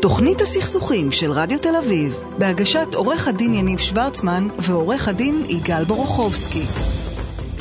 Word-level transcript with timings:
תוכנית 0.00 0.40
הסכסוכים 0.40 1.12
של 1.12 1.32
רדיו 1.32 1.58
תל 1.58 1.76
אביב, 1.76 2.20
בהגשת 2.38 2.86
עורך 2.94 3.28
הדין 3.28 3.54
יניב 3.54 3.78
שוורצמן 3.78 4.48
ועורך 4.58 5.08
הדין 5.08 5.42
יגאל 5.48 5.84
בורוכובסקי. 5.84 6.64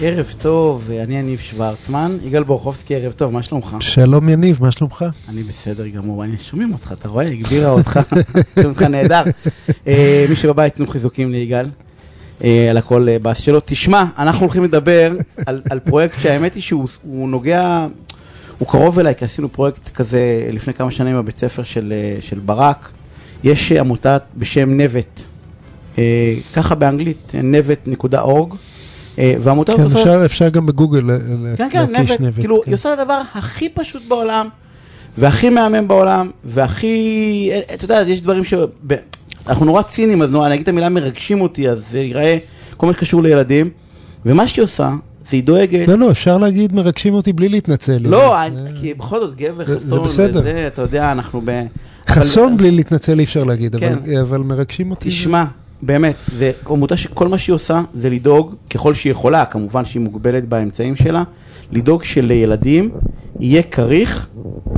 ערב 0.02 0.34
טוב, 0.42 0.90
אני 1.04 1.20
יניב 1.20 1.40
שוורצמן, 1.40 2.18
יגאל 2.24 2.44
בורוכובסקי, 2.44 2.96
ערב 2.96 3.12
טוב, 3.12 3.34
מה 3.34 3.44
שלומך? 3.44 3.76
שלום 3.80 4.30
יניב, 4.30 4.58
מה 4.62 4.72
שלומך? 4.72 5.06
אני 5.30 5.44
בסדר 5.44 5.88
גמור, 5.88 6.24
אני 6.24 6.38
שומעים 6.40 6.74
אותך, 6.74 6.92
אתה 6.92 7.08
רואה? 7.08 7.26
הגבירה 7.26 7.70
אותך, 7.70 8.00
שומעים 8.56 8.70
אותך 8.70 8.82
נהדר. 8.82 9.24
אה, 9.88 10.26
מי 10.30 10.36
שבבית 10.36 10.76
תנו 10.76 10.88
חיזוקים 10.88 11.32
ליגאל, 11.32 11.66
על 12.70 12.78
הכל 12.78 13.10
אה, 13.10 13.20
באס 13.20 13.40
שלו. 13.40 13.60
תשמע, 13.66 14.06
אנחנו 14.18 14.42
הולכים 14.42 14.64
לדבר 14.64 15.12
על, 15.46 15.62
על 15.70 15.80
פרויקט 15.80 16.20
שהאמת 16.20 16.54
היא 16.54 16.64
שהוא 16.64 17.30
נוגע, 17.30 17.88
הוא 18.58 18.68
קרוב 18.68 19.00
אליי, 19.00 19.16
כי 19.16 19.26
עשינו 19.26 19.52
פרויקט 19.52 19.90
כזה 19.90 20.50
לפני 20.52 20.74
כמה 20.74 20.92
שנים 20.92 21.18
בבית 21.18 21.38
ספר 21.38 21.64
של, 21.64 21.94
של 22.22 22.40
ברק. 22.40 22.92
יש 23.44 23.72
עמותה 23.72 24.18
בשם 24.38 24.78
נבט, 24.78 25.22
ככה 26.54 26.76
באנגלית, 26.76 27.32
נבט.org. 27.44 28.56
והעמותה 29.18 29.74
כן, 29.78 29.84
עושה... 29.84 30.00
אפשר, 30.00 30.26
אפשר 30.26 30.50
גם 30.50 30.66
בגוגל 30.66 31.02
כן, 31.58 31.68
כן, 31.70 31.86
נבט, 31.96 32.22
נבט, 32.22 32.40
כאילו, 32.40 32.62
כן. 32.62 32.62
היא 32.66 32.76
עושה 32.76 32.94
את 32.94 33.00
הדבר 33.00 33.22
הכי 33.34 33.70
פשוט 33.70 34.04
בעולם, 34.08 34.48
והכי 35.18 35.50
מהמם 35.50 35.88
בעולם, 35.88 36.32
והכי, 36.44 37.50
אתה 37.74 37.86
יודע, 37.86 38.02
יש 38.08 38.22
דברים 38.22 38.44
ש... 38.44 38.54
אנחנו 39.48 39.66
נורא 39.66 39.82
ציניים, 39.82 40.22
אז 40.22 40.32
נורא, 40.32 40.46
אני 40.46 40.54
אגיד 40.56 40.64
את 40.64 40.70
המילה 40.70 40.90
מרגשים 40.90 41.42
אותי, 41.42 41.70
אז 41.70 41.86
זה 41.90 42.00
ייראה 42.00 42.38
כל 42.78 42.88
מה 42.88 42.94
שקשור 42.94 43.24
לילדים, 43.24 43.70
ומה 44.26 44.48
שהיא 44.48 44.64
עושה, 44.64 44.90
זה 45.30 45.38
היא 45.38 45.44
דואגת... 45.44 45.88
לא, 45.88 45.96
לא, 45.96 46.12
אפשר 46.12 46.38
להגיד 46.38 46.74
מרגשים 46.74 47.14
אותי 47.14 47.34
בלי 47.34 47.50
להתנצל. 47.50 47.98
לא, 48.00 48.36
כי 48.76 48.94
בכל 48.94 49.20
זאת 49.20 49.36
גבר 49.36 49.66
חסון, 49.66 50.08
וזה, 50.34 50.68
אתה 50.68 50.82
יודע, 50.82 51.12
אנחנו 51.12 51.42
ב... 51.46 51.64
חסון 52.08 52.58
בלי 52.58 52.72
להתנצל 52.72 53.20
אי 53.20 53.24
אפשר 53.24 53.44
להגיד, 53.44 53.76
אבל 54.22 54.38
מרגשים 54.38 54.92
אותי. 54.92 55.10
תשמע, 55.10 55.44
באמת, 55.82 56.16
זה 56.38 56.52
עמותה 56.70 56.98
שכל 56.98 57.28
מה 57.28 57.38
שהיא 57.38 57.54
עושה 57.54 57.82
זה 57.94 58.10
לדאוג, 58.10 58.56
ככל 58.70 58.94
שהיא 58.94 59.12
יכולה, 59.12 59.46
כמובן 59.46 59.86
שהיא 59.86 60.02
מוגבלת 60.02 60.46
באמצעים 60.46 60.96
שלה, 60.96 61.24
לדאוג 61.72 62.04
שלילדים 62.04 62.90
יהיה 63.40 63.64
כריך 63.64 64.28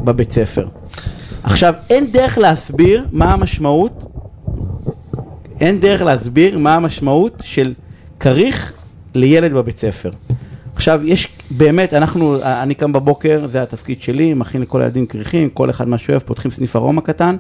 בבית 0.04 0.32
ספר. 0.32 0.67
עכשיו, 1.44 1.73
אין 1.89 2.11
דרך 2.11 2.38
להסביר 2.38 3.06
מה 3.11 3.34
המשמעות, 3.34 4.14
אין 5.59 5.80
דרך 5.80 6.02
להסביר 6.02 6.58
מה 6.58 6.75
המשמעות 6.75 7.42
של 7.45 7.73
כריך 8.20 8.73
לילד 9.16 9.53
בבית 9.53 9.78
ספר. 9.78 10.11
עכשיו, 10.75 11.02
יש 11.03 11.28
באמת, 11.52 11.94
אנחנו, 11.94 12.38
אני 12.44 12.76
קם 12.76 12.94
בבוקר, 12.94 13.48
זה 13.48 13.61
התפקיד 13.61 14.02
שלי, 14.02 14.33
מכין 14.33 14.61
לכל 14.61 14.81
הילדים 14.81 15.06
כריכים, 15.06 15.50
כל 15.50 15.70
אחד 15.70 15.88
מה 15.88 15.98
שאוהב, 15.98 16.22
פותחים 16.22 16.52
סניף 16.52 16.76
ארומה 16.76 17.02
קטן. 17.02 17.36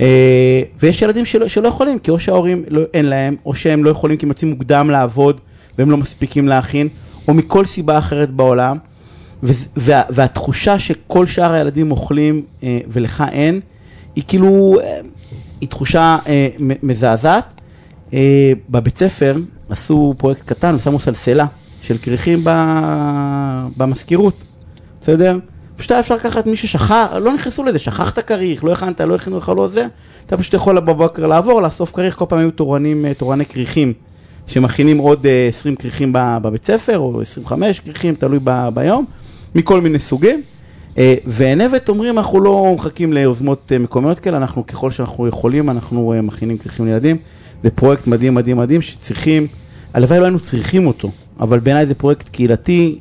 אה, 0.00 0.62
ויש 0.80 1.02
ילדים 1.02 1.24
שלא, 1.24 1.48
שלא 1.48 1.68
יכולים, 1.68 1.98
כי 1.98 2.10
או 2.10 2.20
שההורים 2.20 2.64
לא, 2.68 2.82
אין 2.94 3.06
להם, 3.06 3.36
או 3.46 3.54
שהם 3.54 3.84
לא 3.84 3.90
יכולים 3.90 4.16
כי 4.16 4.26
הם 4.26 4.30
יוצאים 4.30 4.50
מוקדם 4.50 4.90
לעבוד 4.90 5.40
והם 5.78 5.90
לא 5.90 5.96
מספיקים 5.96 6.48
להכין, 6.48 6.88
או 7.28 7.34
מכל 7.34 7.64
סיבה 7.64 7.98
אחרת 7.98 8.30
בעולם. 8.30 8.76
וה, 9.42 10.02
והתחושה 10.10 10.78
שכל 10.78 11.26
שאר 11.26 11.52
הילדים 11.52 11.90
אוכלים 11.90 12.42
אה, 12.62 12.78
ולך 12.88 13.24
אין, 13.32 13.60
היא 14.16 14.24
כאילו, 14.28 14.76
אה, 14.82 15.00
היא 15.60 15.68
תחושה 15.68 16.18
מזעזעת. 16.82 17.44
בבית 18.68 18.98
ספר 18.98 19.36
עשו 19.70 20.14
פרויקט 20.18 20.42
קטן, 20.46 20.78
שמו 20.78 21.00
סלסלה 21.00 21.46
של 21.82 21.98
כריכים 21.98 22.44
במזכירות, 23.76 24.34
בסדר? 25.00 25.38
פשוט 25.80 25.90
היה 25.90 26.00
אפשר 26.00 26.16
לקחת 26.16 26.46
מי 26.46 26.56
ששכח, 26.56 27.12
לא 27.20 27.34
נכנסו 27.34 27.64
לזה, 27.64 27.78
שכחת 27.78 28.18
כריך, 28.18 28.64
לא 28.64 28.72
הכנת, 28.72 29.00
לא 29.00 29.14
הכינו 29.14 29.38
לך 29.38 29.52
לא 29.56 29.68
זה, 29.68 29.86
אתה 30.26 30.36
פשוט 30.36 30.54
יכול 30.54 30.80
בבוקר 30.80 31.26
לעבור, 31.26 31.62
לאסוף 31.62 31.92
כריך, 31.92 32.16
כל 32.16 32.24
פעם 32.28 32.38
היו 32.38 32.50
תורנים, 32.50 33.06
אה, 33.06 33.14
תורני 33.14 33.46
כריכים, 33.46 33.92
שמכינים 34.46 34.98
עוד 34.98 35.26
20 35.48 35.74
אה, 35.74 35.80
כריכים 35.80 36.12
בבית 36.14 36.64
ספר, 36.64 36.98
או 36.98 37.20
25 37.20 37.80
כריכים, 37.80 38.14
תלוי 38.14 38.38
ב, 38.44 38.68
ביום, 38.74 39.04
מכל 39.54 39.80
מיני 39.80 39.98
סוגים. 39.98 40.42
אה, 40.98 41.14
וענבת 41.26 41.88
אומרים, 41.88 42.18
אנחנו 42.18 42.40
לא 42.40 42.74
מחכים 42.74 43.12
ליוזמות 43.12 43.72
מקומיות 43.80 44.18
כאלה, 44.18 44.36
אנחנו 44.36 44.66
ככל 44.66 44.90
שאנחנו 44.90 45.28
יכולים, 45.28 45.70
אנחנו 45.70 46.14
מכינים 46.22 46.58
כריכים 46.58 46.86
לילדים. 46.86 47.16
זה 47.62 47.70
פרויקט 47.70 48.06
מדהים, 48.06 48.34
מדהים, 48.34 48.56
מדהים, 48.56 48.82
שצריכים, 48.82 49.46
הלוואי 49.94 50.18
לא 50.18 50.24
היינו 50.24 50.40
צריכים 50.40 50.86
אותו, 50.86 51.10
אבל 51.40 51.58
בעיניי 51.58 51.86
זה 51.86 51.94
פרויקט 51.94 52.28
קהילתי 52.28 52.98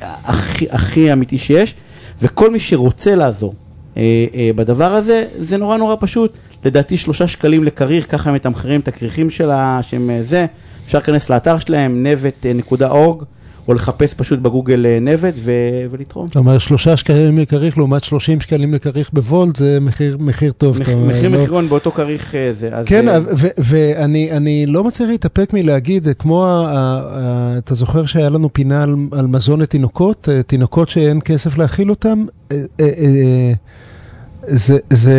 הכי, 0.00 0.66
הכי 0.70 1.12
אמיתי 1.12 1.38
שיש. 1.38 1.74
וכל 2.22 2.50
מי 2.50 2.60
שרוצה 2.60 3.14
לעזור 3.14 3.54
אה, 3.96 4.02
אה, 4.34 4.50
בדבר 4.56 4.92
הזה, 4.94 5.24
זה 5.38 5.56
נורא 5.56 5.76
נורא 5.76 5.96
פשוט. 6.00 6.32
לדעתי 6.64 6.96
שלושה 6.96 7.28
שקלים 7.28 7.64
לכריך, 7.64 8.10
ככה 8.10 8.28
הם 8.28 8.34
מתמחרים 8.34 8.80
את 8.80 8.88
הכריכים 8.88 9.30
שלה, 9.30 9.78
שהם 9.82 10.10
אה, 10.10 10.22
זה. 10.22 10.46
אפשר 10.84 10.98
להיכנס 10.98 11.30
לאתר 11.30 11.58
שלהם, 11.58 12.06
נבט.org. 12.06 13.24
או 13.68 13.74
לחפש 13.74 14.14
פשוט 14.14 14.38
בגוגל 14.38 14.86
אה, 14.86 14.98
נבט 15.00 15.34
ו- 15.36 15.86
ולתרום. 15.90 16.26
זאת 16.26 16.36
אומרת, 16.36 16.60
שלושה 16.60 16.96
שקלים 16.96 17.38
לכריך 17.38 17.78
לעומת 17.78 18.04
שלושים 18.04 18.40
שקלים 18.40 18.74
לכריך 18.74 19.10
בוולט, 19.12 19.56
זה 19.56 19.78
מחיר, 19.80 20.16
מחיר 20.20 20.52
טוב. 20.52 20.80
מח, 20.80 20.88
מחיר 20.88 21.28
לא... 21.28 21.38
מחירון 21.38 21.68
באותו 21.68 21.90
כריך 21.90 22.34
אה, 22.34 22.52
זה. 22.52 22.70
כן, 22.86 23.06
זה... 23.06 23.18
ו- 23.36 23.48
ואני 23.58 24.66
לא 24.66 24.84
מצליח 24.84 25.08
להתאפק 25.08 25.52
מלהגיד, 25.52 26.08
כמו, 26.18 26.44
ה- 26.46 26.66
ה- 26.66 27.58
אתה 27.58 27.74
זוכר 27.74 28.06
שהיה 28.06 28.28
לנו 28.28 28.52
פינה 28.52 28.82
על, 28.82 28.94
על 29.12 29.26
מזון 29.26 29.60
לתינוקות, 29.60 30.28
תינוקות 30.46 30.88
שאין 30.88 31.20
כסף 31.24 31.58
להאכיל 31.58 31.90
אותם? 31.90 32.24
זה, 34.48 34.78
זה, 34.90 35.18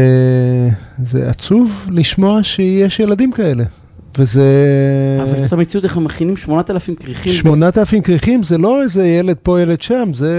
זה 1.05 1.29
עצוב 1.29 1.87
לשמוע 1.91 2.43
שיש 2.43 2.99
ילדים 2.99 3.31
כאלה. 3.31 3.63
וזה... 4.17 4.43
אבל 5.23 5.41
זאת 5.43 5.53
המציאות, 5.53 5.83
איך 5.83 5.97
הם 5.97 6.03
מכינים 6.03 6.37
8,000 6.37 6.95
כריכים. 6.95 7.33
8,000 7.33 8.01
כריכים 8.01 8.43
זה 8.43 8.57
לא 8.57 8.81
איזה 8.81 9.07
ילד 9.07 9.35
פה, 9.43 9.61
ילד 9.61 9.81
שם, 9.81 10.09
זה... 10.13 10.31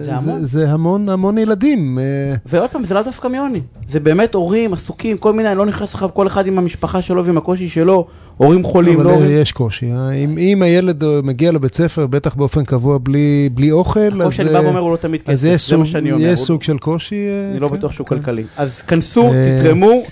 זה 0.00 0.14
המון. 0.14 0.40
זה, 0.40 0.46
זה 0.46 0.70
המון, 0.70 1.08
המון 1.08 1.38
ילדים. 1.38 1.98
אה. 1.98 2.34
ועוד 2.46 2.70
פעם, 2.70 2.84
זה 2.84 2.94
לא 2.94 3.02
דווקא 3.02 3.28
מעוני. 3.28 3.60
זה 3.88 4.00
באמת 4.00 4.34
הורים 4.34 4.72
עסוקים, 4.72 5.18
כל 5.18 5.32
מיני, 5.32 5.48
אני 5.48 5.58
לא 5.58 5.66
נכנס 5.66 5.94
לך 5.94 6.06
כל 6.14 6.26
אחד 6.26 6.46
עם 6.46 6.58
המשפחה 6.58 7.02
שלו 7.02 7.24
ועם 7.24 7.36
הקושי 7.38 7.68
שלו, 7.68 8.06
הורים 8.36 8.64
חולים, 8.64 9.00
לא 9.00 9.10
הורים... 9.10 9.30
יש 9.30 9.52
קושי. 9.52 9.92
אה? 9.92 10.10
אם, 10.10 10.38
אם 10.38 10.62
הילד 10.62 11.04
מגיע 11.22 11.52
לבית 11.52 11.74
ספר, 11.74 12.06
בטח 12.06 12.34
באופן 12.34 12.64
קבוע 12.64 12.98
בלי, 13.02 13.48
בלי 13.54 13.70
אוכל, 13.70 14.00
אז... 14.00 14.20
הקושי 14.20 14.36
שאני 14.36 14.50
בא 14.50 14.58
ואומר 14.58 14.80
הוא 14.80 14.92
לא 14.92 14.96
תמיד 14.96 15.22
כסף, 15.22 15.34
זה 15.34 15.58
סוג, 15.58 15.78
מה 15.78 15.86
שאני 15.86 16.12
אומר. 16.12 16.26
יש 16.26 16.40
סוג 16.40 16.62
של 16.62 16.78
קושי. 16.78 17.14
אה, 17.14 17.50
אני 17.50 17.60
לא 17.60 17.68
כן, 17.68 17.76
בטוח 17.76 17.92
שהוא 17.92 18.06
כן. 18.06 18.16
כלכלי. 18.16 18.42
אז 18.56 18.82
כנסו, 18.82 19.30
תתרמו. 19.44 20.02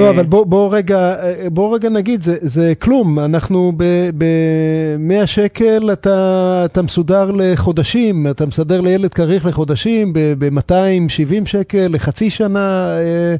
לא, 0.00 0.10
אבל 0.10 0.24
בוא, 0.24 0.46
בוא, 0.46 0.76
רגע, 0.76 1.14
בוא 1.52 1.74
רגע 1.74 1.87
נגיד, 1.88 2.22
זה, 2.22 2.36
זה 2.40 2.72
כלום. 2.78 3.18
אנחנו 3.18 3.72
ב-100 4.18 5.26
שקל, 5.26 5.92
אתה, 5.92 6.62
אתה 6.64 6.82
מסודר 6.82 7.30
לחודשים, 7.30 8.26
אתה 8.26 8.46
מסדר 8.46 8.80
לילד 8.80 9.14
כריך 9.14 9.46
לחודשים, 9.46 10.12
ב-270 10.12 11.44
שקל 11.44 11.86
לחצי 11.90 12.30
שנה. 12.30 12.88
אה, 12.98 13.36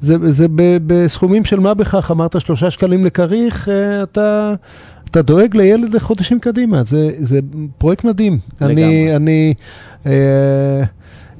זה, 0.00 0.16
זה 0.32 0.46
בסכומים 0.86 1.44
של 1.44 1.60
מה 1.60 1.74
בכך, 1.74 2.10
אמרת 2.10 2.40
שלושה 2.40 2.70
שקלים 2.70 3.04
לכריך, 3.04 3.68
אה, 3.68 4.02
אתה, 4.02 4.54
אתה 5.10 5.22
דואג 5.22 5.56
לילד 5.56 5.94
לחודשים 5.94 6.40
קדימה, 6.40 6.84
זה, 6.84 7.10
זה 7.18 7.40
פרויקט 7.78 8.04
מדהים. 8.04 8.38
לגמרי. 8.60 8.72
אני, 8.72 9.16
אני, 9.16 9.54
אה, 10.06 10.82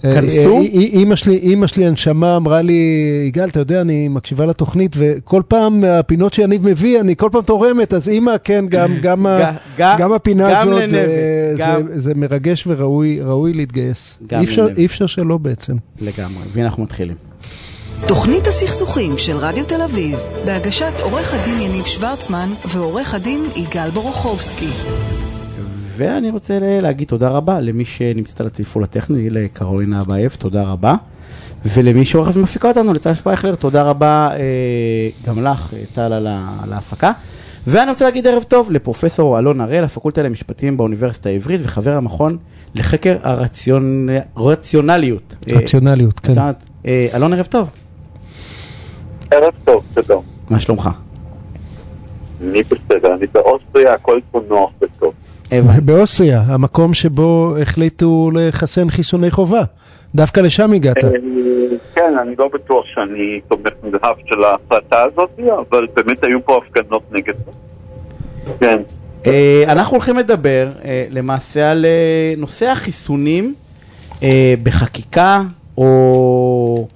כנסו. 0.02 0.60
אימא 0.60 1.16
שלי, 1.16 1.36
אימא 1.36 1.66
שלי 1.66 1.86
הנשמה 1.86 2.36
אמרה 2.36 2.62
לי, 2.62 2.82
יגאל, 3.28 3.48
אתה 3.48 3.60
יודע, 3.60 3.80
אני 3.80 4.08
מקשיבה 4.08 4.46
לתוכנית, 4.46 4.96
וכל 4.98 5.42
פעם 5.48 5.84
הפינות 5.84 6.32
שאני 6.32 6.58
מביא, 6.62 7.00
אני 7.00 7.16
כל 7.16 7.28
פעם 7.32 7.42
תורמת, 7.42 7.94
אז 7.94 8.08
אימא, 8.08 8.32
כן, 8.44 8.64
גם, 8.68 8.96
גם, 9.06 9.26
גם 9.98 10.12
הפינה 10.12 10.60
הזאת, 10.60 10.88
זה, 10.88 11.54
זה, 11.56 12.00
זה 12.00 12.14
מרגש 12.14 12.66
וראוי 12.66 13.52
להתגייס. 13.52 14.18
אי 14.32 14.44
אפשר, 14.44 14.68
אי 14.76 14.86
אפשר 14.86 15.06
שלא 15.06 15.38
בעצם. 15.38 15.76
לגמרי, 16.00 16.44
ואנחנו 16.52 16.82
מתחילים. 16.82 17.16
תוכנית 18.06 18.46
הסכסוכים 18.46 19.18
של 19.18 19.36
רדיו 19.36 19.64
תל 19.64 19.82
אביב, 19.82 20.18
בהגשת 20.44 20.92
עורך 21.00 21.34
הדין 21.34 21.60
יניב 21.60 21.84
שוורצמן 21.84 22.50
ועורך 22.64 23.14
הדין 23.14 23.44
יגאל 23.56 23.90
בורוכובסקי. 23.90 24.70
ואני 26.00 26.30
רוצה 26.30 26.58
להגיד 26.60 27.08
תודה 27.08 27.28
רבה 27.28 27.60
למי 27.60 27.84
שנמצאת 27.84 28.40
על 28.40 28.46
התפעול 28.46 28.84
הטכני, 28.84 29.30
לקרולינה 29.30 30.00
אבייב, 30.00 30.36
תודה 30.38 30.62
רבה. 30.62 30.94
ולמי 31.64 32.04
שעורכת 32.04 32.36
ומפיקה 32.36 32.68
אותנו, 32.68 32.92
לטל 32.92 33.14
שפייכלר, 33.14 33.54
תודה 33.54 33.82
רבה 33.82 34.28
אה, 34.32 35.08
גם 35.26 35.44
לך, 35.44 35.74
טל, 35.94 36.12
על 36.62 36.72
ההפקה. 36.72 37.12
ואני 37.66 37.90
רוצה 37.90 38.04
להגיד 38.04 38.26
ערב 38.26 38.42
טוב 38.42 38.70
לפרופסור 38.70 39.38
אלון 39.38 39.60
הראל, 39.60 39.84
הפקולטה 39.84 40.22
למשפטים 40.22 40.76
באוניברסיטה 40.76 41.28
העברית 41.28 41.60
וחבר 41.64 41.96
המכון 41.96 42.36
לחקר 42.74 43.16
הרציונליות. 43.22 45.36
רציונליות, 45.52 46.20
כן. 46.20 46.32
אה, 46.86 47.08
אלון, 47.14 47.32
ערב 47.32 47.46
טוב. 47.46 47.70
ערב 49.30 49.52
טוב, 49.64 49.84
שלום. 49.94 50.22
מה 50.50 50.60
שלומך? 50.60 50.90
אני 52.42 52.62
בסדר, 52.62 53.14
אני 53.14 53.26
באוסטריה, 53.32 53.94
הכל 53.94 54.20
פה 54.30 54.40
נוח 54.48 54.70
וטוב. 54.82 55.14
באוסטריה, 55.84 56.42
המקום 56.46 56.94
שבו 56.94 57.54
החליטו 57.62 58.30
לחסן 58.34 58.90
חיסוני 58.90 59.30
חובה. 59.30 59.62
דווקא 60.14 60.40
לשם 60.40 60.72
הגעת. 60.72 60.96
אה, 60.96 61.10
כן, 61.94 62.14
אני 62.22 62.34
לא 62.38 62.48
בטוח 62.54 62.84
שאני 62.94 63.40
תומך 63.48 63.72
נדהב 63.82 64.16
של 64.26 64.44
ההחלטה 64.44 65.02
הזאת, 65.02 65.40
אבל 65.70 65.86
באמת 65.94 66.24
היו 66.24 66.44
פה 66.44 66.60
הפגנות 66.66 67.02
נגד 67.12 67.34
זה. 67.36 67.52
כן. 68.60 68.82
אה, 69.26 69.64
אנחנו 69.68 69.96
הולכים 69.96 70.18
לדבר 70.18 70.68
אה, 70.84 71.06
למעשה 71.10 71.70
על 71.70 71.86
נושא 72.36 72.66
החיסונים 72.66 73.54
בחקיקה 74.62 75.42
או 75.78 76.88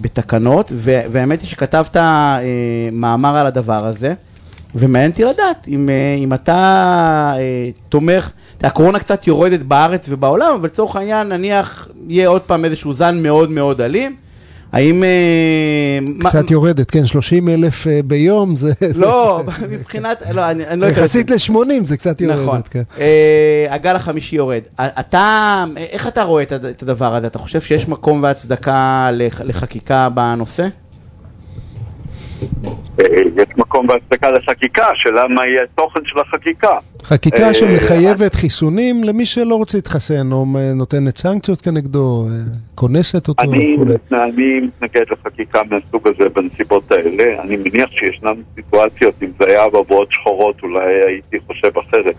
בתקנות, 0.00 0.72
והאמת 0.76 1.40
היא 1.40 1.48
שכתבת 1.48 1.96
מאמר 2.92 3.36
על 3.36 3.46
הדבר 3.46 3.86
הזה, 3.86 4.14
ומעניין 4.74 5.10
אותי 5.10 5.24
לדעת 5.24 5.68
אם, 5.68 5.88
אה, 5.88 5.94
אם 6.18 6.34
אתה 6.34 6.54
אה, 7.36 7.40
תומך, 7.88 8.30
הקורונה 8.62 8.98
קצת 8.98 9.26
יורדת 9.26 9.60
בארץ 9.60 10.06
ובעולם, 10.08 10.54
אבל 10.54 10.66
לצורך 10.66 10.96
העניין 10.96 11.28
נניח 11.28 11.88
יהיה 12.08 12.28
עוד 12.28 12.42
פעם 12.42 12.64
איזשהו 12.64 12.92
זן 12.92 13.22
מאוד 13.22 13.50
מאוד 13.50 13.80
אלים. 13.80 14.16
האם... 14.72 15.04
אה, 15.04 16.28
קצת 16.30 16.50
יורדת, 16.50 16.90
כן, 16.90 17.06
30 17.06 17.48
אלף 17.48 17.86
ביום, 18.04 18.56
זה... 18.56 18.72
לא, 18.94 19.42
מבחינת, 19.70 20.22
לא, 20.32 20.50
אני, 20.50 20.66
אני 20.66 20.80
לא 20.80 20.86
אכנס 20.86 20.98
יחסית 20.98 21.30
ל-80 21.30 21.54
זה 21.84 21.96
קצת 21.96 22.20
יורדת, 22.20 22.38
נכון. 22.42 22.60
כן. 22.70 22.82
הגל 23.70 23.96
החמישי 23.96 24.36
יורד. 24.36 24.60
אתה, 24.80 25.64
איך 25.76 26.08
אתה 26.08 26.22
רואה 26.22 26.42
את 26.42 26.52
הד- 26.52 26.64
את 26.64 26.82
הדבר 26.82 27.14
הזה? 27.14 27.26
אתה 27.26 27.38
חושב 27.38 27.60
שיש 27.60 27.88
מקום 27.88 28.22
והצדקה 28.22 29.08
לח- 29.12 29.40
לחקיקה 29.40 30.08
בנושא? 30.08 30.68
אה, 33.00 33.04
יש 33.36 33.48
מקום 33.56 33.88
והצדקה 33.88 34.30
לחקיקה, 34.30 34.86
השאלה 34.86 35.28
מה 35.28 35.46
יהיה 35.46 35.62
התוכן 35.62 36.00
של 36.04 36.18
החקיקה. 36.18 36.78
חקיקה 37.02 37.48
אה, 37.48 37.54
שמחייבת 37.54 38.34
חיסונים 38.34 39.04
למי 39.04 39.26
שלא 39.26 39.54
רוצה 39.54 39.78
להתחסן, 39.78 40.32
או 40.32 40.46
אה, 40.56 40.72
נותנת 40.74 41.18
סנקציות 41.18 41.60
כנגדו, 41.60 42.26
אה, 42.26 42.30
כונסת 42.74 43.28
אותו 43.28 43.42
אני, 43.42 43.76
וכולי. 43.80 43.94
אני 44.12 44.60
מתנגד 44.60 45.04
לחקיקה 45.10 45.60
מהסוג 45.70 46.08
הזה 46.08 46.28
בנסיבות 46.28 46.92
האלה. 46.92 47.42
אני 47.42 47.56
מניח 47.56 47.90
שישנן 47.90 48.34
סיטואציות, 48.54 49.14
אם 49.22 49.30
זה 49.38 49.46
היה 49.46 49.68
בבואות 49.68 50.12
שחורות, 50.12 50.62
אולי 50.62 50.94
הייתי 51.06 51.36
חושב 51.46 51.78
אחרת. 51.78 52.16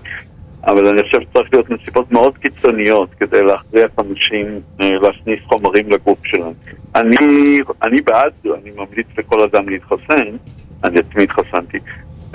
אבל 0.63 0.87
אני 0.87 1.03
חושב 1.03 1.21
שצריך 1.21 1.49
להיות 1.53 1.69
נסיבות 1.69 2.11
מאוד 2.11 2.37
קיצוניות 2.37 3.09
כדי 3.19 3.43
להכריח 3.43 3.91
אנשים 3.99 4.59
אה, 4.81 4.91
להכניס 4.91 5.39
חומרים 5.45 5.89
לגוף 5.89 6.19
שלהם. 6.23 6.53
אני, 6.95 7.59
אני 7.83 8.01
בעד, 8.01 8.33
אני 8.45 8.71
ממליץ 8.75 9.07
לכל 9.17 9.41
אדם 9.43 9.69
להתחסן, 9.69 10.35
אני 10.83 10.99
עצמי 10.99 11.23
התחסנתי, 11.23 11.77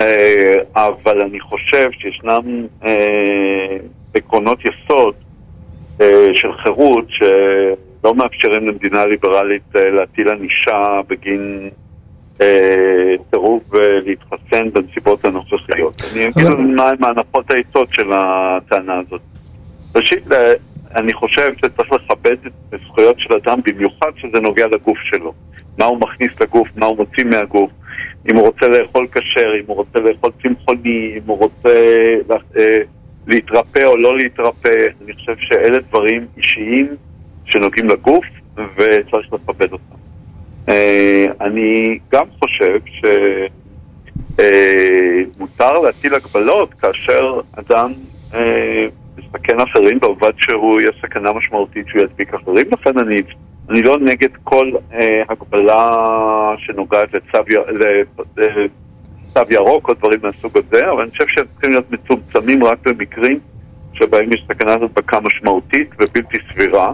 אה, 0.01 0.55
אבל 0.75 1.21
אני 1.21 1.39
חושב 1.39 1.89
שישנם 1.91 2.65
אה, 2.85 3.77
עקרונות 4.13 4.59
יסוד 4.59 5.15
אה, 6.01 6.29
של 6.33 6.53
חירות 6.53 7.05
שלא 7.09 8.15
מאפשרים 8.15 8.67
למדינה 8.67 9.05
ליברלית 9.05 9.75
להטיל 9.75 10.29
ענישה 10.29 11.01
בגין 11.07 11.69
סירוב 13.29 13.61
להתחסן 14.05 14.69
בנסיבות 14.73 15.25
הנוכחיות. 15.25 16.01
אני 16.13 16.27
אגיד 16.27 16.47
מהם 16.47 17.03
הנחות 17.03 17.51
היסוד 17.51 17.87
של 17.91 18.11
הטענה 18.13 19.01
הזאת. 19.07 19.21
ראשית, 19.95 20.23
אני 20.95 21.13
חושב 21.13 21.51
שצריך 21.57 21.91
לכבד 21.91 22.35
את 22.73 22.79
זכויות 22.83 23.19
של 23.19 23.33
אדם, 23.33 23.59
במיוחד 23.65 24.11
שזה 24.17 24.39
נוגע 24.39 24.67
לגוף 24.67 24.97
שלו. 25.03 25.33
מה 25.77 25.85
הוא 25.85 25.99
מכניס 25.99 26.31
לגוף, 26.41 26.67
מה 26.75 26.85
הוא 26.85 26.97
מוציא 26.97 27.23
מהגוף, 27.23 27.71
אם 28.29 28.35
הוא 28.35 28.45
רוצה 28.45 28.67
לאכול 28.67 29.07
כשר, 29.07 29.53
אם 29.59 29.63
הוא 29.67 29.75
רוצה 29.75 29.99
לאכול 29.99 30.31
צמחוני, 30.43 31.13
אם 31.17 31.21
הוא 31.25 31.37
רוצה 31.37 31.69
אה, 32.57 32.77
להתרפא 33.27 33.83
או 33.83 33.97
לא 33.97 34.17
להתרפא. 34.17 34.87
אני 35.03 35.13
חושב 35.13 35.35
שאלה 35.39 35.79
דברים 35.79 36.25
אישיים 36.37 36.87
שנוגעים 37.45 37.89
לגוף 37.89 38.25
וצריך 38.53 39.33
לכבד 39.33 39.71
אותם. 39.71 39.95
אה, 40.69 41.25
אני 41.41 41.99
גם 42.11 42.25
חושב 42.39 42.79
שמותר 44.35 45.79
להטיל 45.79 46.15
הגבלות 46.15 46.73
כאשר 46.73 47.39
אדם 47.55 47.93
אה, 49.19 49.23
מסכן 49.23 49.59
אחרים 49.59 49.99
בעובד 49.99 50.31
שהוא 50.37 50.81
יהיה 50.81 50.91
סכנה 51.01 51.33
משמעותית 51.33 51.87
שהוא 51.87 52.01
ידביק 52.01 52.33
אחרים, 52.33 52.65
לכן 52.71 52.97
אני, 52.97 53.21
אני 53.69 53.81
לא 53.81 53.99
נגד 53.99 54.29
כל 54.43 54.71
אה, 54.93 55.23
הגבלה 55.29 55.89
שנוגעת 56.57 57.13
לצו, 57.13 57.37
לצו 58.37 59.41
ירוק 59.49 59.89
או 59.89 59.93
דברים 59.93 60.19
מהסוג 60.23 60.57
הזה, 60.57 60.91
אבל 60.91 61.01
אני 61.01 61.11
חושב 61.11 61.27
שהם 61.27 61.45
צריכים 61.53 61.69
להיות 61.69 61.91
מצומצמים 61.91 62.63
רק 62.63 62.87
במקרים 62.87 63.39
שבהם 63.93 64.33
יש 64.33 64.43
סכנת 64.47 64.81
הדבקה 64.81 65.19
משמעותית 65.19 65.89
ובלתי 65.93 66.37
סבירה. 66.53 66.93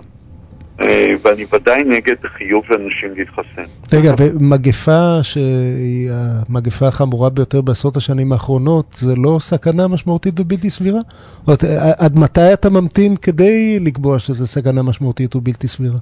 אה, 0.81 1.13
ואני 1.22 1.45
ודאי 1.54 1.83
נגד 1.83 2.16
חיוב 2.38 2.63
לאנשים 2.69 3.10
להתחסן. 3.16 3.63
רגע, 3.94 4.13
ומגפה 4.18 5.24
שהיא 5.24 6.10
המגפה 6.12 6.88
החמורה 6.88 7.30
ביותר 7.30 7.62
בעשרות 7.62 7.95
השנים 7.95 8.31
האחרונות, 8.31 8.94
זה 8.94 9.13
לא 9.18 9.38
סכנה 9.39 9.88
משמעותית 9.88 10.39
ובלתי 10.39 10.69
סבירה? 10.69 11.00
זאת 11.48 11.63
עד 11.98 12.19
מתי 12.19 12.54
אתה 12.54 12.69
ממתין 12.69 13.16
כדי 13.16 13.80
לקבוע 13.81 14.19
שזו 14.19 14.48
סכנה 14.48 14.83
משמעותית 14.83 15.36
ובלתי 15.36 15.68
סבירה? 15.68 15.98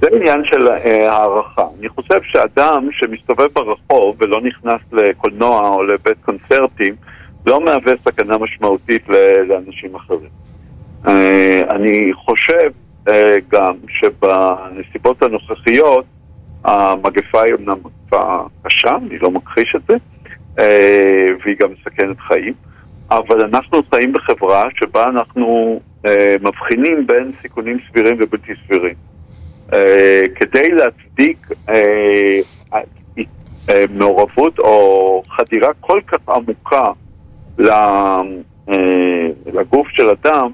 זה 0.00 0.08
עניין 0.12 0.42
של 0.44 0.68
אה, 0.68 1.12
הערכה. 1.12 1.64
אני 1.80 1.88
חושב 1.88 2.20
שאדם 2.22 2.88
שמסתובב 2.92 3.48
ברחוב 3.52 4.16
ולא 4.18 4.40
נכנס 4.40 4.80
לקולנוע 4.92 5.68
או 5.68 5.82
לבית 5.82 6.16
קונצרטים, 6.24 6.94
לא 7.46 7.64
מהווה 7.64 7.92
סכנה 8.04 8.38
משמעותית 8.38 9.02
לאנשים 9.48 9.94
אחרים. 9.94 10.49
אה, 11.08 11.60
אני 11.70 12.10
חושב 12.14 12.70
אה, 13.08 13.36
גם 13.48 13.74
שבנסיבות 13.88 15.22
הנוכחיות 15.22 16.04
המגפה 16.64 17.42
היא 17.42 17.54
אמנם 17.54 17.76
מגפה 17.84 18.46
קשה, 18.62 18.96
אני 18.96 19.18
לא 19.18 19.30
מכחיש 19.30 19.74
את 19.76 19.80
זה, 19.88 19.94
אה, 20.58 21.26
והיא 21.44 21.56
גם 21.60 21.68
מסכנת 21.72 22.20
חיים, 22.20 22.54
אבל 23.10 23.40
אנחנו 23.44 23.82
חיים 23.94 24.12
בחברה 24.12 24.64
שבה 24.74 25.08
אנחנו 25.08 25.80
מבחינים 26.42 27.06
בין 27.06 27.32
סיכונים 27.42 27.78
סבירים 27.88 28.16
ובלתי 28.20 28.52
סבירים. 28.66 28.94
כדי 30.34 30.68
להצדיק 30.70 31.46
מעורבות 33.90 34.58
או 34.58 35.22
חדירה 35.28 35.68
כל 35.80 36.00
כך 36.06 36.18
עמוקה 36.28 36.90
לגוף 39.52 39.88
של 39.88 40.10
אדם, 40.10 40.50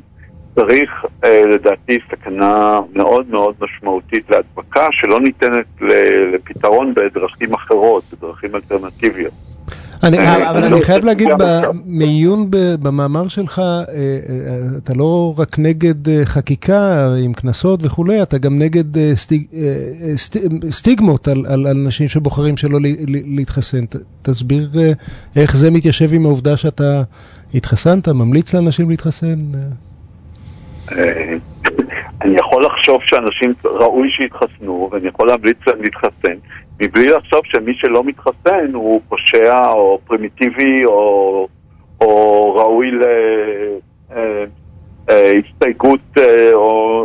צריך 0.57 0.91
אה, 1.25 1.43
לדעתי 1.55 1.99
סכנה 2.11 2.81
מאוד 2.95 3.27
מאוד 3.31 3.55
משמעותית 3.61 4.31
להדבקה 4.31 4.87
שלא 4.93 5.21
ניתנת 5.21 5.65
לפתרון 5.81 6.95
בדרכים 6.95 7.55
אחרות, 7.55 8.03
בדרכים 8.13 8.55
אלטרנטיביות. 8.55 9.33
אני, 10.03 10.19
אה, 10.19 10.51
אבל 10.51 10.57
אני 10.59 10.67
אני 10.67 10.81
לא 10.81 10.85
חייב 10.87 11.05
להגיד, 11.05 11.29
לפגוע 11.29 11.61
בך. 11.63 11.69
מעיון 11.87 12.51
ב- 12.51 12.75
במאמר 12.83 13.29
שלך, 13.29 13.59
אה, 13.59 13.85
אתה 14.77 14.95
לא 14.95 15.35
רק 15.39 15.59
נגד 15.59 15.95
חקיקה 16.25 17.09
עם 17.25 17.33
קנסות 17.33 17.81
וכולי, 17.83 18.23
אתה 18.23 18.39
גם 18.39 18.59
נגד 18.59 19.15
סטיג, 19.15 19.45
סט- 20.17 20.37
סטיגמות 20.71 21.29
על, 21.29 21.47
על, 21.49 21.67
על 21.67 21.77
אנשים 21.77 22.09
שבוחרים 22.09 22.57
שלא 22.57 22.79
להתחסן. 23.27 23.85
תסביר 24.23 24.69
איך 25.37 25.57
זה 25.57 25.71
מתיישב 25.71 26.13
עם 26.13 26.25
העובדה 26.27 26.57
שאתה 26.57 27.03
התחסנת, 27.55 28.09
ממליץ 28.09 28.55
לאנשים 28.55 28.91
להתחסן? 28.91 29.35
אה, 30.93 30.99
אה, 30.99 31.35
אני 32.23 32.37
יכול 32.39 32.65
לחשוב 32.65 33.01
שאנשים 33.05 33.55
ראוי 33.65 34.11
שיתחסנו, 34.11 34.89
ואני 34.93 35.09
יכול 35.09 35.29
להמליץ 35.29 35.57
להם 35.67 35.83
להתחסן, 35.83 36.35
מבלי 36.83 37.09
לחשוב 37.09 37.41
שמי 37.45 37.75
שלא 37.75 38.05
מתחסן 38.05 38.71
הוא 38.75 39.01
פושע 39.09 39.69
או 39.69 39.99
פרימיטיבי 40.07 40.85
או, 40.85 41.49
או 42.01 42.55
ראוי 42.55 42.91
להסתייגות 45.09 46.01
או, 46.53 46.61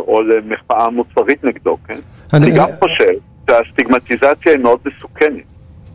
או 0.08 0.22
למחאה 0.24 0.90
מוסרית 0.90 1.44
נגדו, 1.44 1.78
כן? 1.88 1.94
אני- 2.34 2.46
אני 2.48 2.58
גם 2.58 2.68
חושב 2.80 3.14
שהסטיגמטיזציה 3.50 4.52
היא 4.52 4.60
מאוד 4.60 4.80
מסוכנת. 4.86 5.44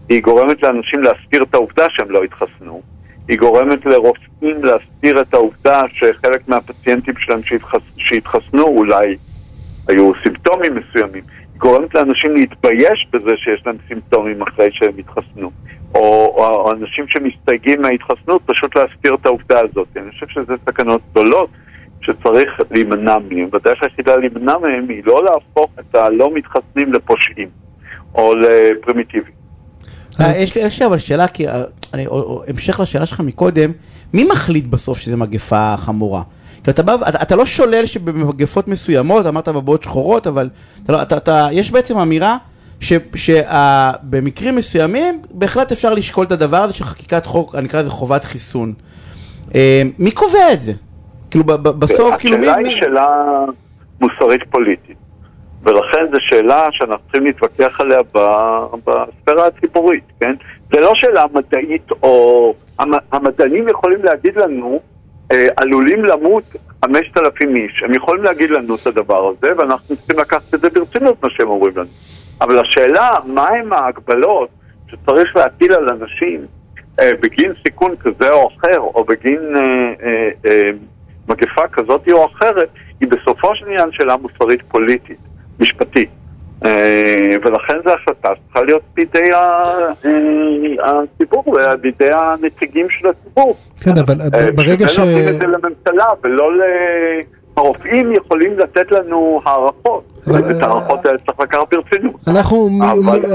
היא 0.09 0.23
גורמת 0.23 0.62
לאנשים 0.62 1.02
להסתיר 1.02 1.43
את 1.43 1.55
העובדה 1.55 1.87
שהם 1.90 2.11
לא 2.11 2.25
התחסנו. 2.25 2.83
היא 3.28 3.38
גורמת 3.38 3.87
לרופאים 3.87 4.64
להסתיר 4.64 5.21
את 5.21 5.35
העובדה 5.35 5.83
שחלק 5.92 6.49
מהפציינטים 6.49 7.14
שלהם 7.18 7.42
שהתחס... 7.42 7.80
שהתחסנו 7.97 8.62
אולי 8.62 9.16
היו 9.88 10.12
סימפטומים 10.23 10.73
מסוימים. 10.75 11.23
היא 11.52 11.61
גורמת 11.61 11.95
לאנשים 11.95 12.35
להתבייש 12.35 13.06
בזה 13.12 13.37
שיש 13.37 13.62
להם 13.66 13.76
סימפטומים 13.88 14.42
אחרי 14.42 14.68
שהם 14.73 14.99
התחסנו. 14.99 15.50
או, 15.95 16.35
או, 16.37 16.45
או 16.45 16.73
אנשים 16.73 17.04
שמסתייגים 17.09 17.83
מההתחסנות, 17.83 18.42
פשוט 18.47 18.76
להסתיר 18.76 19.14
את 19.14 19.26
העובדה 19.26 19.61
הזאת. 19.61 19.88
אני 19.97 20.11
חושב 20.11 20.26
שזה 20.28 20.54
סכנות 20.66 21.00
גדולות 21.11 21.50
שצריך 22.00 22.61
להימנע 22.71 23.18
מהן. 23.18 23.49
והדרך 23.52 23.83
היחידה 23.83 24.16
להימנע 24.16 24.59
מהן 24.59 24.88
היא 24.88 25.02
לא 25.06 25.25
להפוך 25.25 25.71
את 25.80 25.95
הלא 25.95 26.30
מתחסנים 26.35 26.92
לפושעים 26.92 27.49
או 28.14 28.35
לפרימיטיביים. 28.35 29.36
אה, 30.21 30.37
יש 30.37 30.55
לי 30.55 30.63
יש 30.63 30.81
לי 30.81 30.87
אבל 30.87 30.99
שאלה, 30.99 31.29
כי 31.29 31.49
אה, 31.49 31.63
אני, 31.95 32.07
המשך 32.49 32.81
לשאלה 32.81 33.07
שלך 33.07 33.21
מקודם, 33.21 33.73
מי 34.15 34.25
מחליט 34.25 34.65
בסוף 34.67 34.99
שזה 34.99 35.17
מגפה 35.17 35.75
חמורה? 35.77 36.23
כי 36.65 36.71
אתה, 36.71 36.83
בא, 36.83 36.95
אתה, 37.09 37.23
אתה 37.23 37.37
לא 37.37 37.47
שולל 37.47 37.87
שבמגפות 37.87 38.69
מסוימות, 38.69 39.27
אמרת 39.27 39.49
בבואות 39.49 39.83
שחורות, 39.83 40.27
אבל 40.27 40.49
אתה 40.83 40.93
לא, 40.93 41.03
אתה, 41.03 41.17
אתה, 41.17 41.49
יש 41.53 41.71
בעצם 41.71 41.99
אמירה 41.99 42.37
שבמקרים 42.81 44.57
מסוימים 44.57 45.23
בהחלט 45.31 45.73
אפשר 45.73 45.95
לשקול 45.95 46.27
את 46.27 46.33
הדבר 46.33 46.57
הזה 46.57 46.75
של 46.75 46.85
חקיקת 46.85 47.27
חוק, 47.27 47.55
אני 47.55 47.67
אקרא 47.67 47.81
לזה 47.81 47.91
חובת 47.91 48.25
חיסון. 48.25 48.73
אה, 49.55 49.83
מי 49.99 50.11
קובע 50.11 50.53
את 50.53 50.61
זה? 50.61 50.73
כאילו 51.31 51.45
בסוף, 51.63 52.17
כאילו 52.19 52.39
מי... 52.39 52.49
השאלה 52.49 52.69
היא 52.69 52.77
שאלה 52.81 53.07
מוסרית 54.01 54.43
פוליטית, 54.51 54.97
ולכן 55.67 56.07
זו 56.13 56.19
שאלה 56.21 56.69
שאנחנו 56.73 57.03
צריכים 57.05 57.25
להתווכח 57.25 57.81
עליה 57.81 57.99
בספירה 58.85 59.47
הציבורית, 59.47 60.05
כן? 60.21 60.35
זה 60.73 60.81
לא 60.81 60.93
שאלה 60.95 61.25
מדעית 61.35 61.91
או... 62.03 62.55
המדענים 63.13 63.69
יכולים 63.69 64.05
להגיד 64.05 64.37
לנו, 64.37 64.81
אה, 65.33 65.47
עלולים 65.57 66.05
למות 66.05 66.45
5,000 66.85 67.57
איש. 67.57 67.83
הם 67.85 67.95
יכולים 67.95 68.25
להגיד 68.25 68.51
לנו 68.51 68.75
את 68.75 68.87
הדבר 68.87 69.29
הזה, 69.29 69.53
ואנחנו 69.59 69.97
צריכים 69.97 70.19
לקחת 70.19 70.55
את 70.55 70.61
זה 70.61 70.71
ברצינות, 70.71 71.23
מה 71.23 71.31
שהם 71.31 71.49
אומרים 71.49 71.73
לנו. 71.77 71.89
אבל 72.41 72.59
השאלה, 72.59 73.11
מהם 73.27 73.73
ההגבלות 73.73 74.49
שצריך 74.89 75.37
להטיל 75.37 75.73
על 75.73 75.89
אנשים 75.89 76.47
אה, 77.01 77.11
בגין 77.21 77.53
סיכון 77.67 77.97
כזה 77.97 78.31
או 78.31 78.49
אחר, 78.49 78.79
או 78.79 79.05
בגין 79.05 79.57
אה, 79.57 79.63
אה, 80.03 80.29
אה, 80.47 80.69
מגפה 81.29 81.69
כזאת 81.69 82.09
או 82.13 82.27
אחרת, 82.27 82.69
היא 83.01 83.09
בסופו 83.09 83.55
של 83.55 83.67
עניין 83.67 83.93
שאלה 83.93 84.17
מוסרית 84.17 84.61
פוליטית, 84.69 85.19
משפטית. 85.61 86.11
אה, 86.65 87.37
ולכן 87.45 87.75
זו 87.85 87.91
החלטה 87.91 88.29
שצריכה 88.35 88.63
להיות 88.65 88.83
בידי 88.95 89.33
אה, 89.33 89.91
הציבור, 90.85 91.59
בידי 91.81 92.11
הנציגים 92.13 92.87
של 92.91 93.09
הציבור. 93.09 93.57
כן, 93.81 93.99
אבל 93.99 94.21
אה, 94.21 94.53
ברגע 94.53 94.89
ש... 94.89 94.99
נותנים 94.99 95.29
את 95.29 95.41
זה 95.41 95.47
לממשלה 95.47 96.07
ולא 96.25 96.57
ל... 96.57 96.61
הרופאים 97.57 98.13
יכולים 98.13 98.59
לתת 98.59 98.93
לנו 98.93 99.41
הערכות, 99.45 100.21
ואת 100.27 100.63
ההערכות 100.63 101.07
האלה 101.07 101.19
צריך 101.27 101.41
לקחת 101.41 101.75
ברצינות. 101.75 102.29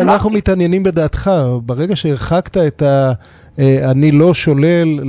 אנחנו 0.01 0.30
מתעניינים 0.30 0.84
בדעתך, 0.84 1.32
ברגע 1.66 1.96
שהרחקת 1.96 2.58
את 2.58 2.82
ה... 2.82 3.12
אה, 3.62 3.91
אני 3.91 4.12
לא 4.12 4.34
שולל 4.34 5.00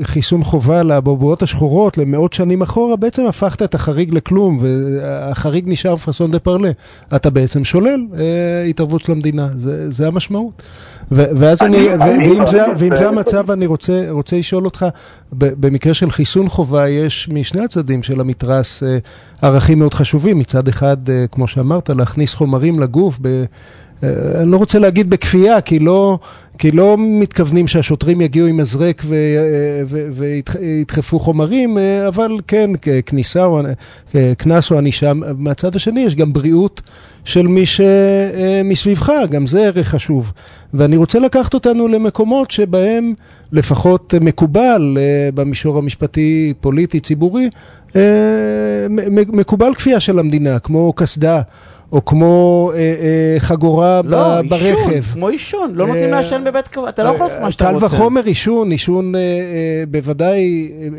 לחיסון 0.00 0.44
חובה 0.44 0.82
לאבובואות 0.82 1.42
השחורות 1.42 1.98
למאות 1.98 2.32
שנים 2.32 2.62
אחורה, 2.62 2.96
בעצם 2.96 3.26
הפכת 3.26 3.62
את 3.62 3.74
החריג 3.74 4.14
לכלום, 4.14 4.58
והחריג 4.60 5.64
נשאר 5.68 5.96
פרסון 5.96 6.30
דה 6.30 6.38
פרלה. 6.38 6.70
אתה 7.16 7.30
בעצם 7.30 7.64
שולל 7.64 8.06
אה, 8.18 8.64
התערבות 8.68 9.00
של 9.00 9.12
המדינה, 9.12 9.48
זה, 9.58 9.92
זה 9.92 10.06
המשמעות. 10.06 10.62
ואז 11.10 11.62
אני, 11.62 11.94
אני, 11.94 12.14
אני 12.14 12.30
ואם, 12.30 12.46
זה, 12.46 12.62
ואם 12.78 12.96
זה 12.96 13.08
המצב, 13.08 13.50
אני 13.50 13.66
רוצה, 13.66 14.06
רוצה 14.10 14.36
לשאול 14.36 14.64
אותך, 14.64 14.86
במקרה 15.32 15.94
של 15.94 16.10
חיסון 16.10 16.48
חובה, 16.48 16.88
יש 16.88 17.28
משני 17.32 17.64
הצדדים 17.64 18.02
של 18.02 18.20
המתרס 18.20 18.82
אה, 18.82 18.98
ערכים 19.42 19.78
מאוד 19.78 19.94
חשובים. 19.94 20.38
מצד 20.38 20.68
אחד, 20.68 20.96
כמו 21.32 21.48
שאמרת, 21.48 21.90
להכניס 21.90 22.34
חומרים 22.34 22.80
לגוף. 22.80 23.18
ב, 23.22 23.44
אני 24.02 24.50
לא 24.50 24.56
רוצה 24.56 24.78
להגיד 24.78 25.10
בכפייה, 25.10 25.60
כי 25.60 25.78
לא, 25.78 26.18
כי 26.58 26.70
לא 26.70 26.96
מתכוונים 26.98 27.68
שהשוטרים 27.68 28.20
יגיעו 28.20 28.46
עם 28.46 28.56
מזרק 28.56 29.02
וידחפו 30.12 31.18
חומרים, 31.18 31.78
אבל 32.08 32.38
כן, 32.46 32.70
כניסה 33.06 33.44
או 33.44 33.60
קנס 34.38 34.70
או 34.70 34.78
ענישה. 34.78 35.12
מהצד 35.38 35.76
השני 35.76 36.00
יש 36.00 36.14
גם 36.14 36.32
בריאות 36.32 36.80
של 37.24 37.46
מי 37.46 37.64
שמסביבך, 37.66 39.12
גם 39.30 39.46
זה 39.46 39.62
ערך 39.66 39.88
חשוב. 39.88 40.32
ואני 40.74 40.96
רוצה 40.96 41.18
לקחת 41.18 41.54
אותנו 41.54 41.88
למקומות 41.88 42.50
שבהם 42.50 43.14
לפחות 43.52 44.14
מקובל 44.20 44.98
במישור 45.34 45.78
המשפטי, 45.78 46.52
פוליטי, 46.60 47.00
ציבורי, 47.00 47.48
מקובל 49.32 49.74
כפייה 49.74 50.00
של 50.00 50.18
המדינה, 50.18 50.58
כמו 50.58 50.92
קסדה. 50.92 51.42
או 51.92 52.04
כמו 52.04 52.70
אה, 52.74 52.78
אה, 52.78 53.36
חגורה 53.40 54.00
לא, 54.04 54.42
ב- 54.42 54.48
ברכב. 54.48 54.64
לא, 54.64 54.90
עישון, 54.90 55.02
כמו 55.12 55.28
עישון, 55.28 55.70
לא 55.74 55.86
נותנים 55.86 56.04
אה, 56.04 56.10
לעשן 56.20 56.44
בבית 56.44 56.68
קבע, 56.68 56.88
אתה 56.88 57.04
לא 57.04 57.08
יכול 57.08 57.26
לעשות 57.26 57.40
מה 57.42 57.50
שאתה 57.52 57.70
רוצה. 57.70 57.88
קל 57.88 57.94
וחומר 57.94 58.20
עישון, 58.24 58.70
עישון 58.70 59.14
אה, 59.14 59.20
אה, 59.20 59.84
בוודאי 59.88 60.70
אה, 60.72 60.86
אה, 60.86 60.92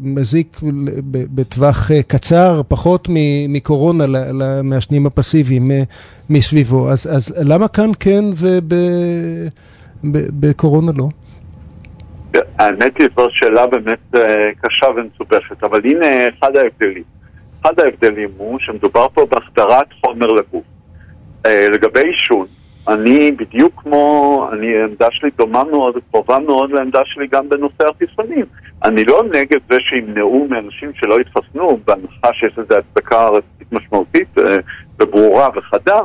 מזיק 0.00 0.60
בטווח 1.10 1.90
אה, 1.90 2.02
קצר, 2.02 2.62
פחות 2.68 3.08
מקורונה 3.48 4.04
למעשנים 4.08 5.06
הפסיביים 5.06 5.70
אה, 5.70 5.82
מסביבו. 6.30 6.90
אז, 6.90 7.06
אז 7.16 7.34
למה 7.38 7.68
כאן 7.68 7.90
כן 8.00 8.24
ובקורונה 10.04 10.92
לא? 10.96 11.08
האמת 12.58 12.92
היא 12.98 13.08
זו 13.16 13.26
שאלה 13.30 13.66
באמת 13.66 13.98
קשה 14.62 14.86
ומסובכת, 14.96 15.64
אבל 15.64 15.80
הנה 15.84 16.06
אחד 16.38 16.56
ההבדלים. 16.56 17.02
אחד 17.62 17.80
ההבדלים 17.80 18.28
הוא 18.38 18.58
שמדובר 18.60 19.06
פה 19.14 19.26
בהחדרת 19.26 19.86
חומר 20.00 20.26
לגוף. 20.26 20.64
אה, 21.46 21.68
לגבי 21.68 22.00
עישון, 22.00 22.46
אני 22.88 23.32
בדיוק 23.32 23.72
כמו, 23.82 24.48
אני, 24.52 24.76
העמדה 24.76 25.08
שלי 25.10 25.30
דומה 25.36 25.64
מאוד, 25.64 25.94
קרובה 26.10 26.38
מאוד 26.38 26.70
לעמדה 26.70 27.00
שלי 27.04 27.26
גם 27.26 27.48
בנושא 27.48 27.88
החיסונים. 27.88 28.44
אני 28.84 29.04
לא 29.04 29.22
נגד 29.34 29.58
זה 29.70 29.76
שימנעו 29.80 30.46
מאנשים 30.50 30.90
שלא 30.94 31.20
יתחסנו, 31.20 31.78
בהנחה 31.84 32.28
שיש 32.32 32.58
לזה 32.58 32.78
הצדקה 32.78 33.28
רצית 33.28 33.72
משמעותית 33.72 34.38
אה, 34.38 34.56
וברורה 35.00 35.48
וחדה, 35.56 36.00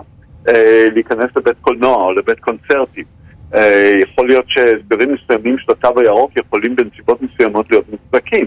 אה, 0.48 0.88
להיכנס 0.94 1.30
לבית 1.36 1.58
קולנוע 1.62 1.96
או 1.96 2.14
לבית 2.14 2.40
קונצרטים. 2.40 3.06
יכול 4.00 4.28
להיות 4.28 4.46
שהסברים 4.48 5.14
מסוימים 5.14 5.58
של 5.58 5.72
התו 5.72 6.00
הירוק 6.00 6.32
יכולים 6.38 6.76
בנסיבות 6.76 7.22
מסוימות 7.22 7.72
להיות 7.72 7.86
מוצדקים. 7.90 8.46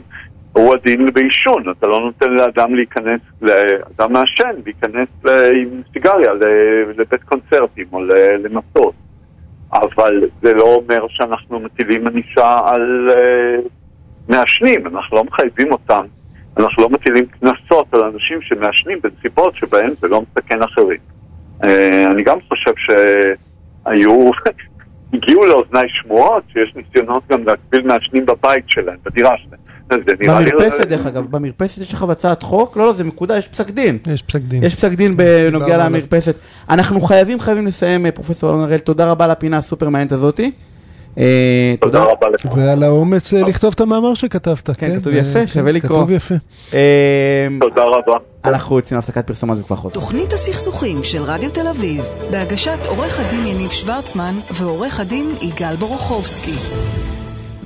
הוא 0.56 0.74
הדין 0.74 1.06
בעישון, 1.12 1.64
אתה 1.70 1.86
לא 1.86 2.00
נותן 2.00 2.32
לאדם 2.32 2.74
להיכנס, 2.74 3.20
לאדם 3.42 4.12
מעשן, 4.12 4.52
להיכנס 4.64 5.08
עם 5.54 5.82
סיגריה 5.92 6.32
לבית 6.96 7.22
קונצרטים 7.24 7.86
או 7.92 8.00
למטוס. 8.44 8.94
אבל 9.72 10.22
זה 10.42 10.54
לא 10.54 10.74
אומר 10.74 11.06
שאנחנו 11.08 11.60
מטילים 11.60 12.06
ענישה 12.06 12.60
על 12.66 13.08
uh, 13.10 13.68
מעשנים, 14.28 14.86
אנחנו 14.86 15.16
לא 15.16 15.24
מחייבים 15.24 15.72
אותם, 15.72 16.04
אנחנו 16.56 16.82
לא 16.82 16.88
מטילים 16.92 17.26
קנסות 17.26 17.94
על 17.94 18.00
אנשים 18.00 18.42
שמעשנים 18.42 18.98
בנסיבות 19.02 19.54
שבהן 19.56 19.90
זה 20.00 20.08
לא 20.08 20.22
מסכן 20.22 20.62
אחרים. 20.62 20.98
Uh, 21.62 21.66
אני 22.10 22.22
גם 22.22 22.38
חושב 22.48 22.72
שהיו, 22.76 24.30
הגיעו 25.14 25.46
לאוזניי 25.46 25.86
שמועות 25.88 26.42
שיש 26.52 26.74
ניסיונות 26.76 27.22
גם 27.28 27.44
להגביל 27.44 27.86
מעשנים 27.86 28.26
בבית 28.26 28.64
שלהם, 28.68 28.96
בדירה 29.04 29.36
שלהם. 29.36 29.65
במרפסת 29.88 30.86
דרך 30.88 31.06
אגב, 31.06 31.24
במרפסת 31.30 31.82
יש 31.82 31.92
לך 31.92 32.02
הצעת 32.02 32.42
חוק? 32.42 32.76
לא, 32.76 32.86
לא, 32.86 32.92
זה 32.92 33.04
מקודה, 33.04 33.38
יש 33.38 33.48
פסק 33.48 33.70
דין. 33.70 33.98
יש 34.06 34.22
פסק 34.22 34.40
דין. 34.40 34.64
יש 34.64 34.74
פסק 34.74 34.92
דין 34.92 35.16
בנוגע 35.16 35.84
למרפסת. 35.84 36.36
אנחנו 36.70 37.00
חייבים, 37.00 37.40
חייבים 37.40 37.66
לסיים, 37.66 38.10
פרופסור 38.14 38.50
אלון 38.50 38.62
הראל, 38.62 38.78
תודה 38.78 39.06
רבה 39.06 39.24
על 39.24 39.30
הפינה 39.30 39.58
הסופר 39.58 39.88
מעניינת 39.88 40.12
הזאתי. 40.12 40.50
אה, 41.18 41.74
תודה 41.80 42.04
רבה 42.04 42.28
לך. 42.28 42.46
ועל 42.56 42.82
האומץ 42.82 43.34
אה, 43.34 43.42
לכתוב 43.42 43.72
את 43.74 43.80
המאמר 43.80 44.14
שכתבת. 44.14 44.70
כן, 44.70 45.00
כתוב 45.00 45.12
יפה, 45.12 45.38
אה, 45.38 45.46
שווה 45.46 45.72
לקרוא. 45.72 45.98
כתוב 45.98 46.10
יפה. 46.10 46.34
תודה 47.60 47.84
רבה. 47.84 48.16
אנחנו 48.44 48.76
יוצאים 48.76 48.96
להפסקת 48.96 49.26
פרסומות 49.26 49.58
וכבר 49.60 49.76
חוזר. 49.76 49.94
תוכנית 49.94 50.32
הסכסוכים 50.32 51.04
של 51.04 51.22
רדיו 51.22 51.50
תל 51.50 51.68
אביב, 51.68 52.04
בהגשת 52.30 52.78
עורך 52.86 53.20
הדין 53.20 53.46
יניב 53.46 53.70
שוורצמן 53.70 54.34
ועורך 54.50 55.00
הדין 55.00 55.34
יגאל 55.42 55.76
בורוכובסקי. 55.76 56.54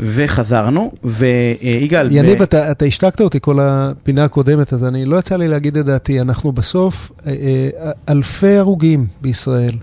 וחזרנו, 0.02 0.92
ויגאל... 1.04 2.09
יניב, 2.11 2.38
ב... 2.38 2.42
אתה, 2.42 2.71
אתה 2.71 2.85
השתקת 2.85 3.21
אותי 3.21 3.38
כל 3.40 3.59
הפינה 3.61 4.25
הקודמת, 4.25 4.73
אז 4.73 4.85
אני 4.85 5.04
לא 5.04 5.16
יצא 5.16 5.37
לי 5.37 5.49
להגיד 5.49 5.76
את 5.76 5.87
דעתי. 5.87 6.21
אנחנו 6.21 6.52
בסוף 6.52 7.12
אה, 7.26 7.33
אה, 7.33 7.90
אלפי 8.09 8.57
הרוגים 8.57 9.07
בישראל. 9.23 9.75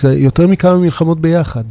זה 0.00 0.14
יותר 0.14 0.46
מכמה 0.46 0.76
מלחמות 0.76 1.20
ביחד. 1.20 1.64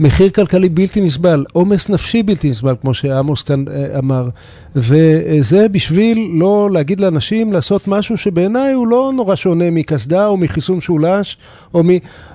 מחיר 0.00 0.30
כלכלי 0.30 0.68
בלתי 0.68 1.00
נסבל, 1.00 1.44
עומס 1.52 1.88
נפשי 1.88 2.22
בלתי 2.22 2.50
נסבל, 2.50 2.74
כמו 2.80 2.94
שעמוס 2.94 3.42
כאן 3.42 3.64
אה, 3.68 3.98
אמר. 3.98 4.28
וזה 4.76 5.68
בשביל 5.68 6.30
לא 6.32 6.68
להגיד 6.72 7.00
לאנשים 7.00 7.52
לעשות 7.52 7.88
משהו 7.88 8.16
שבעיניי 8.16 8.72
הוא 8.72 8.88
לא 8.88 9.12
נורא 9.16 9.36
שונה 9.36 9.70
מקסדה 9.70 10.26
או 10.26 10.36
מחיסון 10.36 10.80
שולש 10.80 11.36
או 11.74 11.82
מ... 11.84 11.88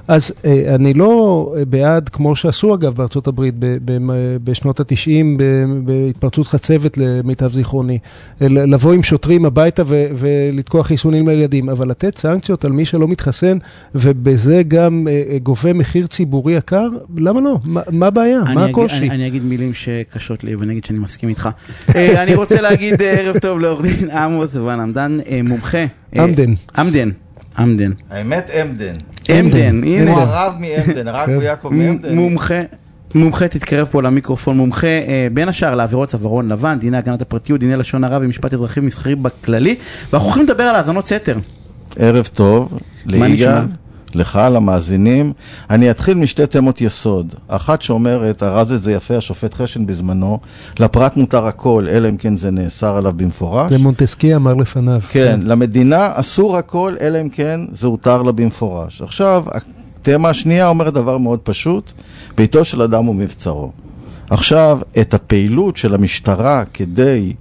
אז 0.07 0.31
אה, 0.45 0.75
אני 0.75 0.93
לא 0.93 1.53
בעד, 1.69 2.09
כמו 2.09 2.35
שעשו 2.35 2.73
אגב 2.73 2.95
בארצות 2.95 3.27
הברית 3.27 3.55
בשנות 4.43 4.79
התשעים 4.79 5.37
בהתפרצות 5.85 6.47
חצבת 6.47 6.97
למיטב 6.97 7.53
זיכרוני, 7.53 7.99
לבוא 8.41 8.93
עם 8.93 9.03
שוטרים 9.03 9.45
הביתה 9.45 9.83
ולתקוע 9.87 10.83
חיסונים 10.83 11.27
לילדים, 11.27 11.69
אבל 11.69 11.89
לתת 11.89 12.17
סנקציות 12.17 12.65
על 12.65 12.71
מי 12.71 12.85
שלא 12.85 13.07
מתחסן 13.07 13.57
ובזה 13.95 14.61
גם 14.67 15.07
אה, 15.11 15.37
גובה 15.43 15.73
מחיר 15.73 16.07
ציבורי 16.07 16.53
יקר, 16.53 16.89
למה 17.17 17.41
לא? 17.41 17.52
מה 17.63 18.07
הבעיה? 18.07 18.39
מה 18.53 18.65
הקושי? 18.65 19.09
אני 19.09 19.27
אגיד 19.27 19.43
מילים 19.43 19.73
שקשות 19.73 20.43
לי 20.43 20.55
ואני 20.55 20.71
אגיד 20.71 20.85
שאני 20.85 20.99
מסכים 20.99 21.29
איתך. 21.29 21.49
אני 21.95 22.35
רוצה 22.35 22.61
להגיד 22.61 23.01
ערב 23.01 23.37
טוב 23.37 23.59
לעורך 23.59 23.81
דין 23.81 24.09
עמוס 24.09 24.55
ון 24.55 24.79
עמדן, 24.79 25.19
מומחה. 25.43 25.85
עמדן. 26.15 26.53
עמדן. 26.77 27.09
עמדן. 27.57 27.91
האמת 28.09 28.49
עמדן. 28.61 28.95
עמדן, 29.29 29.83
הנה. 29.83 30.11
הוא 30.11 30.19
הרב 30.19 30.53
מעמדן, 30.59 31.07
הרב 31.07 31.29
ויעקב 31.39 31.69
מעמדן. 31.69 32.15
מומחה. 32.15 32.61
מומחה 33.15 33.47
תתקרב 33.47 33.87
פה 33.91 34.01
למיקרופון, 34.01 34.57
מומחה 34.57 34.87
אה, 34.87 35.27
בין 35.33 35.49
השאר 35.49 35.75
לעבירות 35.75 36.09
צווארון 36.09 36.49
לבן, 36.49 36.79
דיני 36.79 36.97
הגנת 36.97 37.21
הפרטיות, 37.21 37.59
דיני 37.59 37.75
לשון 37.75 38.03
הרע 38.03 38.17
ומשפט 38.21 38.53
אזרחי 38.53 38.79
ומסחרי 38.79 39.15
בכללי, 39.15 39.75
ואנחנו 40.11 40.27
הולכים 40.27 40.43
לדבר 40.43 40.63
על 40.63 40.75
האזנות 40.75 41.07
סתר. 41.07 41.37
ערב 41.99 42.29
טוב, 42.33 42.79
נשמע? 43.05 43.27
ליגאל, 43.27 43.51
לך, 44.15 44.39
למאזינים. 44.51 45.33
אני 45.69 45.91
אתחיל 45.91 46.17
משתי 46.17 46.45
תמות 46.45 46.81
יסוד. 46.81 47.35
אחת 47.47 47.81
שאומרת, 47.81 48.43
ארז 48.43 48.71
את 48.71 48.81
זה 48.81 48.91
יפה 48.91 49.17
השופט 49.17 49.53
חשן 49.53 49.85
בזמנו, 49.85 50.39
לפרט 50.79 51.17
מותר 51.17 51.47
הכל, 51.47 51.87
אלא 51.89 52.09
אם 52.09 52.17
כן 52.17 52.37
זה 52.37 52.51
נאסר 52.51 52.97
עליו 52.97 53.13
במפורש. 53.15 53.71
זה 53.71 53.77
מונטסקי 53.77 54.35
אמר 54.35 54.53
לפניו. 54.53 54.99
כן, 55.09 55.39
למדינה 55.43 56.11
אסור 56.13 56.57
הכל, 56.57 56.93
אלא 57.01 57.21
אם 57.21 57.29
כן 57.29 57.61
זה 57.71 57.87
הותר 57.87 58.21
לה 58.21 58.31
במפורש. 58.31 59.01
עכשיו, 59.01 59.45
התמה 60.01 60.29
השנייה 60.29 60.67
אומרת 60.67 60.93
דבר 60.93 61.17
מאוד 61.17 61.39
פשוט, 61.39 61.91
ביתו 62.37 62.65
של 62.65 62.81
אדם 62.81 63.05
הוא 63.05 63.15
מבצרו. 63.15 63.71
עכשיו, 64.29 64.79
את 65.01 65.13
הפעילות 65.13 65.77
של 65.77 65.95
המשטרה 65.95 66.63
כדי 66.73 67.33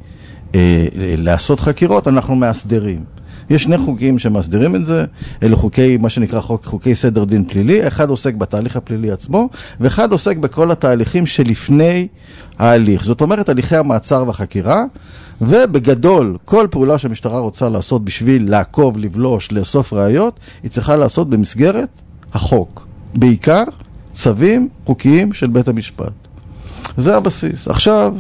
אה, 0.55 0.87
לעשות 0.97 1.61
חקירות, 1.61 2.09
אנחנו 2.09 2.37
מאסדרים. 2.37 3.05
יש 3.53 3.63
שני 3.63 3.79
חוקים 3.79 4.19
שמסדירים 4.19 4.77
את 4.77 4.87
זה, 4.87 5.05
אלה 5.43 5.57
חוקי, 5.57 5.97
מה 5.97 6.09
שנקרא 6.09 6.41
חוק, 6.41 6.65
חוקי 6.65 6.95
סדר 6.95 7.25
דין 7.25 7.45
פלילי, 7.45 7.89
אחד 7.89 8.11
עוסק 8.11 8.35
בתהליך 8.35 8.77
הפלילי 8.77 9.11
עצמו, 9.11 9.49
ואחד 9.81 10.13
עוסק 10.13 10.37
בכל 10.37 10.71
התהליכים 10.71 11.27
שלפני 11.27 12.09
ההליך. 12.59 13.05
זאת 13.05 13.21
אומרת, 13.21 13.49
הליכי 13.49 13.77
המעצר 13.77 14.25
והחקירה, 14.27 14.85
ובגדול, 15.41 16.37
כל 16.45 16.67
פעולה 16.71 16.99
שהמשטרה 16.99 17.39
רוצה 17.39 17.69
לעשות 17.69 18.05
בשביל 18.05 18.51
לעקוב, 18.51 18.99
לבלוש, 18.99 19.53
לאסוף 19.53 19.93
ראיות, 19.93 20.41
היא 20.63 20.71
צריכה 20.71 20.97
לעשות 20.97 21.31
במסגרת 21.31 21.89
החוק. 22.35 22.87
בעיקר 23.15 23.65
צווים 24.13 24.69
חוקיים 24.87 25.33
של 25.33 25.47
בית 25.47 25.69
המשפט. 25.69 26.13
זה 26.97 27.17
הבסיס. 27.17 27.69
עכשיו, 27.69 28.15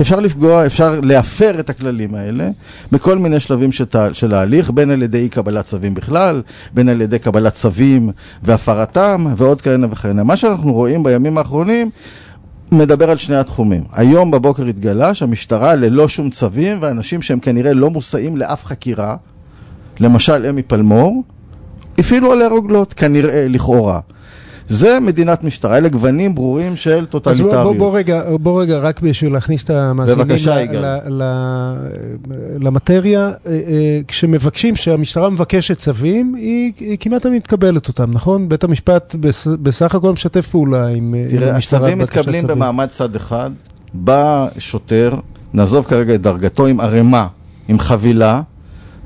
אפשר 0.00 0.20
לפגוע, 0.20 0.66
אפשר 0.66 1.00
להפר 1.02 1.60
את 1.60 1.70
הכללים 1.70 2.14
האלה 2.14 2.48
בכל 2.92 3.18
מיני 3.18 3.40
שלבים 3.40 3.70
של, 4.12 4.34
ההליך, 4.34 4.70
בין 4.70 4.90
על 4.90 5.02
ידי 5.02 5.18
אי 5.18 5.28
קבלת 5.28 5.64
צווים 5.64 5.94
בכלל, 5.94 6.42
בין 6.74 6.88
על 6.88 7.00
ידי 7.00 7.18
קבלת 7.18 7.52
צווים 7.52 8.10
והפרתם, 8.42 9.26
ועוד 9.36 9.62
כהנה 9.62 9.86
וכהנה. 9.90 10.24
מה 10.24 10.36
שאנחנו 10.36 10.72
רואים 10.72 11.02
בימים 11.02 11.38
האחרונים 11.38 11.90
מדבר 12.72 13.10
על 13.10 13.16
שני 13.16 13.36
התחומים. 13.36 13.82
היום 13.92 14.30
בבוקר 14.30 14.66
התגלה 14.66 15.14
שהמשטרה 15.14 15.74
ללא 15.74 16.08
שום 16.08 16.30
צווים, 16.30 16.78
ואנשים 16.80 17.22
שהם 17.22 17.38
כנראה 17.38 17.74
לא 17.74 17.90
מושאים 17.90 18.36
לאף 18.36 18.64
חקירה, 18.64 19.16
למשל 20.00 20.46
אמי 20.46 20.62
פלמור, 20.62 21.22
הפעילו 21.98 22.32
עליה 22.32 22.48
רוגלות, 22.48 22.94
כנראה, 22.94 23.46
לכאורה. 23.48 24.00
זה 24.68 25.00
מדינת 25.00 25.44
משטרה, 25.44 25.78
אלה 25.78 25.88
גוונים 25.88 26.34
ברורים 26.34 26.76
של 26.76 26.98
אז 26.98 27.06
טוטליטריות. 27.10 27.52
בוא, 27.52 27.74
בוא, 27.74 27.98
רגע, 27.98 28.22
בוא 28.40 28.62
רגע, 28.62 28.78
רק 28.78 29.00
בשביל 29.00 29.32
להכניס 29.32 29.64
את 29.64 29.70
המאזינים 29.70 30.26
למטריה, 32.60 33.20
אה, 33.20 33.32
אה, 33.46 34.00
כשמבקשים, 34.08 34.74
כשהמשטרה 34.74 35.30
מבקשת 35.30 35.78
צווים, 35.78 36.34
היא, 36.34 36.72
היא 36.80 36.96
כמעט 37.00 37.22
תמיד 37.22 37.42
מקבלת 37.44 37.88
אותם, 37.88 38.10
נכון? 38.12 38.48
בית 38.48 38.64
המשפט 38.64 39.14
בס, 39.20 39.46
בסך 39.46 39.94
הכל 39.94 40.12
משתף 40.12 40.46
פעולה 40.46 40.86
עם, 40.86 41.14
עם 41.14 41.28
תראה, 41.30 41.54
המשטרה. 41.54 41.80
הצווים 41.80 41.98
בבקשת 41.98 42.18
מתקבלים 42.18 42.42
צווים. 42.42 42.58
במעמד 42.58 42.86
צד 42.86 43.16
אחד, 43.16 43.50
בא 43.94 44.46
שוטר, 44.58 45.14
נעזוב 45.54 45.84
כרגע 45.84 46.14
את 46.14 46.22
דרגתו 46.22 46.66
עם 46.66 46.80
ערימה, 46.80 47.26
עם 47.68 47.78
חבילה, 47.78 48.40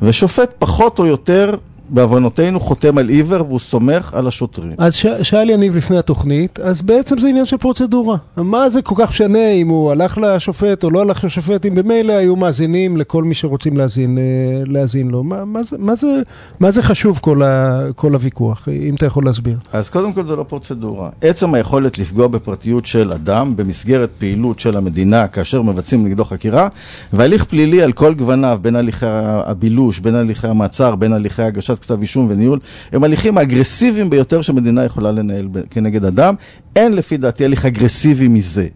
ושופט 0.02 0.54
פחות 0.58 0.98
או 0.98 1.06
יותר, 1.06 1.54
בעוונותינו, 1.90 2.60
חותם 2.60 2.98
על 2.98 3.08
עיוור 3.08 3.46
והוא 3.46 3.58
סומך 3.58 4.14
על 4.14 4.26
השוטרים. 4.26 4.72
אז 4.78 4.94
ש, 4.94 5.06
שאל 5.22 5.50
יניב 5.50 5.76
לפני 5.76 5.98
התוכנית, 5.98 6.60
אז 6.60 6.82
בעצם 6.82 7.18
זה 7.18 7.28
עניין 7.28 7.46
של 7.46 7.56
פרוצדורה. 7.56 8.16
מה 8.36 8.70
זה 8.70 8.82
כל 8.82 8.94
כך 8.98 9.10
משנה 9.10 9.50
אם 9.50 9.68
הוא 9.68 9.90
הלך 9.90 10.18
לשופט 10.18 10.84
או 10.84 10.90
לא 10.90 11.00
הלך 11.00 11.24
לשופט, 11.24 11.66
אם 11.66 11.74
במילא 11.74 12.12
היו 12.12 12.36
מאזינים 12.36 12.96
לכל 12.96 13.24
מי 13.24 13.34
שרוצים 13.34 13.76
להאזין, 13.76 14.18
אה, 14.18 14.22
להאזין 14.66 15.08
לו. 15.08 15.24
מה, 15.24 15.44
מה, 15.44 15.62
זה, 15.62 15.76
מה, 15.78 15.94
זה, 15.94 16.22
מה 16.60 16.70
זה 16.70 16.82
חשוב 16.82 17.18
כל, 17.22 17.42
ה, 17.42 17.80
כל 17.96 18.14
הוויכוח, 18.14 18.68
אם 18.88 18.94
אתה 18.94 19.06
יכול 19.06 19.24
להסביר? 19.24 19.56
אז 19.72 19.90
קודם 19.90 20.12
כל 20.12 20.26
זה 20.26 20.36
לא 20.36 20.42
פרוצדורה. 20.42 21.10
עצם 21.20 21.54
היכולת 21.54 21.98
לפגוע 21.98 22.26
בפרטיות 22.26 22.86
של 22.86 23.12
אדם 23.12 23.56
במסגרת 23.56 24.10
פעילות 24.18 24.60
של 24.60 24.76
המדינה 24.76 25.26
כאשר 25.26 25.62
מבצעים 25.62 26.04
נגדו 26.04 26.24
חקירה, 26.24 26.68
והליך 27.12 27.44
פלילי 27.44 27.82
על 27.82 27.92
כל 27.92 28.14
גווניו, 28.14 28.58
בין 28.62 28.76
הליכי 28.76 29.06
הבילוש, 29.46 29.98
בין 29.98 30.14
הליכי 30.14 30.46
המעצר, 30.46 30.94
בין 30.94 31.12
הליכי 31.12 31.42
הגשת 31.42 31.77
כתב 31.78 32.00
אישום 32.00 32.26
וניהול, 32.30 32.58
הם 32.92 33.04
הליכים 33.04 33.38
האגרסיביים 33.38 34.10
ביותר 34.10 34.42
שמדינה 34.42 34.84
יכולה 34.84 35.12
לנהל 35.12 35.48
כנגד 35.70 36.04
אדם. 36.04 36.34
אין 36.76 36.94
לפי 36.94 37.16
דעתי 37.16 37.44
הליך 37.44 37.66
אגרסיבי 37.66 38.28
מזה. 38.28 38.68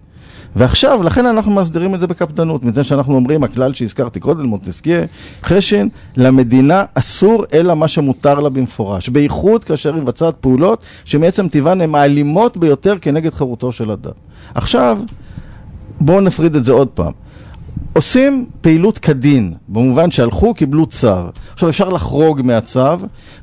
ועכשיו, 0.57 1.03
לכן 1.03 1.27
אנחנו 1.27 1.51
מסדירים 1.51 1.95
את 1.95 2.01
זה 2.01 2.07
בקפדנות, 2.07 2.65
מפני 2.65 2.85
שאנחנו 2.85 3.15
אומרים, 3.15 3.45
הכלל 3.45 3.73
שהזכרתי 3.73 4.21
קודם, 4.21 4.47
מונטסקיה, 4.47 5.05
חשן, 5.45 5.89
למדינה 6.17 6.85
אסור 6.95 7.45
אלא 7.53 7.75
מה 7.77 7.89
שמותר 7.89 8.41
לה 8.41 8.49
במפורש, 8.49 9.09
בייחוד 9.09 9.65
כאשר 9.65 9.95
היא 9.95 10.03
מבצעת 10.03 10.35
פעולות 10.41 10.83
שמעצם 11.05 11.49
טבען 11.49 11.81
הן 11.81 11.95
האלימות 11.95 12.57
ביותר 12.57 12.99
כנגד 13.01 13.35
חירותו 13.35 13.73
של 13.73 13.91
אדם. 13.91 14.13
עכשיו, 14.55 14.99
בואו 16.01 16.21
נפריד 16.21 16.57
את 16.57 16.65
זה 16.65 16.73
עוד 16.73 16.89
פעם. 16.89 17.13
עושים 17.93 18.47
פעילות 18.61 18.99
כדין, 18.99 19.53
במובן 19.69 20.11
שהלכו, 20.11 20.55
קיבלו 20.55 20.87
צו. 20.87 21.09
עכשיו 21.53 21.69
אפשר 21.69 21.89
לחרוג 21.89 22.43
מהצו, 22.43 22.81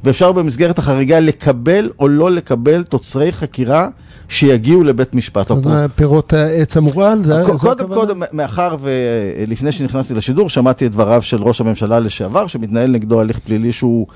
ואפשר 0.03 0.31
במסגרת 0.31 0.79
החריגה 0.79 1.19
לקבל 1.19 1.89
או 1.99 2.07
לא 2.07 2.31
לקבל 2.31 2.83
תוצרי 2.83 3.31
חקירה 3.31 3.87
שיגיעו 4.29 4.83
לבית 4.83 5.15
משפט. 5.15 5.51
פירות 5.95 6.33
העץ 6.33 6.77
המורעל? 6.77 7.23
זה- 7.23 7.33
זו 7.43 7.59
קודם? 7.59 7.87
כל, 7.87 7.93
מאחר 8.31 8.75
ולפני 8.81 9.71
שנכנסתי 9.71 10.13
לשידור, 10.13 10.49
שמעתי 10.49 10.85
את 10.85 10.91
דבריו 10.91 11.21
של 11.21 11.41
ראש 11.43 11.61
הממשלה 11.61 11.99
לשעבר, 11.99 12.47
שמתנהל 12.47 12.91
נגדו 12.91 13.21
הליך 13.21 13.39
פלילי 13.39 13.71
שהוא 13.71 14.07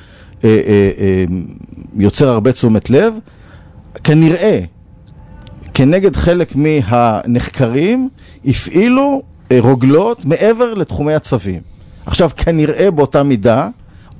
אה, 0.43 0.49
אה, 0.49 0.89
אה, 0.99 1.23
יוצר 1.95 2.29
הרבה 2.29 2.51
תשומת 2.51 2.89
לב. 2.89 3.13
כנראה, 4.03 4.59
כנגד 5.73 6.15
חלק 6.15 6.53
מהנחקרים, 6.55 8.09
הפעילו 8.45 9.21
אה, 9.25 9.32
רוגלות 9.59 10.25
מעבר 10.25 10.73
לתחומי 10.73 11.13
הצווים. 11.13 11.61
עכשיו, 12.05 12.29
כנראה 12.37 12.91
באותה 12.91 13.23
מידה, 13.23 13.67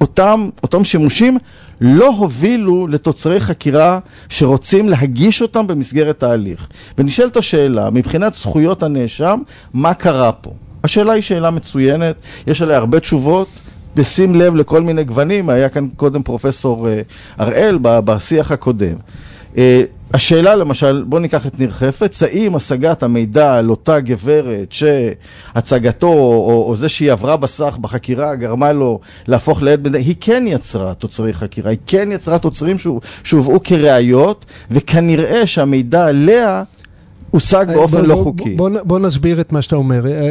אותם, 0.02 0.50
אותם 0.64 0.84
שימושים 0.84 1.38
לא 1.82 2.10
הובילו 2.18 2.88
לתוצרי 2.88 3.40
חקירה 3.40 4.00
שרוצים 4.30 4.90
להגיש 4.90 5.42
אותם 5.42 5.68
במסגרת 5.68 6.24
ההליך. 6.24 6.68
ונשאלת 6.98 7.38
השאלה, 7.38 7.90
מבחינת 7.90 8.36
זכויות 8.36 8.84
הנאשם, 8.84 9.40
מה 9.74 9.94
קרה 9.94 10.32
פה? 10.32 10.52
השאלה 10.84 11.14
היא 11.14 11.22
שאלה 11.22 11.52
מצוינת, 11.52 12.16
יש 12.48 12.62
עליה 12.62 12.78
הרבה 12.78 13.00
תשובות. 13.00 13.48
בשים 13.96 14.36
לב 14.36 14.56
לכל 14.56 14.82
מיני 14.82 15.04
גוונים, 15.04 15.50
היה 15.50 15.70
כאן 15.70 15.88
קודם 15.96 16.24
פרופסור 16.24 16.88
אה, 16.88 17.02
הראל 17.38 17.78
בשיח 17.82 18.52
הקודם. 18.52 18.96
השאלה 20.14 20.56
למשל, 20.56 21.04
בואו 21.08 21.22
ניקח 21.22 21.48
את 21.48 21.60
ניר 21.60 21.72
חפץ, 21.72 22.24
האם 22.24 22.56
השגת 22.56 23.04
המידע 23.04 23.54
על 23.54 23.70
אותה 23.70 24.00
גברת 24.00 24.72
שהצגתו 24.72 26.08
או, 26.08 26.66
או 26.68 26.76
זה 26.76 26.90
שהיא 26.90 27.12
עברה 27.12 27.38
בסך 27.38 27.78
בחקירה 27.82 28.36
גרמה 28.36 28.72
לו 28.72 29.00
להפוך 29.28 29.64
לעד 29.64 29.82
מידע, 29.84 29.98
היא 29.98 30.16
כן 30.22 30.44
יצרה 30.48 30.94
תוצרי 30.94 31.34
חקירה, 31.34 31.70
היא 31.70 31.80
כן 31.88 32.10
יצרה 32.12 32.40
תוצרים 32.40 32.80
שהוב- 32.80 33.00
שהובאו 33.24 33.64
כראיות, 33.64 34.46
וכנראה 34.72 35.48
שהמידע 35.48 36.06
עליה 36.06 36.64
הושג 37.34 37.66
באופן 37.74 37.98
בוא- 37.98 38.08
לא 38.08 38.16
חוקי. 38.16 38.56
בוא, 38.84 39.00
נסביר 39.00 39.42
את 39.42 39.52
מה 39.52 39.62
שאתה 39.62 39.76
אומר. 39.76 40.08
אה, 40.08 40.12
אה, 40.12 40.28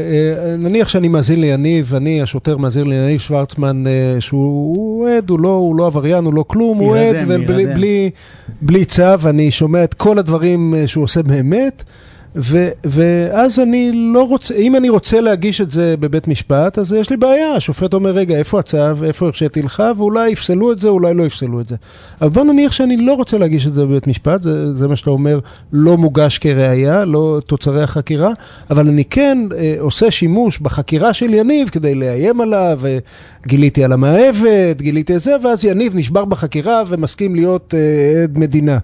נניח 0.58 0.88
שאני 0.88 1.08
מאזין 1.08 1.40
ליניב, 1.40 1.94
אני, 1.94 2.22
השוטר 2.22 2.56
מאזין 2.56 2.86
ליניב 2.88 3.20
שוורצמן, 3.20 3.84
אה, 3.86 4.20
שהוא 4.20 4.74
הוא 4.76 5.08
עד, 5.08 5.30
הוא 5.30 5.40
לא, 5.40 5.48
הוא 5.48 5.76
לא 5.76 5.86
עבריין, 5.86 6.24
הוא 6.24 6.34
לא 6.34 6.44
כלום, 6.46 6.78
הוא 6.78 6.96
עד, 6.96 7.16
ובלי 8.62 8.84
צו, 8.84 9.02
אני 9.26 9.50
שומע 9.50 9.84
את 9.84 9.94
כל 9.94 10.18
הדברים 10.18 10.74
אה, 10.74 10.86
שהוא 10.86 11.04
עושה 11.04 11.22
באמת. 11.22 11.82
ו, 12.36 12.68
ואז 12.84 13.58
אני 13.58 13.90
לא 13.92 14.28
רוצה, 14.28 14.54
אם 14.54 14.76
אני 14.76 14.88
רוצה 14.88 15.20
להגיש 15.20 15.60
את 15.60 15.70
זה 15.70 15.94
בבית 16.00 16.28
משפט, 16.28 16.78
אז 16.78 16.92
יש 16.92 17.10
לי 17.10 17.16
בעיה. 17.16 17.54
השופט 17.54 17.94
אומר, 17.94 18.10
רגע, 18.10 18.36
איפה 18.36 18.58
הצו, 18.58 19.04
איפה 19.04 19.26
הרשיתי 19.26 19.62
לך, 19.62 19.82
ואולי 19.96 20.30
יפסלו 20.30 20.72
את 20.72 20.78
זה, 20.78 20.88
אולי 20.88 21.14
לא 21.14 21.22
יפסלו 21.22 21.60
את 21.60 21.68
זה. 21.68 21.76
אבל 22.20 22.30
בוא 22.30 22.44
נניח 22.44 22.72
שאני 22.72 22.96
לא 22.96 23.14
רוצה 23.14 23.38
להגיש 23.38 23.66
את 23.66 23.72
זה 23.72 23.86
בבית 23.86 24.06
משפט, 24.06 24.42
זה, 24.42 24.74
זה 24.74 24.88
מה 24.88 24.96
שאתה 24.96 25.10
אומר, 25.10 25.38
לא 25.72 25.96
מוגש 25.96 26.38
כראיה, 26.38 27.04
לא 27.04 27.40
תוצרי 27.46 27.82
החקירה, 27.82 28.32
אבל 28.70 28.88
אני 28.88 29.04
כן 29.04 29.38
אה, 29.58 29.74
עושה 29.78 30.10
שימוש 30.10 30.58
בחקירה 30.58 31.12
של 31.12 31.34
יניב 31.34 31.68
כדי 31.68 31.94
לאיים 31.94 32.40
עליו, 32.40 32.80
וגיליתי 32.82 33.84
על 33.84 33.92
המאהבת, 33.92 34.82
גיליתי 34.82 35.16
את 35.16 35.20
זה, 35.20 35.36
ואז 35.44 35.64
יניב 35.64 35.96
נשבר 35.96 36.24
בחקירה 36.24 36.82
ומסכים 36.88 37.34
להיות 37.34 37.74
אה, 37.74 38.22
עד 38.22 38.38
מדינה. 38.38 38.78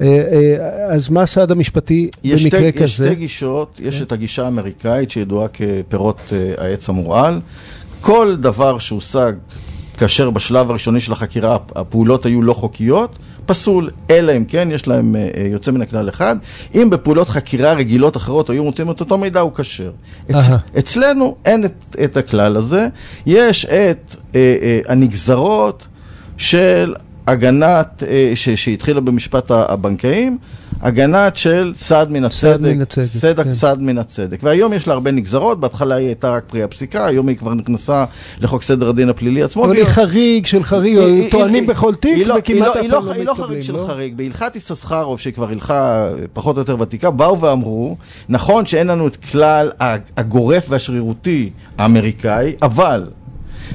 אה, 0.00 0.06
אה, 0.06 0.94
אז 0.94 1.08
מה 1.08 1.22
הסעד 1.22 1.50
המשפטי 1.50 2.10
במקרה 2.24 2.38
שתי, 2.38 2.72
כזה? 2.72 2.84
יש 2.84 2.94
שתי 2.94 3.14
גישות, 3.14 3.80
יש 3.82 4.02
את 4.02 4.12
הגישה 4.12 4.44
האמריקאית 4.44 5.10
שידועה 5.10 5.48
כפירות 5.48 6.18
אה, 6.32 6.64
העץ 6.64 6.88
המורעל. 6.88 7.40
כל 8.00 8.36
דבר 8.40 8.78
שהושג 8.78 9.32
כאשר 9.96 10.30
בשלב 10.30 10.70
הראשוני 10.70 11.00
של 11.00 11.12
החקירה 11.12 11.56
הפעולות 11.74 12.26
היו 12.26 12.42
לא 12.42 12.52
חוקיות, 12.52 13.18
פסול, 13.46 13.90
אלא 14.10 14.36
אם 14.36 14.44
כן 14.44 14.68
יש 14.70 14.88
להם 14.88 15.16
אה, 15.16 15.46
יוצא 15.50 15.70
מן 15.70 15.82
הכלל 15.82 16.08
אחד. 16.08 16.36
אם 16.74 16.90
בפעולות 16.90 17.28
חקירה 17.28 17.72
רגילות 17.72 18.16
אחרות 18.16 18.50
היו 18.50 18.64
מוצאים 18.64 18.90
את 18.90 19.00
אותו 19.00 19.18
מידע, 19.18 19.40
הוא 19.40 19.52
כשר. 19.54 19.90
אצ... 20.30 20.36
אצלנו 20.78 21.36
אין 21.44 21.64
את, 21.64 21.96
את 22.04 22.16
הכלל 22.16 22.56
הזה, 22.56 22.88
יש 23.26 23.64
את 23.64 24.16
אה, 24.34 24.56
אה, 24.62 24.80
הנגזרות 24.88 25.86
של 26.36 26.94
הגנת, 27.26 28.02
אה, 28.08 28.32
ש, 28.34 28.48
שהתחילה 28.50 29.00
במשפט 29.00 29.50
הבנקאים, 29.50 30.38
הגנת 30.82 31.36
של 31.36 31.72
צד 31.76 32.06
מן 32.10 32.24
הצדק, 32.24 32.60
מן 32.76 32.84
כן. 33.44 33.52
צד 33.52 33.82
מן 33.82 33.98
הצדק. 33.98 34.38
והיום 34.42 34.72
יש 34.72 34.86
לה 34.88 34.94
הרבה 34.94 35.10
נגזרות, 35.10 35.60
בהתחלה 35.60 35.94
היא 35.94 36.06
הייתה 36.06 36.30
רק 36.30 36.44
פרי 36.46 36.62
הפסיקה, 36.62 37.06
היום 37.06 37.28
היא 37.28 37.36
כבר 37.36 37.54
נכנסה 37.54 38.04
לחוק 38.40 38.62
סדר 38.62 38.88
הדין 38.88 39.08
הפלילי 39.08 39.42
עצמו. 39.42 39.64
אבל 39.64 39.76
היא 39.76 39.84
חריג 39.84 40.46
של 40.46 40.62
חריג, 40.62 40.98
היא- 40.98 41.30
טוענים 41.30 41.62
היא- 41.62 41.68
בכל 41.68 41.94
תיק, 41.94 42.16
היא 42.16 42.26
לא- 42.26 42.34
וכמעט 42.38 42.76
אף 42.76 42.84
לא- 42.84 42.90
פעם 42.90 43.04
לא- 43.04 43.06
לא 43.06 43.12
היא 43.12 43.24
לא 43.24 43.32
מתקבלים, 43.32 43.48
חריג 43.48 43.60
של 43.62 43.72
לא? 43.72 43.86
חריג. 43.86 44.16
בהלכת 44.16 44.56
יששכרוב, 44.56 45.20
שהיא 45.20 45.34
כבר 45.34 45.48
הלכה 45.50 46.08
פחות 46.32 46.56
או 46.56 46.60
יותר 46.60 46.76
ותיקה, 46.80 47.10
באו 47.10 47.40
ואמרו, 47.40 47.96
נכון 48.28 48.66
שאין 48.66 48.86
לנו 48.86 49.06
את 49.06 49.16
כלל 49.16 49.70
הגורף 50.16 50.66
והשרירותי 50.68 51.50
האמריקאי, 51.78 52.52
אבל 52.62 53.04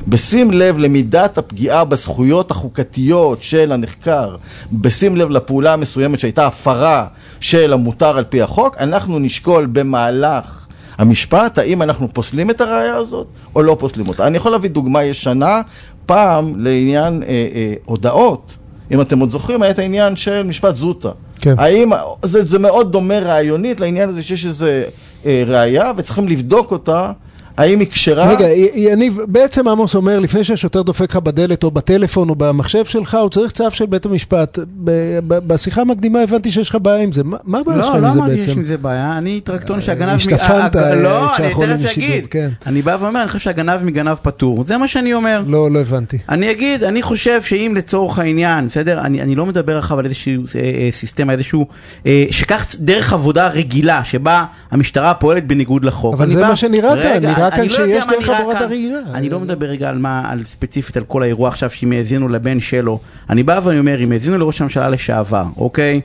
בשים 0.08 0.52
לב 0.52 0.78
למידת 0.78 1.38
הפגיעה 1.38 1.86
בזכויות 1.86 2.52
החוקתיות 2.52 3.44
של 3.44 3.72
הנחקר, 3.72 4.36
בשים 4.72 5.18
לב 5.18 5.30
לפעולה 5.30 5.74
המסוימת 5.74 6.20
שהייתה 6.20 6.48
הפרה 6.48 7.08
של 7.40 7.74
המותר 7.74 8.18
על 8.18 8.24
פי 8.24 8.42
החוק, 8.42 8.78
אנחנו 8.78 9.20
נשקול 9.20 9.66
במהלך 9.66 10.68
המשפט, 10.98 11.58
האם 11.58 11.82
אנחנו 11.82 12.08
פוסלים 12.14 12.50
את 12.50 12.62
הראייה 12.62 12.96
הזאת 12.96 13.28
או 13.56 13.62
לא 13.62 13.76
פוסלים 13.80 14.08
אותה. 14.08 14.28
אני 14.28 14.38
יכול 14.38 14.52
להביא 14.52 14.70
דוגמה 14.70 15.04
ישנה, 15.04 15.62
פעם 16.06 16.54
לעניין 16.58 17.24
אה, 17.24 17.30
אה, 17.30 17.74
הודאות, 17.86 18.58
אם 18.92 19.02
אתם 19.02 19.20
עוד 19.20 19.32
זוכרים, 19.32 19.62
היה 19.62 19.72
את 19.72 19.80
העניין 19.80 20.16
של 20.16 20.44
משפט 20.44 20.76
זוטה. 20.76 21.10
כן. 21.42 21.56
האם, 21.58 21.92
זה, 22.24 22.46
זה 22.46 22.60
מאוד 22.60 22.92
דומה 22.92 23.20
רעיונית 23.20 23.80
לעניין 23.80 24.10
הזה 24.10 24.24
שיש 24.24 24.46
איזה 24.46 24.84
אה, 25.26 25.44
ראייה 25.48 25.92
וצריכים 25.98 26.28
לבדוק 26.28 26.72
אותה, 26.72 27.12
האם 27.58 27.80
היא 27.80 27.88
כשרה? 27.92 28.30
רגע, 28.30 28.46
יניב, 28.76 29.18
בעצם 29.28 29.68
עמוס 29.68 29.96
אומר, 29.96 30.20
לפני 30.20 30.44
שהשוטר 30.44 30.82
דופק 30.82 31.10
לך 31.12 31.16
בדלת 31.16 31.64
או 31.64 31.72
בטלפון 31.72 32.30
או 32.30 32.36
במחשב 32.36 32.86
שלך, 32.86 33.18
הוא 33.22 33.30
צריך 33.30 33.52
צו 33.52 33.72
של 33.72 33.86
בית 33.86 34.06
המשפט. 34.06 34.60
ב- 34.84 34.92
ב- 35.28 35.48
בשיחה 35.48 35.82
המקדימה 35.82 36.20
הבנתי 36.20 36.52
שיש 36.52 36.70
לך 36.70 36.78
בעיה 36.82 37.04
עם 37.04 37.12
זה. 37.12 37.22
מה 37.24 37.60
הבעיה 37.60 37.84
שלך 37.84 37.96
לא, 37.96 38.02
לא 38.02 38.08
עם 38.08 38.14
זה 38.14 38.20
אמרתי 38.20 38.36
שיש 38.36 38.46
בעצם? 38.48 38.60
עם 38.60 38.64
זה 38.66 38.78
בעיה, 38.78 39.14
אני 39.18 39.40
טרקטון 39.44 39.82
שהגנב... 39.82 40.16
השתפנת, 40.16 40.76
מ- 40.76 40.80
אה, 40.80 40.96
לא, 40.96 41.26
אני 41.26 41.34
כשאנחנו 41.34 41.62
עולים 41.62 41.78
תכף 41.78 41.86
לשידור, 41.86 42.10
אגיד. 42.10 42.26
כן. 42.30 42.50
אני 42.66 42.82
בא 42.82 42.98
ואומר, 43.00 43.22
אני 43.22 43.28
חושב 43.30 43.40
שהגנב 43.40 43.84
מגנב 43.84 44.14
פטור. 44.22 44.64
זה 44.68 44.78
מה 44.78 44.88
שאני 44.88 45.14
אומר. 45.14 45.44
לא, 45.48 45.72
לא 45.72 45.80
הבנתי. 45.80 46.18
אני 46.30 46.52
אגיד, 46.52 46.84
אני 46.84 47.02
חושב 47.02 47.42
שאם 47.44 47.74
לצורך 47.78 48.20
העניין, 48.20 48.68
בסדר? 48.68 49.00
אני, 49.00 49.22
אני 49.22 49.36
לא 49.36 49.46
מדבר 49.46 49.78
עכשיו 49.78 50.00
על 50.00 50.06
איזושהי 50.06 50.38
אה, 50.56 50.60
אה, 50.62 50.90
סיסטמה, 50.92 51.34
איזשהו... 51.34 51.66
אה, 52.06 52.26
שכך 52.32 52.66
דרך 52.80 53.14
עבודה 53.14 53.48
רגילה, 53.48 54.04
שבה 54.04 54.46
המשטרה 54.72 55.14
פועלת 55.14 55.48
בניגוד 55.48 55.86
לחוק. 55.86 56.14
אבל 56.14 56.30
זה 56.30 56.42
בא- 56.42 56.48
מה 56.50 56.56
שנראה 56.56 56.96
כאן, 57.02 57.12
רגע, 57.12 57.32
נראה 57.52 57.64
אני 57.64 57.70
כאן 57.70 57.82
לא 57.82 57.88
שיש 57.88 58.06
דרך 58.06 58.30
נראה 58.30 58.54
כאן. 58.60 58.68
רגילה. 58.70 59.00
אני 59.14 59.30
לא 59.30 59.40
מדבר 59.40 59.66
רגע 59.66 59.90
על 59.90 59.98
מה, 59.98 60.24
על 60.32 60.46
ספציפית 60.46 60.98
על 60.98 61.04
כל 61.04 61.24
האירוע 61.24 61.48
עכשיו, 61.48 61.70
שאם 61.70 61.92
האזינו 61.92 62.30
לבן 62.30 62.60
שלו. 62.60 63.00
אני 63.30 63.44
בא 63.44 63.60
ואני 63.64 63.80
אומר, 63.80 64.04
אם 64.04 64.12
האזינו 64.12 64.38
לראש 64.38 64.62
הממשלה 64.62 64.90
לשעבר, 64.90 65.46
אוקיי? 65.58 66.02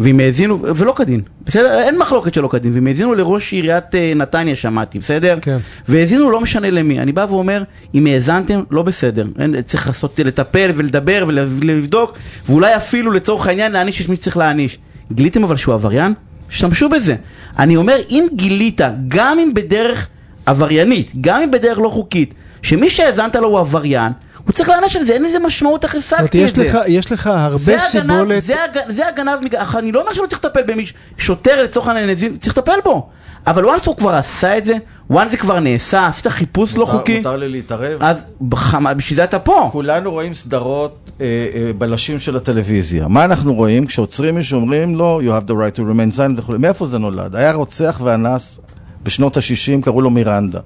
ואם 0.00 0.20
האזינו, 0.20 0.62
ולא 0.76 0.92
כדין, 0.96 1.20
בסדר? 1.46 1.78
אין 1.78 1.98
מחלוקת 1.98 2.34
שלא 2.34 2.48
כדין, 2.48 2.72
ואם 2.74 2.86
האזינו 2.86 3.14
לראש 3.14 3.52
עיריית 3.52 3.94
אה, 3.94 4.12
נתניה 4.16 4.56
שמעתי, 4.56 4.98
בסדר? 4.98 5.38
כן. 5.42 5.58
והאזינו 5.88 6.30
לא 6.30 6.40
משנה 6.40 6.70
למי, 6.70 7.00
אני 7.00 7.12
בא 7.12 7.26
ואומר, 7.28 7.62
אם 7.94 8.06
האזנתם, 8.06 8.62
לא 8.70 8.82
בסדר, 8.82 9.26
אין, 9.38 9.62
צריך 9.62 9.86
לעשות, 9.86 10.20
לטפל 10.24 10.70
ולדבר 10.74 11.24
ולבדוק, 11.28 12.18
ואולי 12.48 12.76
אפילו 12.76 13.10
לצורך 13.10 13.46
העניין 13.46 13.72
להעניש 13.72 14.02
את 14.02 14.08
מי 14.08 14.16
שצריך 14.16 14.36
להעניש. 14.36 14.78
גיליתם 15.12 15.44
אבל 15.44 15.56
שהוא 15.56 15.74
עבריין? 15.74 16.14
השתמשו 16.50 16.88
בזה. 16.88 17.16
אני 17.58 17.76
אומר, 17.76 17.96
אם 18.10 18.26
גילית, 18.34 18.80
גם 19.08 19.38
אם 19.38 19.54
בדרך 19.54 20.08
עבריינית, 20.48 21.12
גם 21.20 21.40
אם 21.40 21.50
בדרך 21.50 21.78
לא 21.78 21.88
חוקית, 21.88 22.34
שמי 22.62 22.90
שהאזנת 22.90 23.36
לו 23.36 23.48
הוא 23.48 23.58
עבריין, 23.58 24.12
הוא 24.44 24.52
צריך 24.52 24.68
להעניש 24.68 24.96
על 24.96 25.02
זה, 25.02 25.12
אין 25.12 25.24
לזה 25.24 25.38
משמעות 25.38 25.84
איך 25.84 25.94
השגתי 25.94 26.46
את 26.46 26.54
זה. 26.56 26.64
לך- 26.68 26.78
יש 26.86 27.12
לך 27.12 27.26
הרבה 27.26 27.78
סיבולת. 27.90 28.42
זה, 28.42 28.64
הג, 28.64 28.78
זה 28.88 29.08
הגנב, 29.08 29.38
אני 29.78 29.92
לא 29.92 30.00
אומר 30.00 30.12
שלא 30.12 30.26
צריך 30.26 30.44
לטפל 30.44 30.62
במי, 30.66 30.86
ש- 30.86 30.92
שוטר 31.18 31.62
לצורך 31.62 31.86
העניין, 31.88 32.36
צריך 32.38 32.58
לטפל 32.58 32.78
בו. 32.84 33.08
אבל 33.46 33.64
once 33.64 33.82
הוא 33.86 33.96
כבר 33.96 34.10
עשה 34.14 34.58
את 34.58 34.64
זה, 34.64 34.74
once 35.12 35.28
זה 35.30 35.36
כבר 35.36 35.60
נעשה, 35.60 36.06
עשית 36.06 36.26
חיפוש 36.26 36.76
לא 36.76 36.86
מותר- 36.86 36.98
חוקי, 36.98 37.16
מותר 37.18 37.36
לי 37.36 37.48
להתערב? 37.48 38.02
אז 38.02 38.16
בחמה, 38.48 38.94
בשביל 38.94 39.16
זה 39.16 39.24
אתה 39.24 39.38
פה. 39.38 39.68
כולנו 39.72 40.10
רואים 40.10 40.34
סדרות 40.34 41.10
אה, 41.20 41.26
אה, 41.54 41.70
בלשים 41.78 42.20
של 42.20 42.36
הטלוויזיה. 42.36 43.08
מה 43.08 43.24
אנחנו 43.24 43.54
רואים? 43.54 43.86
כשעוצרים 43.86 44.34
מישהו 44.34 44.60
אומרים 44.60 44.96
לו, 44.96 45.20
you 45.22 45.42
have 45.42 45.50
the 45.50 45.54
right 45.54 45.76
to 45.76 45.80
remain 45.80 46.16
silent 46.18 46.38
וכו'. 46.40 46.52
מאיפה 46.58 46.86
זה 46.86 46.98
נולד? 46.98 47.36
היה 47.36 47.52
רוצח 47.52 48.00
ואנס 48.04 48.58
בשנות 49.02 49.36
ה-60, 49.36 49.82
קראו 49.82 50.00
לו 50.00 50.10
מירנדה. 50.10 50.60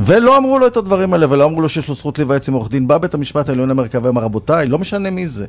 ולא 0.00 0.36
אמרו 0.36 0.58
לו 0.58 0.66
את 0.66 0.76
הדברים 0.76 1.12
האלה, 1.12 1.26
ולא 1.30 1.44
אמרו 1.44 1.60
לו 1.60 1.68
שיש 1.68 1.88
לו 1.88 1.94
זכות 1.94 2.18
להיוועץ 2.18 2.48
עם 2.48 2.54
עורך 2.54 2.70
דין. 2.70 2.88
בא 2.88 2.98
בית 2.98 3.14
המשפט 3.14 3.48
העליון 3.48 3.68
האמריקאי 3.68 4.00
ואמר, 4.00 4.22
רבותיי, 4.22 4.66
לא 4.66 4.78
משנה 4.78 5.10
מי 5.10 5.28
זה. 5.28 5.44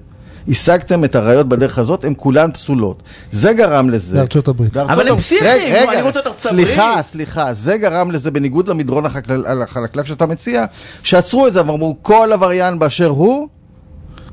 השגתם 0.47 1.03
את 1.03 1.15
הראיות 1.15 1.49
בדרך 1.49 1.79
הזאת, 1.79 2.03
הן 2.03 2.13
כולן 2.17 2.51
פסולות. 2.51 3.03
זה 3.31 3.53
גרם 3.53 3.89
לזה. 3.89 4.17
בארצות 4.17 4.47
הברית. 4.47 4.77
אבל 4.77 5.07
הם 5.07 5.17
פסיכים, 5.17 5.89
אני 5.89 6.01
רוצה 6.01 6.19
את 6.19 6.27
ארצות 6.27 6.51
הברית. 6.51 6.67
סליחה, 6.67 7.01
סליחה, 7.01 7.53
זה 7.53 7.77
גרם 7.77 8.11
לזה, 8.11 8.31
בניגוד 8.31 8.67
למדרון 8.67 9.05
החלקלק 9.05 10.05
שאתה 10.05 10.25
מציע, 10.25 10.65
שעצרו 11.03 11.47
את 11.47 11.53
זה 11.53 11.59
ואמרו, 11.59 11.95
כל 12.01 12.29
עבריין 12.33 12.79
באשר 12.79 13.07
הוא, 13.07 13.47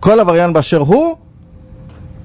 כל 0.01 0.21
עבריין 0.21 0.53
באשר 0.53 0.79
הוא, 0.79 1.17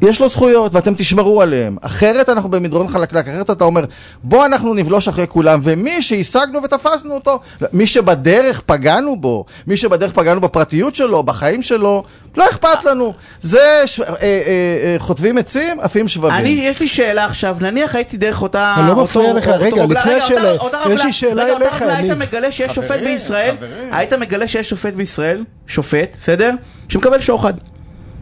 יש 0.01 0.21
לו 0.21 0.29
זכויות 0.29 0.75
ואתם 0.75 0.93
תשמרו 0.93 1.41
עליהם. 1.41 1.77
אחרת 1.81 2.29
אנחנו 2.29 2.49
במדרון 2.49 2.87
חלקלק, 2.87 3.27
אחרת 3.27 3.49
אתה 3.49 3.63
אומר, 3.63 3.83
בוא 4.23 4.45
אנחנו 4.45 4.73
נבלוש 4.73 5.07
אחרי 5.07 5.27
כולם, 5.27 5.59
ומי 5.63 6.01
שהשגנו 6.01 6.63
ותפסנו 6.63 7.15
אותו, 7.15 7.39
מי 7.73 7.87
שבדרך 7.87 8.61
פגענו 8.65 9.15
בו, 9.15 9.45
מי 9.67 9.77
שבדרך 9.77 10.11
פגענו 10.13 10.41
בפרטיות 10.41 10.95
שלו, 10.95 11.23
בחיים 11.23 11.63
שלו, 11.63 12.03
לא 12.37 12.45
אכפת 12.49 12.85
לנו. 12.85 13.13
זה 13.41 13.83
ש... 13.85 13.99
אה, 13.99 14.05
אה, 14.09 14.23
אה, 14.23 14.95
חוטבים 14.97 15.37
עצים, 15.37 15.79
עפים 15.79 16.07
שבבים. 16.07 16.31
אני, 16.31 16.49
יש 16.49 16.79
לי 16.79 16.87
שאלה 16.87 17.25
עכשיו, 17.25 17.57
נניח 17.61 17.95
הייתי 17.95 18.17
דרך 18.17 18.41
אותה... 18.41 18.75
אני 18.79 18.87
לא 18.87 19.03
מפריע 19.03 19.33
לך, 19.33 19.47
רגע, 19.47 19.85
לפני 19.85 20.13
השאלה, 20.13 20.53
יש 20.89 21.05
לי 21.05 21.13
שאלה 21.13 21.55
אליך, 21.55 21.81
היית. 21.81 22.11
מגלה 22.11 22.51
שיש 22.51 22.75
שופט 22.75 22.99
בישראל, 22.99 23.55
חברים. 23.57 23.93
היית 23.93 24.13
מגלה 24.13 24.47
שיש 24.47 24.69
שופט 24.69 24.93
בישראל, 24.93 25.43
שופט, 25.67 26.17
בסדר? 26.19 26.51
שמקבל 26.89 27.21
שוחד. 27.21 27.53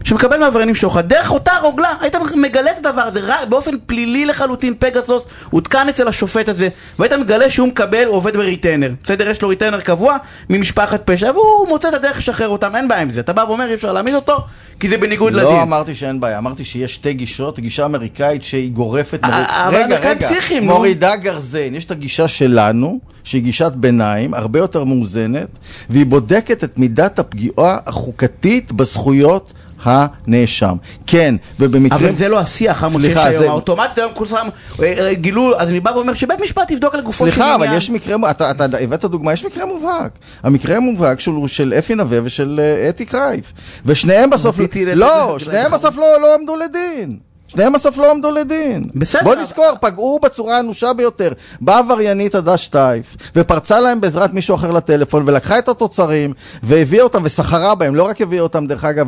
שמקבל 0.05 0.37
מעבריינים 0.37 0.75
שוחד, 0.75 1.09
דרך 1.09 1.31
אותה 1.31 1.51
רוגלה, 1.61 1.93
היית 2.01 2.15
מגלה 2.35 2.71
את 2.71 2.85
הדבר 2.85 3.01
הזה, 3.01 3.19
רק 3.23 3.47
באופן 3.47 3.71
פלילי 3.85 4.25
לחלוטין, 4.25 4.73
פגסוס 4.79 5.23
הותקן 5.49 5.89
אצל 5.89 6.07
השופט 6.07 6.49
הזה, 6.49 6.69
והיית 6.99 7.13
מגלה 7.13 7.49
שהוא 7.49 7.67
מקבל, 7.67 8.05
הוא 8.05 8.15
עובד 8.15 8.37
ב 8.37 8.43
retainer, 8.43 8.91
בסדר? 9.03 9.29
יש 9.29 9.41
לו 9.41 9.49
retainer 9.49 9.81
קבוע 9.81 10.17
ממשפחת 10.49 11.01
פשע, 11.05 11.31
והוא 11.31 11.67
מוצא 11.67 11.89
את 11.89 11.93
הדרך 11.93 12.17
לשחרר 12.17 12.49
אותם, 12.49 12.75
אין 12.75 12.87
בעיה 12.87 13.01
עם 13.01 13.09
זה. 13.09 13.21
אתה 13.21 13.33
בא 13.33 13.41
ואומר, 13.41 13.69
אי 13.69 13.73
אפשר 13.73 13.93
להעמיד 13.93 14.13
אותו, 14.13 14.37
כי 14.79 14.89
זה 14.89 14.97
בניגוד 14.97 15.33
לדין. 15.33 15.47
לא 15.47 15.61
אמרתי 15.61 15.95
שאין 15.95 16.19
בעיה, 16.19 16.37
אמרתי 16.37 16.65
שיש 16.65 16.93
שתי 16.93 17.13
גישות, 17.13 17.59
גישה 17.59 17.85
אמריקאית 17.85 18.43
שהיא 18.43 18.71
גורפת, 18.71 19.23
אה, 19.23 19.69
רגע, 19.71 19.99
רגע, 19.99 20.27
פסיכיים, 20.27 20.65
נו. 20.65 20.73
מורידה 20.73 21.15
גרזן, 21.15 21.75
יש 21.75 21.85
את 21.85 21.91
הגישה 21.91 22.27
שלנו, 22.27 22.99
שהיא 23.23 23.43
גישת 23.43 23.71
ביניים, 23.75 24.33
הרבה 24.33 24.59
יותר 24.59 24.83
מאוזנת, 24.83 25.47
והיא 25.89 26.05
בודקת 26.05 26.63
את 26.63 26.79
מידת 26.79 27.19
הפגיעה 27.19 27.77
החוקתית 27.87 28.71
בזכויות 28.71 29.53
הנאשם. 29.83 30.75
כן, 31.07 31.35
ובמקרים... 31.59 32.05
אבל 32.05 32.15
זה 32.15 32.29
לא 32.29 32.39
השיח, 32.39 32.83
עמוס, 32.83 33.01
שיש 33.01 33.05
סליחה, 33.13 33.27
היום, 33.27 33.43
זה- 33.43 33.49
האוטומטית 33.49 33.97
היום 33.97 34.11
כולם 34.13 34.47
אה, 34.83 34.93
אה, 35.07 35.13
גילו, 35.13 35.59
אז 35.59 35.69
אני 35.69 35.79
בא 35.79 35.89
ואומר 35.89 36.13
שבית 36.13 36.41
משפט 36.41 36.71
יבדוק 36.71 36.95
לגופו 36.95 37.27
של 37.27 37.41
עניין. 37.41 37.57
סליחה, 37.57 37.69
אבל 37.69 37.77
יש 37.77 37.89
מקרה, 37.89 38.31
אתה, 38.31 38.51
אתה 38.51 38.65
הבאת 38.79 39.05
דוגמה, 39.05 39.33
יש 39.33 39.45
מקרה 39.45 39.65
מובהק. 39.65 40.11
המקרה 40.43 40.75
המובהק 40.77 41.19
של, 41.19 41.31
של 41.47 41.73
אפי 41.79 41.95
נווה 41.95 42.19
ושל 42.23 42.59
אה, 42.63 42.89
אתי 42.89 43.05
קרייף. 43.05 43.53
ושניהם 43.85 44.29
בסוף, 44.29 44.59
לא, 44.95 45.35
שניהם 45.39 45.71
בסוף 45.71 45.97
לא, 45.97 46.21
לא 46.21 46.35
עמדו 46.35 46.55
לדין. 46.55 47.17
שניהם 47.47 47.73
בסוף 47.73 47.97
לא 47.97 48.11
עמדו 48.11 48.31
לדין. 48.31 48.89
בסדר, 48.95 49.23
בוא 49.23 49.33
אבל- 49.33 49.41
נזכור, 49.41 49.65
פגעו 49.81 50.19
בצורה 50.23 50.57
האנושה 50.57 50.93
ביותר. 50.93 51.31
באה 51.61 51.79
עבריינית 51.79 52.35
עדה 52.35 52.57
שטייף, 52.57 53.15
ופרצה 53.35 53.79
להם 53.79 54.01
בעזרת 54.01 54.33
מישהו 54.33 54.55
אחר 54.55 54.71
לטלפון, 54.71 55.23
ולקחה 55.27 55.57
את 55.59 55.69
התוצרים, 55.69 56.33
והביאה 56.63 57.03
אותם, 57.03 57.21
וסחרה 57.23 57.75
בהם, 57.75 57.95
לא 57.95 58.03
רק 58.03 58.21
הביאה 58.21 58.41
אותם, 58.41 58.67
דרך 58.67 58.83
אגב, 58.83 59.07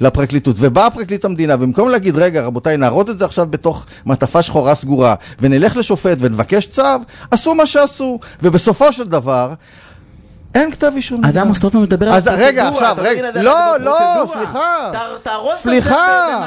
לפרקליטות. 0.00 0.56
ובאה 0.58 0.90
פרקליט 0.90 1.24
המדינה, 1.24 1.56
במקום 1.56 1.88
להגיד, 1.88 2.16
רגע, 2.16 2.42
רבותיי, 2.46 2.76
נארוז 2.76 3.08
את 3.08 3.18
זה 3.18 3.24
עכשיו 3.24 3.46
בתוך 3.50 3.86
מעטפה 4.04 4.42
שחורה 4.42 4.74
סגורה, 4.74 5.14
ונלך 5.40 5.76
לשופט 5.76 6.16
ונבקש 6.20 6.66
צו, 6.66 6.82
עשו 7.30 7.54
מה 7.54 7.66
שעשו. 7.66 8.18
ובסופו 8.42 8.92
של 8.92 9.08
דבר, 9.08 9.52
אין 10.54 10.70
כתב 10.70 10.92
אישום. 10.96 11.24
אז 11.24 11.36
עמוס 11.36 11.64
רוטמן 11.64 11.82
מדבר 11.82 12.08
על 12.08 12.14
אז 12.14 12.26
הפרוצדורה. 12.26 12.48
רגע, 12.48 12.68
עכשיו, 12.68 12.96
רגע, 12.98 13.30
לא, 13.42 13.52
לא, 13.80 13.98
פרוצדורה. 14.16 14.26
סליחה. 14.26 14.90
סליחה, 15.54 16.40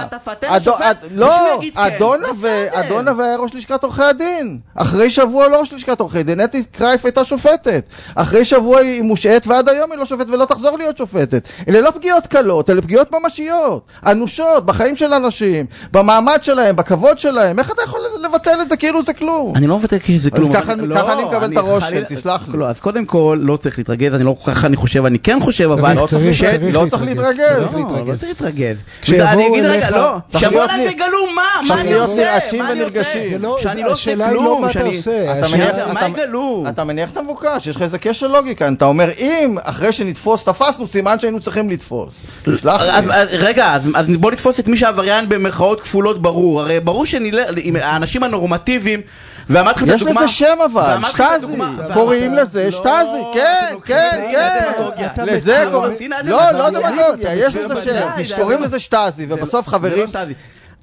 לא, 1.11 1.59
כן. 1.73 1.79
אדונה. 1.79 2.27
אדונה 2.71 3.11
והיה 3.17 3.35
ראש 3.37 3.55
לשכת 3.55 3.83
עורכי 3.83 4.03
הדין. 4.03 4.59
אחרי 4.75 5.09
שבוע 5.09 5.47
לא 5.47 5.59
ראש 5.59 5.73
לשכת 5.73 5.99
עורכי 5.99 6.23
דין, 6.23 6.41
אתי 6.43 6.63
קרייף 6.63 7.05
הייתה 7.05 7.25
שופטת. 7.25 7.83
אחרי 8.15 8.45
שבוע 8.45 8.79
היא 8.79 9.01
מושעת 9.03 9.47
ועד 9.47 9.69
היום 9.69 9.91
היא 9.91 9.99
לא 9.99 10.05
שופטת 10.05 10.29
ולא 10.29 10.45
תחזור 10.45 10.77
להיות 10.77 10.97
שופטת. 10.97 11.47
אלה 11.69 11.81
לא 11.81 11.91
פגיעות 11.91 12.27
קלות, 12.27 12.69
אלה 12.69 12.81
פגיעות 12.81 13.11
ממשיות, 13.11 13.81
אנושות, 14.05 14.65
בחיים 14.65 14.95
של 14.95 15.13
אנשים, 15.13 15.65
במעמד 15.91 16.39
שלהם, 16.41 16.75
בכבוד 16.75 17.19
שלהם. 17.19 17.59
איך 17.59 17.71
אתה 17.71 17.81
יכול 17.83 17.99
לבטל 18.23 18.61
את 18.61 18.69
זה 18.69 18.77
כאילו 18.77 19.01
זה 19.01 19.13
כלום? 19.13 19.53
אני 19.55 19.67
לא 19.67 19.77
מבטא 19.77 19.99
כי 19.99 20.19
זה 20.19 20.31
כלום. 20.31 20.53
ככה- 20.53 20.61
ככה 20.61 20.75
לא, 20.75 21.13
אני 21.13 21.23
מקבל 21.23 21.51
את 21.51 21.57
הרושם, 21.57 22.03
תסלח 22.09 22.49
לי. 22.49 22.57
לא, 22.57 22.65
אז 22.69 22.79
קודם 22.79 23.05
כל, 23.05 23.39
לא 23.41 23.57
צריך 23.57 23.79
להתרגז, 23.97 24.15
אני 24.15 24.23
לא 24.23 24.35
ככה 24.45 24.67
אני 24.67 24.75
חושב, 24.75 25.05
אני 25.05 25.19
כן 25.19 25.39
חושב, 25.41 25.71
אבל... 25.71 25.93
לא 25.93 26.07
צריך 26.09 26.23
להתרגז, 26.23 26.73
לא 26.73 26.85
צריך 26.89 27.03
להתרגז. 27.03 27.37
להתרגז. 27.37 27.59
צריך 27.59 27.73
לא, 27.73 27.79
להתרגז. 27.79 28.07
לא 28.07 28.15
צריך 28.15 28.41
להתרגז. 28.41 28.77
אני 29.21 29.47
אגיד 29.47 29.65
רגע, 29.65 29.89
לא, 29.89 30.17
שיבואו 30.37 30.63
אליי 30.63 30.87
ויגלו 30.87 31.31
מה, 31.35 31.43
מה 31.67 31.81
אני 31.81 31.93
עושה, 31.93 32.37
מה 32.57 32.71
אני 32.71 32.81
עושה? 32.81 33.37
לא- 33.39 33.57
שאני 33.59 33.83
לא 33.83 33.91
עושה 33.91 34.15
לא 34.15 34.25
כלום, 34.29 34.61
מה 34.61 34.71
שאני... 34.73 34.99
מה 35.93 36.07
יגלו? 36.07 36.63
אתה 36.69 36.83
מניח 36.83 37.11
את 37.11 37.17
המבוקש, 37.17 37.67
יש 37.67 37.75
לך 37.75 37.81
איזה 37.81 37.99
קשר 37.99 38.27
לוגיקה, 38.27 38.67
אתה 38.67 38.85
אומר 38.85 39.09
אם 39.17 39.57
אחרי 39.63 39.91
שנתפוס 39.91 40.43
תפסנו, 40.43 40.87
סימן 40.87 41.19
שהיינו 41.19 41.39
צריכים 41.39 41.69
לתפוס. 41.69 42.19
תסלח 42.43 42.81
לי. 42.81 42.89
רגע, 43.31 43.73
אז 43.95 44.07
בוא 44.19 44.31
נתפוס 44.31 44.59
את 44.59 44.67
מי 44.67 44.77
שעבריין 44.77 45.29
במרכאות 45.29 45.81
כפולות 45.81 46.21
ברור. 46.21 46.61
הרי 46.61 46.79
ברור 46.79 47.05
שהאנשים 47.05 48.23
הנורמטיביים, 48.23 49.01
ואמרתי 49.49 49.79
לך 49.79 49.89
את 49.89 49.95
יש 49.95 50.01
הדוגמה... 50.01 50.21
לזה 50.21 50.33
שם 50.33 50.57
אבל, 50.65 50.97
שטאזי, 51.09 51.45
קוראים 51.93 52.31
ואמרת- 52.31 52.47
לזה 52.47 52.63
לא, 52.65 52.71
שטאזי, 52.71 53.21
כן, 53.33 53.75
כן, 53.85 54.27
כן. 54.31 55.25
לזה 55.25 55.63
קוראים, 55.71 55.93
לא, 56.23 56.51
לא 56.51 56.69
דמגוגיה, 56.69 57.35
יש 57.35 57.55
לזה 57.55 57.81
שם, 57.81 58.35
קוראים 58.37 58.59
לא- 58.59 58.65
לזה 58.65 58.79
שטאזי, 58.79 59.25
ובסוף 59.29 59.67
חברים, 59.67 60.05
לא. 60.13 60.21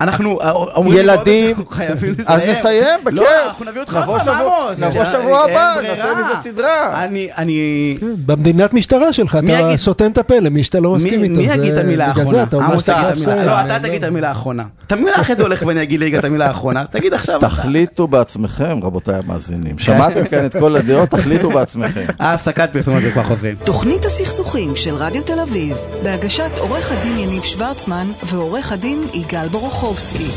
אנחנו 0.00 0.40
אה, 0.40 0.50
אומרים 0.50 0.98
ילדים, 0.98 1.56
שאנחנו 1.56 1.70
חייבים 1.70 2.14
לסיים. 2.18 2.40
אז 2.40 2.58
נסיים, 2.58 3.04
בכיף. 3.04 3.18
לא, 3.18 3.46
אנחנו 3.46 3.64
נביא 3.64 3.80
אותך 3.80 3.98
עוד 4.06 4.20
פעם, 4.20 4.36
עמוס. 4.36 4.80
נבוא 4.80 5.04
שבוע 5.04 5.44
הבא. 5.44 5.74
נעשה 5.82 6.14
מזה 6.14 6.50
סדרה. 6.50 7.04
אני, 7.04 7.28
אני... 7.38 7.96
במדינת 8.26 8.74
משטרה 8.74 9.12
שלך, 9.12 9.38
אתה 9.44 9.76
סותם 9.76 10.10
את 10.10 10.18
הפה 10.18 10.38
למי 10.38 10.64
שאתה 10.64 10.80
לא 10.80 10.94
מסכים 10.94 11.22
איתו. 11.24 11.34
מי 11.34 11.42
יגיד 11.42 11.72
את 11.72 11.84
המילה 11.84 12.06
האחרונה? 12.06 12.30
זה 12.30 12.42
אתה 12.42 12.56
עמוס, 12.56 12.84
תגיד 12.84 12.98
את 12.98 13.16
המילה-. 13.16 13.44
לא, 13.44 13.60
אתה 13.60 13.78
תגיד 13.78 14.04
את 14.04 14.08
המילה 14.08 14.28
האחרונה. 14.28 14.64
תמיד 14.86 15.08
אחרי 15.14 15.36
זה 15.36 15.42
הולך 15.42 15.62
ואני 15.66 15.82
אגיד 15.82 16.00
לי 16.00 16.18
את 16.18 16.24
המילה 16.24 16.46
האחרונה. 16.46 16.84
תגיד 16.90 17.14
עכשיו. 17.14 17.40
תחליטו 17.48 18.08
בעצמכם, 18.08 18.80
רבותיי 18.82 19.14
המאזינים. 19.14 19.78
שמעתם 19.78 20.24
כאן 20.24 20.46
את 20.46 20.56
כל 20.56 20.76
הדעות, 20.76 21.08
תחליטו 21.08 21.50
בעצמכם. 21.50 22.04
הפסקת 22.20 22.68
פרסומות 22.72 23.02
וכבר 23.06 23.22
חוזרים. 23.22 23.56
תוכנית 23.64 24.04
הסכסוכים 24.04 24.76
של 24.76 24.94
רדיו 24.94 25.22
תל 25.22 25.40
אביב, 25.40 25.76
בהגשת 26.02 26.50
עורך 26.58 26.92
הדין 26.92 27.18
יניב 27.18 27.42
שוורצמן 27.42 28.06
ועורך 28.22 28.72
הדין 28.72 29.06
יגאל 29.14 29.48
בורוכובסקי. 29.84 30.28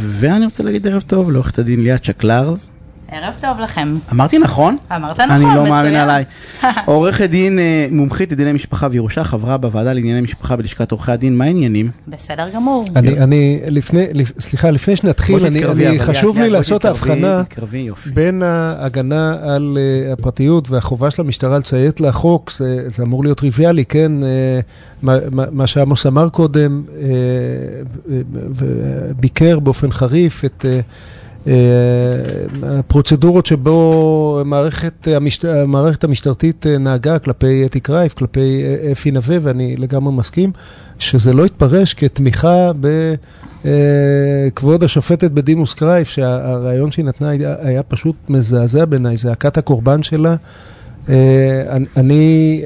ואני 0.00 0.44
רוצה 0.44 0.62
להגיד 0.62 0.86
ערב 0.86 1.02
טוב 1.02 1.30
לעורכת 1.30 1.58
הדין 1.58 1.82
ליאת 1.82 2.04
שקלרז. 2.04 2.66
ערב 3.12 3.34
טוב 3.40 3.60
לכם. 3.60 3.96
אמרתי 4.12 4.38
נכון? 4.38 4.76
אמרת 4.96 5.20
נכון, 5.20 5.30
אני 5.30 5.44
לא 5.44 5.50
מצוין. 5.62 5.68
מאמין 5.68 5.94
עליי. 5.94 6.24
עורכת 6.84 7.30
דין 7.30 7.58
אה, 7.58 7.86
מומחית 7.90 8.32
לדיני 8.32 8.52
משפחה 8.52 8.88
וירושה, 8.90 9.24
חברה 9.24 9.56
בוועדה 9.56 9.92
לענייני 9.92 10.20
משפחה 10.20 10.56
בלשכת 10.56 10.90
עורכי 10.92 11.12
הדין, 11.12 11.36
מה 11.38 11.44
העניינים? 11.44 11.90
בסדר 12.08 12.48
גמור. 12.54 12.84
אני, 12.96 13.18
אני, 13.18 13.60
לפני, 13.68 14.06
לפ- 14.12 14.40
סליחה, 14.40 14.70
לפני 14.70 14.96
שנתחיל, 14.96 15.46
אני, 15.46 15.98
חשוב 15.98 16.38
לי 16.40 16.50
לעשות 16.50 16.82
תתקרבי, 16.82 16.98
הבחנה 17.12 17.44
תתקרבי, 17.44 17.78
יופי. 17.78 18.10
בין 18.10 18.42
ההגנה 18.42 19.36
על 19.42 19.78
אה, 20.06 20.12
הפרטיות 20.12 20.70
והחובה 20.70 21.10
של 21.10 21.22
המשטרה 21.22 21.58
לציית 21.58 22.00
לחוק, 22.00 22.52
זה, 22.58 22.84
זה 22.88 23.02
אמור 23.02 23.24
להיות 23.24 23.38
טריוויאלי, 23.38 23.84
כן? 23.84 24.12
אה, 24.22 24.60
מה, 25.52 25.66
שעמוס 25.66 26.06
אמר 26.06 26.28
קודם, 26.28 26.82
וביקר 28.30 29.58
באופן 29.58 29.90
חריף 29.92 30.44
את... 30.44 30.66
אה, 31.46 31.52
הפרוצדורות 32.62 33.46
שבו 33.46 34.38
המערכת, 34.40 35.08
המשט... 35.08 35.44
המערכת 35.44 36.04
המשטרתית 36.04 36.66
אה, 36.66 36.78
נהגה 36.78 37.18
כלפי 37.18 37.66
אתי 37.66 37.80
קרייף, 37.80 38.14
כלפי 38.14 38.62
אה, 38.64 38.92
אפי 38.92 39.10
נווה, 39.10 39.36
ואני 39.42 39.76
לגמרי 39.76 40.12
מסכים, 40.14 40.52
שזה 40.98 41.32
לא 41.32 41.46
יתפרש 41.46 41.94
כתמיכה 41.94 42.70
בכבוד 43.62 44.84
השופטת 44.84 45.30
בדימוס 45.30 45.74
קרייף, 45.74 46.08
שהרעיון 46.08 46.90
שהיא 46.90 47.04
נתנה 47.04 47.28
היה, 47.62 47.82
פשוט 47.82 48.16
מזעזע 48.28 48.84
בעיניי, 48.84 49.16
זעקת 49.16 49.58
הקורבן 49.58 50.02
שלה. 50.02 50.36
אני, 51.96 52.62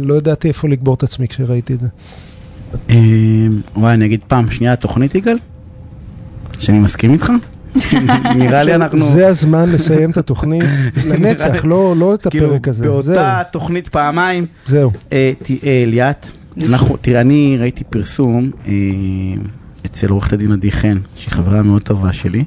לא 0.00 0.14
ידעתי 0.14 0.48
איפה 0.48 0.68
לקבור 0.68 0.94
את 0.94 1.02
עצמי 1.02 1.28
כשראיתי 1.28 1.74
את 1.74 1.80
זה. 1.80 1.88
וואי, 3.76 3.94
אני 3.94 4.06
אגיד 4.06 4.20
פעם 4.28 4.50
שנייה 4.50 4.76
תוכנית 4.76 5.14
יגאל? 5.14 5.38
שאני 6.58 6.78
מסכים 6.78 7.12
איתך? 7.12 7.32
נראה 8.36 8.62
לי 8.62 8.74
אנחנו... 8.74 9.10
זה 9.12 9.28
הזמן 9.28 9.68
לסיים 9.68 10.10
את 10.10 10.16
התוכנית 10.16 10.64
לנצח, 11.08 11.64
לא, 11.64 11.94
לא 11.96 12.14
את 12.14 12.26
כאילו, 12.30 12.46
הפרק 12.46 12.68
הזה. 12.68 12.84
באותה 12.84 13.42
תוכנית 13.52 13.88
פעמיים. 13.88 14.46
זהו. 14.66 14.90
זהו. 14.90 15.00
אה, 15.12 15.32
אה, 15.64 15.84
ליאת, 15.86 16.26
אנחנו- 16.68 16.96
תראה, 17.00 17.20
אני 17.20 17.56
ראיתי 17.60 17.84
פרסום 17.84 18.50
אה, 18.66 18.72
אצל 19.86 20.08
עורכת 20.10 20.32
הדין 20.32 20.52
עדי 20.52 20.70
חן, 20.70 20.98
שהיא 21.16 21.32
חברה 21.32 21.62
מאוד 21.62 21.82
טובה 21.82 22.12
שלי, 22.12 22.44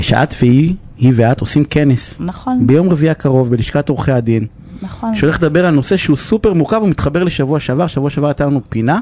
שאת 0.00 0.34
והיא, 0.42 0.74
היא 0.98 1.12
ואת 1.16 1.40
עושים 1.40 1.64
כנס. 1.64 2.14
נכון, 2.20 2.66
ביום 2.66 2.88
רביעי 2.88 3.10
הקרוב 3.10 3.50
בלשכת 3.50 3.88
עורכי 3.88 4.12
הדין, 4.12 4.46
נכון. 4.82 5.14
שהולך 5.14 5.36
לדבר 5.38 5.66
על 5.66 5.74
נושא 5.74 5.96
שהוא 5.96 6.16
סופר 6.16 6.52
מורכב 6.52 6.80
ומתחבר 6.84 7.24
לשבוע 7.24 7.60
שעבר, 7.60 7.86
שבוע 7.86 8.10
שעבר 8.10 8.26
הייתה 8.26 8.46
לנו 8.46 8.60
פינה 8.68 8.98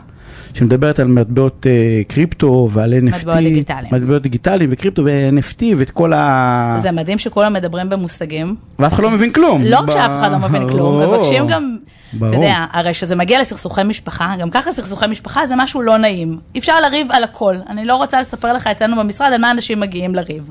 שמדברת 0.54 0.98
על 0.98 1.06
מטבעות 1.06 1.66
אה, 1.70 2.02
קריפטו 2.08 2.68
ועל 2.72 2.94
NFT, 2.94 3.16
מטבעות 3.16 3.38
דיגיטליים. 3.38 3.94
מטבעות 3.94 4.22
דיגיטליים 4.22 4.70
וקריפטו 4.72 5.02
ו-NFT 5.04 5.62
ואת 5.76 5.90
כל 5.90 6.12
ה... 6.12 6.78
זה 6.82 6.92
מדהים 6.92 7.18
שכולם 7.18 7.52
מדברים 7.52 7.88
במושגים. 7.88 8.56
ואף 8.78 8.92
אחד 8.92 9.02
לא 9.02 9.10
מבין 9.10 9.32
כלום. 9.32 9.62
לא 9.64 9.78
רק 9.78 9.90
שאף 9.90 10.10
אחד 10.20 10.32
לא 10.32 10.38
מבין 10.38 10.68
כלום, 10.70 11.02
ברור. 11.02 11.16
מבקשים 11.18 11.46
גם, 11.46 11.76
אתה 12.10 12.18
ברור. 12.18 12.34
יודע, 12.34 12.64
הרי 12.72 12.94
שזה 12.94 13.16
מגיע 13.16 13.40
לסכסוכי 13.40 13.82
משפחה, 13.82 14.34
גם 14.40 14.50
ככה 14.50 14.72
סכסוכי 14.72 15.06
משפחה 15.06 15.46
זה 15.46 15.54
משהו 15.56 15.82
לא 15.82 15.96
נעים. 15.96 16.38
אפשר 16.58 16.80
לריב 16.80 17.06
על 17.12 17.24
הכל. 17.24 17.54
אני 17.68 17.84
לא 17.84 17.96
רוצה 17.96 18.20
לספר 18.20 18.52
לך 18.52 18.66
אצלנו 18.66 18.96
במשרד 18.96 19.32
על 19.32 19.40
מה 19.40 19.50
אנשים 19.50 19.80
מגיעים 19.80 20.14
לריב. 20.14 20.50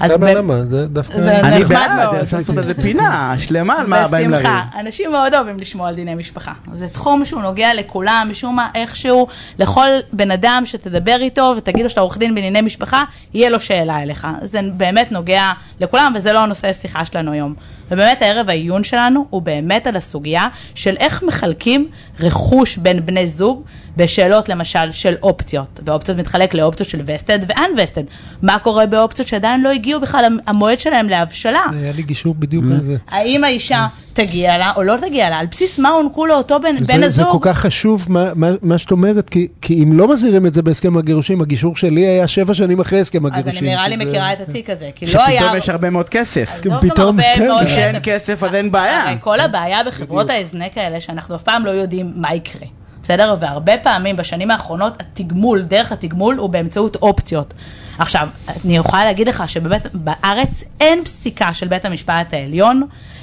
אז 0.00 0.10
למה, 0.10 0.32
למה? 0.32 0.64
זה 0.64 0.86
דווקא... 0.86 1.20
זה 1.20 1.40
אני 1.40 1.58
נחמד 1.58 1.76
בעד, 1.76 1.90
מאוד. 1.90 2.14
אפשר 2.14 2.36
לעשות 2.36 2.58
איזה 2.58 2.74
פינה 2.74 3.34
שלמה 3.38 3.74
על 3.74 3.86
מה 3.86 4.08
באים 4.08 4.30
לריב. 4.30 4.46
בשמחה. 4.46 4.80
אנשים 4.80 5.10
מאוד 5.10 5.34
אוהבים 5.34 5.60
לשמוע 5.60 5.88
על 5.88 5.94
דיני 5.94 6.14
משפחה. 6.14 6.52
זה 6.72 6.88
תחום 6.88 7.24
שהוא 7.24 7.42
נוגע 7.42 7.74
לכולם, 7.74 8.28
משום 8.30 8.56
מה, 8.56 8.68
איכשהו, 8.74 9.26
לכל 9.58 9.86
בן 10.12 10.30
אדם 10.30 10.62
שתדבר 10.66 11.16
איתו 11.20 11.54
ותגיד 11.56 11.82
לו 11.82 11.90
שאתה 11.90 12.00
עורך 12.00 12.18
דין 12.18 12.34
בענייני 12.34 12.60
משפחה, 12.60 13.04
יהיה 13.34 13.50
לו 13.50 13.60
שאלה 13.60 14.02
אליך. 14.02 14.26
זה 14.42 14.60
באמת 14.76 15.12
נוגע 15.12 15.52
לכולם, 15.80 16.12
וזה 16.16 16.32
לא 16.32 16.38
הנושא 16.38 16.68
השיחה 16.68 17.04
שלנו 17.04 17.32
היום. 17.32 17.54
ובאמת 17.90 18.22
הערב 18.22 18.50
העיון 18.50 18.84
שלנו 18.84 19.26
הוא 19.30 19.42
באמת 19.42 19.86
על 19.86 19.96
הסוגיה 19.96 20.48
של 20.74 20.96
איך 20.98 21.22
מחלקים 21.22 21.88
רכוש 22.20 22.76
בין 22.76 23.06
בני 23.06 23.26
זוג 23.26 23.64
בשאלות 23.98 24.48
למשל 24.48 24.92
של 24.92 25.14
אופציות, 25.22 25.80
ואופציות 25.86 26.18
מתחלק 26.18 26.54
לאופציות 26.54 26.88
של 26.88 27.00
וסטד 27.06 27.38
ואן-וסטד. 27.48 28.02
מה 28.42 28.58
קורה 28.58 28.86
באופציות 28.86 29.28
שעדיין 29.28 29.62
לא 29.62 29.68
הגיעו 29.70 30.00
בכלל 30.00 30.38
המועד 30.46 30.80
שלהם 30.80 31.08
להבשלה? 31.08 31.60
היה 31.80 31.92
לי 31.96 32.02
גישור 32.02 32.34
בדיוק 32.38 32.64
על 32.64 32.80
זה. 32.80 32.96
האם 33.08 33.44
האישה 33.44 33.86
תגיע 34.12 34.58
לה 34.58 34.72
או 34.76 34.82
לא 34.82 34.96
תגיע 35.00 35.30
לה? 35.30 35.38
על 35.38 35.46
בסיס 35.46 35.78
מה 35.78 35.88
הוענקו 35.88 36.26
לו 36.26 36.34
אותו 36.34 36.60
בן, 36.60 36.76
בן 36.76 36.84
זה, 36.84 37.10
זה 37.10 37.22
הזוג? 37.22 37.32
כל 37.32 37.38
כך 37.40 37.58
חשוב 37.58 38.06
מה, 38.08 38.26
מה, 38.34 38.48
מה 38.62 38.78
שאת 38.78 38.90
אומרת, 38.90 39.28
כי, 39.30 39.48
כי 39.60 39.82
אם 39.82 39.92
לא 39.98 40.08
מזהירים 40.12 40.46
את 40.46 40.54
זה 40.54 40.62
בהסכם 40.62 40.96
הגירושים, 40.96 41.40
הגישור 41.40 41.76
שלי 41.76 42.06
היה 42.06 42.28
שבע 42.28 42.54
שנים 42.54 42.80
אחרי 42.80 43.00
הסכם 43.00 43.26
אז 43.26 43.32
הגירושים. 43.32 43.58
אני 43.64 43.70
נראה 43.70 43.88
לי 43.88 43.94
שזה- 43.96 44.04
מכירה 44.04 44.32
את 44.32 44.40
התיק 44.40 44.70
הזה, 44.70 44.90
כי 44.94 45.06
לא 45.06 45.24
היה... 45.26 45.40
שפתאום 45.40 45.56
יש 45.58 45.68
הרבה 45.68 45.90
מאוד 45.90 46.08
כסף. 46.08 46.48
עזוב 46.52 46.72
גם 46.72 46.90
פתאום, 46.90 47.06
הרבה 47.20 47.22
כן, 47.34 47.46
מאוד 47.46 47.64
כשאין 47.64 47.96
כסף 48.02 48.42
אז 48.44 48.54
אין 48.54 48.72
בעיה. 48.72 49.16
כל 49.20 49.40
הבעיה 49.40 49.78
בחברות 49.86 50.30
ההזנק 50.30 50.78
האלה, 50.78 51.00
שאנחנו 51.00 51.34
אף 51.36 51.42
פעם 51.42 51.64
לא 51.64 51.70
יודעים 51.70 52.12
מה 52.16 52.34
יקרה. 52.34 52.66
בסדר? 53.08 53.34
והרבה 53.40 53.72
פעמים 53.82 54.16
בשנים 54.16 54.50
האחרונות 54.50 54.92
התגמול, 55.00 55.62
דרך 55.62 55.92
התגמול 55.92 56.36
הוא 56.36 56.50
באמצעות 56.50 56.96
אופציות. 56.96 57.54
עכשיו, 57.98 58.28
אני 58.64 58.76
יכולה 58.76 59.04
להגיד 59.04 59.28
לך 59.28 59.48
שבאמת 59.48 59.86
בארץ 59.94 60.64
אין 60.80 61.04
פסיקה 61.04 61.54
של 61.54 61.68
בית 61.68 61.84
המשפט 61.84 62.32
העליון 62.34 62.82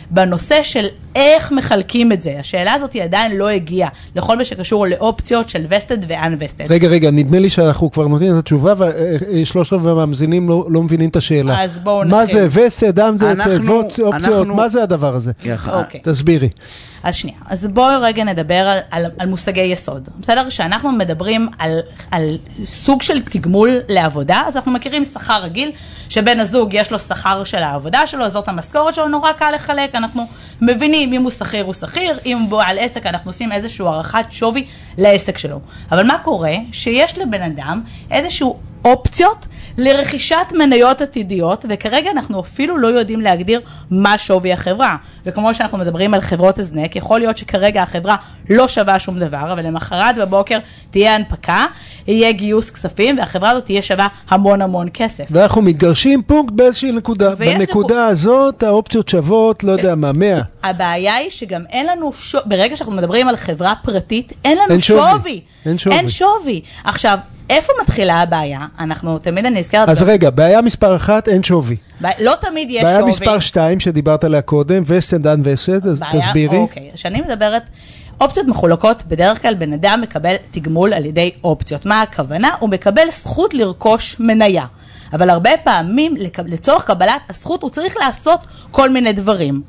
בנושא 0.09 0.63
של 0.63 0.85
איך 1.15 1.51
מחלקים 1.51 2.11
את 2.11 2.21
זה. 2.21 2.35
השאלה 2.39 2.73
הזאת 2.73 2.93
היא 2.93 3.03
עדיין 3.03 3.37
לא 3.37 3.49
הגיעה 3.49 3.89
לכל 4.15 4.37
מה 4.37 4.45
שקשור 4.45 4.87
לאופציות 4.87 5.49
של 5.49 5.65
וסטד 5.69 5.97
ואן-וסטד. 6.07 6.65
רגע, 6.71 6.87
רגע, 6.87 7.11
נדמה 7.11 7.39
לי 7.39 7.49
שאנחנו 7.49 7.91
כבר 7.91 8.07
נותנים 8.07 8.33
את 8.33 8.39
התשובה, 8.39 8.73
ושלושת 8.79 9.73
רבעי 9.73 9.93
מהמאזינים 9.93 10.49
לא, 10.49 10.65
לא 10.69 10.83
מבינים 10.83 11.09
את 11.09 11.15
השאלה. 11.15 11.63
אז 11.63 11.79
בואו 11.83 12.07
מה 12.07 12.23
נתחיל. 12.23 12.47
זה 12.79 12.91
דם 12.91 13.15
זה, 13.19 13.31
אנחנו- 13.31 13.81
אופציות, 13.81 14.13
אנחנו- 14.13 14.55
מה 14.55 14.69
זה 14.69 14.83
הדבר 14.83 15.15
הזה? 15.15 15.31
ככה. 15.49 15.79
אוקיי. 15.79 15.99
תסבירי. 16.03 16.49
אז 17.05 17.15
שנייה, 17.15 17.37
אז 17.49 17.67
בואו 17.67 18.01
רגע 18.01 18.23
נדבר 18.23 18.67
על, 18.67 18.79
על, 18.91 19.05
על 19.19 19.27
מושגי 19.27 19.61
יסוד, 19.61 20.09
בסדר? 20.19 20.49
כשאנחנו 20.49 20.91
מדברים 20.91 21.47
על, 21.59 21.79
על 22.11 22.37
סוג 22.63 23.01
של 23.01 23.21
תגמול 23.21 23.69
לעבודה, 23.89 24.41
אז 24.47 24.55
אנחנו 24.55 24.71
מכירים 24.71 25.05
שכר 25.05 25.41
רגיל, 25.41 25.71
שבן 26.09 26.39
הזוג 26.39 26.73
יש 26.73 26.91
לו 26.91 26.99
שכר 26.99 27.43
של 27.43 27.57
העבודה 27.57 28.07
שלו, 28.07 28.29
זאת 28.29 28.47
המשכורת 28.47 28.95
שלו, 28.95 29.07
נורא 29.07 29.31
קל 29.31 29.51
לחלק, 29.55 29.95
אנחנו 29.95 30.27
מבינים 30.61 31.13
אם 31.13 31.21
הוא 31.21 31.31
שכיר 31.31 31.65
הוא 31.65 31.73
שכיר, 31.73 32.19
אם 32.25 32.37
הוא 32.37 32.49
בעל 32.49 32.79
עסק 32.79 33.05
אנחנו 33.05 33.29
עושים 33.29 33.51
איזושהי 33.51 33.85
הערכת 33.85 34.25
שווי 34.29 34.65
לעסק 34.97 35.37
שלו. 35.37 35.59
אבל 35.91 36.07
מה 36.07 36.17
קורה? 36.17 36.53
שיש 36.71 37.17
לבן 37.17 37.41
אדם 37.41 37.81
איזשהו 38.11 38.59
אופציות 38.85 39.47
לרכישת 39.77 40.35
מניות 40.57 41.01
עתידיות, 41.01 41.65
וכרגע 41.69 42.11
אנחנו 42.11 42.39
אפילו 42.41 42.77
לא 42.77 42.87
יודעים 42.87 43.21
להגדיר 43.21 43.61
מה 43.91 44.17
שווי 44.17 44.53
החברה. 44.53 44.95
וכמו 45.25 45.53
שאנחנו 45.53 45.77
מדברים 45.77 46.13
על 46.13 46.21
חברות 46.21 46.59
הזנק, 46.59 46.95
יכול 46.95 47.19
להיות 47.19 47.37
שכרגע 47.37 47.83
החברה 47.83 48.15
לא 48.49 48.67
שווה 48.67 48.99
שום 48.99 49.19
דבר, 49.19 49.53
אבל 49.53 49.65
למחרת 49.65 50.15
בבוקר 50.15 50.57
תהיה 50.91 51.15
הנפקה, 51.15 51.65
יהיה 52.07 52.31
גיוס 52.31 52.69
כספים, 52.71 53.17
והחברה 53.17 53.49
הזאת 53.49 53.65
תהיה 53.65 53.81
שווה 53.81 54.07
המון 54.29 54.61
המון 54.61 54.87
כסף. 54.93 55.23
ואנחנו 55.29 55.61
מתגרשים 55.61 56.23
פונקט 56.23 56.53
באיזושהי 56.53 56.91
נקודה. 56.91 57.35
בנקודה 57.35 57.95
לכו- 57.95 58.11
הזאת 58.11 58.63
האופציות 58.63 59.09
שוות, 59.09 59.63
לא 59.63 59.71
יודע 59.71 59.95
מה, 59.95 60.11
100. 60.11 60.41
הבעיה 60.63 61.15
היא 61.15 61.29
שגם 61.29 61.61
אין 61.69 61.85
לנו, 61.85 62.13
שו... 62.13 62.37
ברגע 62.45 62.75
שאנחנו 62.77 62.93
מדברים 62.95 63.27
על 63.27 63.35
חברה 63.35 63.73
פרטית, 63.83 64.33
אין 64.45 64.57
לנו 64.57 64.71
אין 64.71 64.79
שווי. 64.79 65.01
שווי. 65.17 65.41
אין 65.65 65.77
שווי. 65.77 65.95
אין 65.97 66.09
שווי. 66.09 66.61
עכשיו, 66.83 67.17
איפה 67.49 67.73
מתחילה 67.83 68.21
הבעיה? 68.21 68.65
אנחנו, 68.79 69.17
תמיד 69.19 69.45
אני 69.45 69.59
נזכרת, 69.59 69.89
אז 69.89 70.01
ב- 70.03 70.05
רגע, 70.05 70.29
בעיה 70.29 70.61
מספר 70.61 70.95
אחת, 70.95 71.27
אין 71.27 71.43
שווי. 71.43 71.75
ב... 72.01 72.05
לא 72.19 72.33
תמיד 72.41 72.67
יש 72.71 72.83
בעיה 72.83 72.99
שווי. 72.99 73.11
מספר 73.11 73.39
שתיים, 73.39 73.79
שדיברת 73.79 74.23
עליה 74.23 74.41
קודם, 74.41 74.83
vested 74.85 75.27
unvested, 75.27 75.87
אז 75.87 75.99
בעיה- 75.99 76.21
תסבירי. 76.27 76.57
אוקיי, 76.57 76.91
כשאני 76.93 77.21
מדברת, 77.21 77.61
אופציות 78.21 78.47
מחולקות, 78.47 79.03
בדרך 79.07 79.41
כלל 79.41 79.53
בן 79.53 79.73
אדם 79.73 79.99
מקבל 80.03 80.35
תגמול 80.51 80.93
על 80.93 81.05
ידי 81.05 81.31
אופציות. 81.43 81.85
מה 81.85 82.01
הכוונה? 82.01 82.49
הוא 82.59 82.69
מקבל 82.69 83.07
זכות 83.11 83.53
לרכוש 83.53 84.15
מניה. 84.19 84.65
אבל 85.13 85.29
הרבה 85.29 85.49
פעמים, 85.63 86.13
לצורך 86.45 86.83
קבלת 86.85 87.21
הזכות, 87.29 87.61
הוא 87.63 87.69
צריך 87.69 87.95
לעשות 88.05 88.39
כל 88.71 88.89
מיני 88.89 89.13
דברים. 89.13 89.61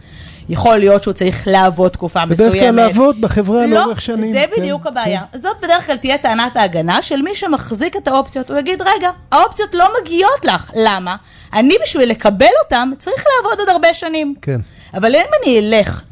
יכול 0.48 0.76
להיות 0.76 1.02
שהוא 1.02 1.14
צריך 1.14 1.42
לעבוד 1.46 1.90
תקופה 1.90 2.24
מסוימת. 2.24 2.52
בדרך 2.52 2.62
כלל 2.62 2.74
לעבוד 2.74 3.20
בחברה 3.20 3.66
לא, 3.66 3.80
לאורך 3.80 4.00
שנים. 4.00 4.32
זה 4.32 4.44
כן, 4.54 4.60
בדיוק 4.60 4.82
כן. 4.82 4.88
הבעיה. 4.88 5.22
זאת 5.34 5.56
בדרך 5.62 5.86
כלל 5.86 5.96
תהיה 5.96 6.18
טענת 6.18 6.56
ההגנה 6.56 7.02
של 7.02 7.22
מי 7.22 7.34
שמחזיק 7.34 7.96
את 7.96 8.08
האופציות. 8.08 8.50
הוא 8.50 8.58
יגיד, 8.58 8.82
רגע, 8.82 9.10
האופציות 9.32 9.74
לא 9.74 9.88
מגיעות 10.00 10.44
לך. 10.44 10.70
למה? 10.74 11.16
אני 11.52 11.74
בשביל 11.82 12.10
לקבל 12.10 12.46
אותן 12.64 12.90
צריך 12.98 13.24
לעבוד 13.36 13.58
עוד 13.58 13.68
הרבה 13.68 13.94
שנים. 13.94 14.34
כן. 14.42 14.60
אבל 14.94 15.14
אם 15.14 15.26
אני 15.42 15.58
אלך 15.58 16.02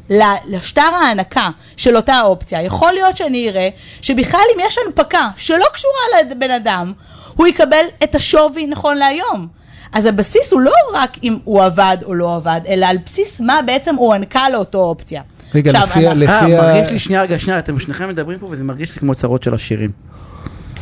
לשטר 0.47 0.81
ההנקה 0.81 1.49
של 1.77 1.95
אותה 1.95 2.21
אופציה, 2.21 2.61
יכול 2.61 2.93
להיות 2.93 3.17
שאני 3.17 3.49
אראה 3.49 3.69
שבכלל 4.01 4.41
אם 4.55 4.59
יש 4.67 4.77
הנפקה 4.85 5.29
שלא 5.35 5.65
קשורה 5.73 6.21
לבן 6.31 6.51
אדם, 6.51 6.93
הוא 7.35 7.47
יקבל 7.47 7.85
את 8.03 8.15
השווי 8.15 8.67
נכון 8.67 8.97
להיום. 8.97 9.47
אז 9.93 10.05
הבסיס 10.05 10.51
הוא 10.53 10.61
לא 10.61 10.71
רק 10.93 11.17
אם 11.23 11.37
הוא 11.43 11.63
עבד 11.63 11.97
או 12.05 12.13
לא 12.13 12.35
עבד, 12.35 12.61
אלא 12.67 12.85
על 12.85 12.97
בסיס 13.05 13.39
מה 13.39 13.59
בעצם 13.65 13.95
הוא 13.95 14.13
ענקה 14.13 14.49
לאותו 14.49 14.77
אופציה. 14.77 15.21
רגע, 15.55 15.71
עכשיו, 15.71 15.87
לפי 15.87 16.07
ה- 16.07 16.13
לפי 16.13 16.31
אה, 16.31 16.39
ה- 16.39 16.73
מרגיש 16.73 16.91
לי 16.91 16.99
שנייה, 16.99 17.21
רגע, 17.21 17.39
שנייה, 17.39 17.59
אתם 17.59 17.79
שניכם 17.79 18.09
מדברים 18.09 18.39
פה 18.39 18.47
וזה 18.51 18.63
מרגיש 18.63 18.93
לי 18.95 18.99
כמו 18.99 19.15
צרות 19.15 19.43
של 19.43 19.53
עשירים. 19.53 19.91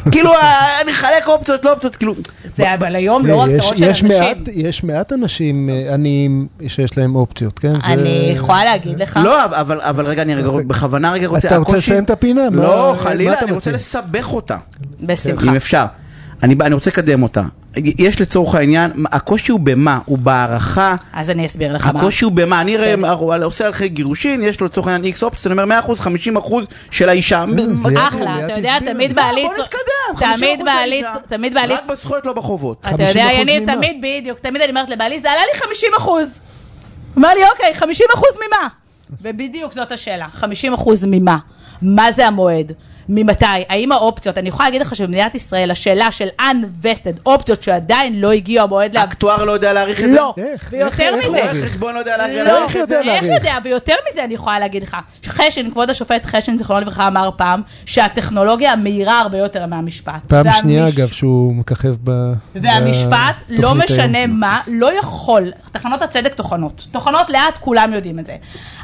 כאילו, 0.12 0.34
אה, 0.34 0.82
אני 0.82 0.92
אחלק 0.92 1.28
אופציות, 1.28 1.66
לא 1.66 1.72
אופציות, 1.72 1.96
כאילו... 1.96 2.16
זה 2.46 2.74
אבל 2.74 2.96
היום 2.96 3.26
לא 3.26 3.36
רק 3.36 3.50
צרות 3.58 3.78
של 3.78 3.84
יש 3.84 4.04
אנשים. 4.04 4.44
יש 4.54 4.84
מעט 4.84 5.14
אנשים 5.14 5.70
אה, 5.70 5.94
עניים 5.94 6.48
שיש 6.68 6.98
להם 6.98 7.16
אופציות, 7.16 7.60
כן? 7.60 7.74
אני 7.84 8.32
יכולה 8.36 8.64
להגיד 8.64 9.00
לך, 9.00 9.20
לא, 9.24 9.46
אבל, 9.46 9.82
אבל 9.82 10.06
רגע, 10.06 10.22
אני 10.22 10.36
בכוונה 10.68 11.12
רגע 11.12 11.28
רוצה... 11.28 11.48
אתה 11.48 11.58
רוצה 11.58 11.78
לסיים 11.78 12.04
את 12.04 12.10
הפינה? 12.10 12.42
לא, 12.52 12.96
חלילה, 13.00 13.40
אני 13.40 13.52
רוצה? 13.52 13.72
לסבך 13.72 14.34
אותה. 14.34 14.58
בשמחה. 15.02 15.50
אם 15.50 15.56
אפשר. 15.56 15.86
אני, 16.44 16.56
אני 16.62 16.74
רוצה 16.76 16.90
לקדם 16.90 17.24
אותה. 17.24 17.42
יש 17.76 18.22
לצורך 18.22 18.56
העניין, 18.56 18.92
הקושי 19.12 19.52
הוא 19.52 19.60
במה? 19.60 20.00
הוא 20.06 20.18
בהערכה. 20.18 20.96
אז 21.14 21.30
אני 21.30 21.46
אסביר 21.46 21.74
לך 21.74 21.88
מה. 21.88 22.00
הקושי 22.00 22.26
הוא 22.26 22.32
במה? 22.32 22.62
אני 22.62 22.78
כן. 22.78 23.06
הרי 23.06 23.44
עושה 23.44 23.66
הליכי 23.66 23.90
גירושין, 23.90 24.44
יש 24.44 24.60
לו 24.60 24.68
לצורך 24.68 24.88
העניין 24.88 25.04
איקס 25.04 25.24
אופציות, 25.24 25.48
אני 25.48 25.62
אומר 25.62 25.80
100%, 25.80 25.84
50% 26.40 26.54
של 26.92 27.10
האישה. 27.10 27.46
אחלה, 27.98 28.46
אתה 28.46 28.54
יודע. 28.54 28.80
תמיד 28.80 29.16
בעלי... 29.16 29.44
בוא 29.44 29.54
נתקדם, 29.64 30.30
50% 30.30 30.38
תמיד 30.38 30.66
בעלי... 30.66 31.04
תמיד 31.28 31.54
בעלי... 31.54 31.74
רק 31.74 31.86
בזכויות, 31.90 32.26
לא 32.26 32.34
בחובות. 32.34 32.78
אתה 32.82 33.04
יודע, 33.04 33.30
50% 33.30 33.32
יניב? 33.34 33.66
תמיד 33.66 33.98
בדיוק, 34.02 34.40
תמיד 34.40 34.62
אני 34.62 34.70
אומרת 34.70 34.90
לבעלי, 34.90 35.20
זה 35.20 35.32
עלה 35.32 35.42
לי 35.54 35.60
50 35.60 35.90
אחוז. 35.98 36.40
אמר 37.18 37.30
לי, 37.34 37.42
אוקיי, 37.54 37.74
50 37.74 38.06
אחוז 38.16 38.38
ממה? 38.48 38.68
ובדיוק 39.22 39.74
זאת 39.74 39.92
השאלה, 39.92 40.28
50 40.34 40.74
אחוז 40.74 41.06
ממה? 41.06 41.38
מה 41.82 42.12
זה 42.12 42.28
המועד? 42.28 42.72
ממתי? 43.10 43.46
האם 43.70 43.92
האופציות, 43.92 44.38
אני 44.38 44.50
יכולה 44.50 44.68
להגיד 44.70 44.82
לך 44.82 44.96
שבמדינת 44.96 45.36
ישראל 45.36 45.72
השאלה 45.72 46.12
של 46.12 46.28
unvested, 46.42 47.20
אופציות 47.26 47.64
שעדיין 47.64 48.22
לא 48.22 48.32
הגיעו 48.32 48.64
המועד 48.64 48.94
לה... 48.96 49.04
אקטואר 49.04 49.44
לא 49.46 49.52
יודע 49.52 49.74
להעריך 49.74 50.00
את 50.00 50.10
זה? 50.10 50.16
לא, 50.16 50.34
איך? 50.38 50.68
ויותר 50.72 50.86
איך- 50.88 51.00
איך 51.00 51.16
מזה, 51.30 51.30
רואה 51.30 51.66
חשבון 51.70 51.94
לא 51.94 52.00
יודע 52.00 52.18
להעריך 52.18 52.48
לא, 52.48 52.66
את 52.84 52.88
זה? 52.88 52.96
יודע 52.96 53.14
איך. 53.16 53.24
יודע, 53.24 53.58
ויותר 53.64 53.94
מזה 54.12 54.24
אני 54.24 54.34
יכולה 54.34 54.60
להגיד 54.60 54.84
לך, 54.84 54.98
חשן, 55.26 55.70
כבוד 55.72 55.90
השופט 55.90 56.26
חשן, 56.26 56.58
זיכרונו 56.58 56.82
לברכה, 56.82 57.08
אמר 57.08 57.30
פעם, 57.38 57.62
שהטכנולוגיה 57.86 58.76
מהירה 58.76 59.20
הרבה 59.20 59.38
יותר 59.38 59.66
מהמשפט. 59.66 60.14
פעם 60.28 60.46
והמש- 60.46 60.60
שנייה, 60.62 60.86
אגב, 60.88 61.08
שהוא 61.08 61.56
מככב 61.56 61.96
ב... 62.04 62.34
והמשפט, 62.56 63.36
לא 63.50 63.76
משנה 63.76 64.18
היום. 64.18 64.40
מה, 64.40 64.60
לא 64.68 65.00
יכול, 65.00 65.52
תחנות 65.72 66.02
הצדק 66.02 66.34
טוחנות. 66.34 66.88
טוחנות 66.92 67.30
לאט, 67.30 67.58
כולם 67.58 67.94
יודעים 67.94 68.20
את 68.20 68.26
זה. 68.26 68.36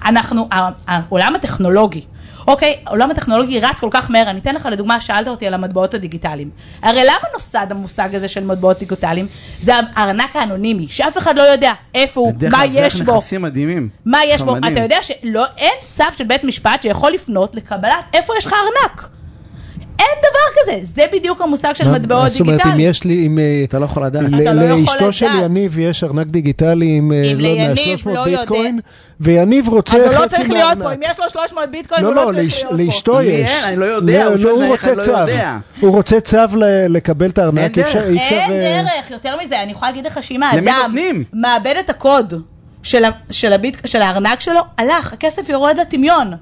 אנחנו, 0.05 0.47
העולם 0.87 1.35
הטכנולוגי, 1.35 2.01
אוקיי, 2.47 2.79
העולם 2.85 3.11
הטכנולוגי 3.11 3.59
רץ 3.59 3.79
כל 3.79 3.87
כך 3.91 4.11
מהר, 4.11 4.29
אני 4.29 4.39
אתן 4.39 4.55
לך 4.55 4.65
לדוגמה, 4.71 5.01
שאלת 5.01 5.27
אותי 5.27 5.47
על 5.47 5.53
המטבעות 5.53 5.93
הדיגיטליים. 5.93 6.49
הרי 6.81 7.03
למה 7.03 7.23
נוסד 7.33 7.67
המושג 7.69 8.15
הזה 8.15 8.27
של 8.27 8.43
מטבעות 8.43 8.79
דיגיטליים? 8.79 9.27
זה 9.61 9.73
הארנק 9.95 10.35
האנונימי, 10.35 10.87
שאף 10.89 11.17
אחד 11.17 11.37
לא 11.37 11.41
יודע 11.41 11.73
איפה 11.95 12.21
הוא, 12.21 12.33
מה 12.51 12.63
זה 12.73 12.79
יש 12.79 13.01
בו. 13.01 13.17
נכסים 13.17 13.41
מדהימים. 13.41 13.89
מה 14.05 14.19
יש 14.25 14.41
בו? 14.41 14.57
אתה 14.57 14.79
יודע 14.79 14.97
שאין 15.01 15.73
צו 15.89 16.03
של 16.17 16.23
בית 16.23 16.43
משפט 16.43 16.81
שיכול 16.81 17.11
לפנות 17.11 17.55
לקבלת 17.55 18.05
איפה 18.13 18.33
יש 18.37 18.45
לך 18.45 18.53
ארנק. 18.53 19.09
אין 19.99 20.17
דבר 20.19 20.61
כזה, 20.61 20.79
זה 20.83 21.05
בדיוק 21.13 21.41
המושג 21.41 21.73
של 21.73 21.91
מטבעות 21.91 22.23
מה 22.23 22.29
זאת 22.29 22.39
אומרת, 22.39 22.53
אם 22.53 22.57
דיגיטליים. 22.57 22.89
יש 22.89 23.03
לי, 23.03 23.25
אם... 23.27 23.39
אה, 23.39 23.61
אתה 23.63 23.79
לא 23.79 23.85
יכול 23.85 24.05
לדעת. 24.05 24.23
לא 24.31 24.69
לאשתו 24.69 25.13
של. 25.13 25.25
יניב 25.43 25.79
יש 25.79 26.03
ארנק 26.03 26.27
דיגיטלי 26.27 26.97
עם, 26.97 27.11
אה, 27.11 27.31
אם 27.31 27.39
לא 27.39 27.47
יודע, 27.47 27.73
ליניב 27.73 27.97
300 27.97 28.15
לא 28.15 28.21
יודע- 28.21 28.39
ביטקוין, 28.39 28.79
ויניב 29.19 29.67
רוצה 29.67 29.97
אז 29.97 30.03
חצי 30.03 30.15
הוא 30.15 30.23
לא 30.23 30.27
צריך 30.27 30.49
להיות 30.49 30.73
פה, 30.73 30.83
מהארנק. 30.83 30.97
אם 31.03 31.09
יש 31.11 31.19
לו 31.19 31.29
300 31.29 31.71
ביטקוין, 31.71 32.01
לא, 32.03 32.07
הוא 32.07 32.15
לא 32.15 32.25
לא, 32.25 32.31
צריך 32.31 32.53
להיות 32.55 32.69
פה. 32.69 32.75
לאשתו 32.77 33.19
לי 33.19 33.25
יש. 33.25 33.51
אין, 33.51 33.63
אני 33.65 33.75
לא 33.75 33.85
יודע, 33.85 34.25
הוא 34.25 34.35
לא, 34.39 34.67
רוצה 34.67 34.95
לא 34.95 35.03
צו. 35.03 35.11
הוא 35.79 35.91
רוצה 35.95 36.19
צו 36.19 36.37
לקבל 36.89 37.29
את 37.29 37.37
הארנק, 37.37 37.77
אין 37.77 37.85
אי 37.85 37.89
אפשר... 37.89 38.03
אין 38.03 38.17
אה, 38.51 38.81
דרך, 38.83 39.11
יותר 39.11 39.35
מזה, 39.43 39.61
אני 39.63 39.71
יכולה 39.71 39.91
להגיד 39.91 40.05
לך 40.05 40.23
שאם 40.23 40.43
האדם? 40.43 40.95
מאבד 41.33 41.75
את 41.79 41.89
הקוד 41.89 42.33
של 42.83 44.01
הארנק 44.01 44.41
שלו, 44.41 44.59
הלך, 44.77 45.13
הכסף 45.13 45.49
יורד 45.49 45.77
לטמיון. 45.79 46.33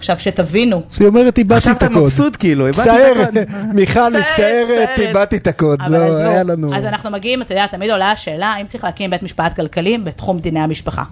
עכשיו, 0.00 0.18
שתבינו, 0.18 0.82
אז 0.90 1.00
היא 1.00 1.08
אומרת, 1.08 1.38
איבדתי 1.38 1.56
עכשיו 1.56 1.72
את 1.72 1.76
אתה 1.76 1.86
הקוד. 1.86 2.02
מבסוט 2.02 2.36
כאילו, 2.38 2.66
איבדתי 2.66 2.90
את 2.90 3.16
הקוד. 3.16 3.34
מיכל, 3.74 4.00
מצטערת. 4.18 4.98
איבדתי 4.98 5.36
את 5.36 5.46
הקוד. 5.46 5.80
לא, 5.88 5.96
אז 5.96 6.18
היה. 6.20 6.42
לנו... 6.42 6.74
אז 6.74 6.84
אנחנו 6.84 7.10
מגיעים, 7.10 7.42
אתה 7.42 7.52
יודע, 7.54 7.66
תמיד 7.66 7.90
עולה 7.90 8.10
השאלה, 8.10 8.46
האם 8.46 8.66
צריך 8.66 8.84
להקים 8.84 9.10
בית 9.10 9.22
משפט 9.22 9.56
כלכלי 9.56 9.98
בתחום 9.98 10.38
דיני 10.38 10.60
המשפחה. 10.60 11.02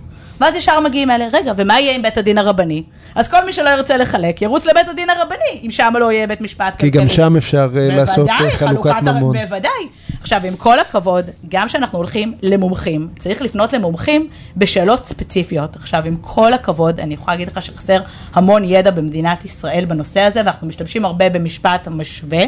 ואז 0.41 0.55
ישר 0.55 0.81
מגיעים 0.81 1.11
אלה, 1.11 1.27
רגע, 1.33 1.53
ומה 1.57 1.81
יהיה 1.81 1.95
עם 1.95 2.03
בית 2.03 2.19
הדין 2.19 2.39
הרבני? 2.39 2.83
אז 3.15 3.29
כל 3.29 3.45
מי 3.47 3.53
שלא 3.53 3.69
ירצה 3.71 3.97
לחלק, 3.97 4.43
ירוץ 4.43 4.67
לבית 4.67 4.89
הדין 4.89 5.11
הרבני, 5.11 5.61
אם 5.67 5.71
שם 5.71 5.95
לא 6.01 6.13
יהיה 6.13 6.27
בית 6.27 6.41
משפט 6.41 6.77
כי 6.77 6.91
כלכלי. 6.91 7.03
גם 7.03 7.09
שם 7.09 7.37
אפשר 7.37 7.71
אה, 7.77 7.97
לעשות 7.97 8.29
אה, 8.29 8.51
חלוקת 8.51 8.95
ממון. 9.03 9.37
בוודאי. 9.39 9.89
עכשיו, 10.21 10.41
עם 10.45 10.57
כל 10.57 10.79
הכבוד, 10.79 11.31
גם 11.49 11.67
כשאנחנו 11.69 11.99
הולכים 11.99 12.35
למומחים, 12.43 13.09
צריך 13.19 13.43
לפנות 13.43 13.73
למומחים 13.73 14.29
בשאלות 14.57 15.07
ספציפיות. 15.07 15.77
עכשיו, 15.77 16.03
עם 16.05 16.17
כל 16.21 16.53
הכבוד, 16.53 17.01
אני 17.01 17.15
יכולה 17.15 17.35
להגיד 17.35 17.49
לך 17.49 17.63
שחסר 17.63 18.01
המון 18.35 18.65
ידע 18.65 18.91
במדינת 18.91 19.45
ישראל 19.45 19.85
בנושא 19.85 20.21
הזה, 20.21 20.41
ואנחנו 20.41 20.67
משתמשים 20.67 21.05
הרבה 21.05 21.31
במשפט 21.31 21.89
משווה. 21.89 22.45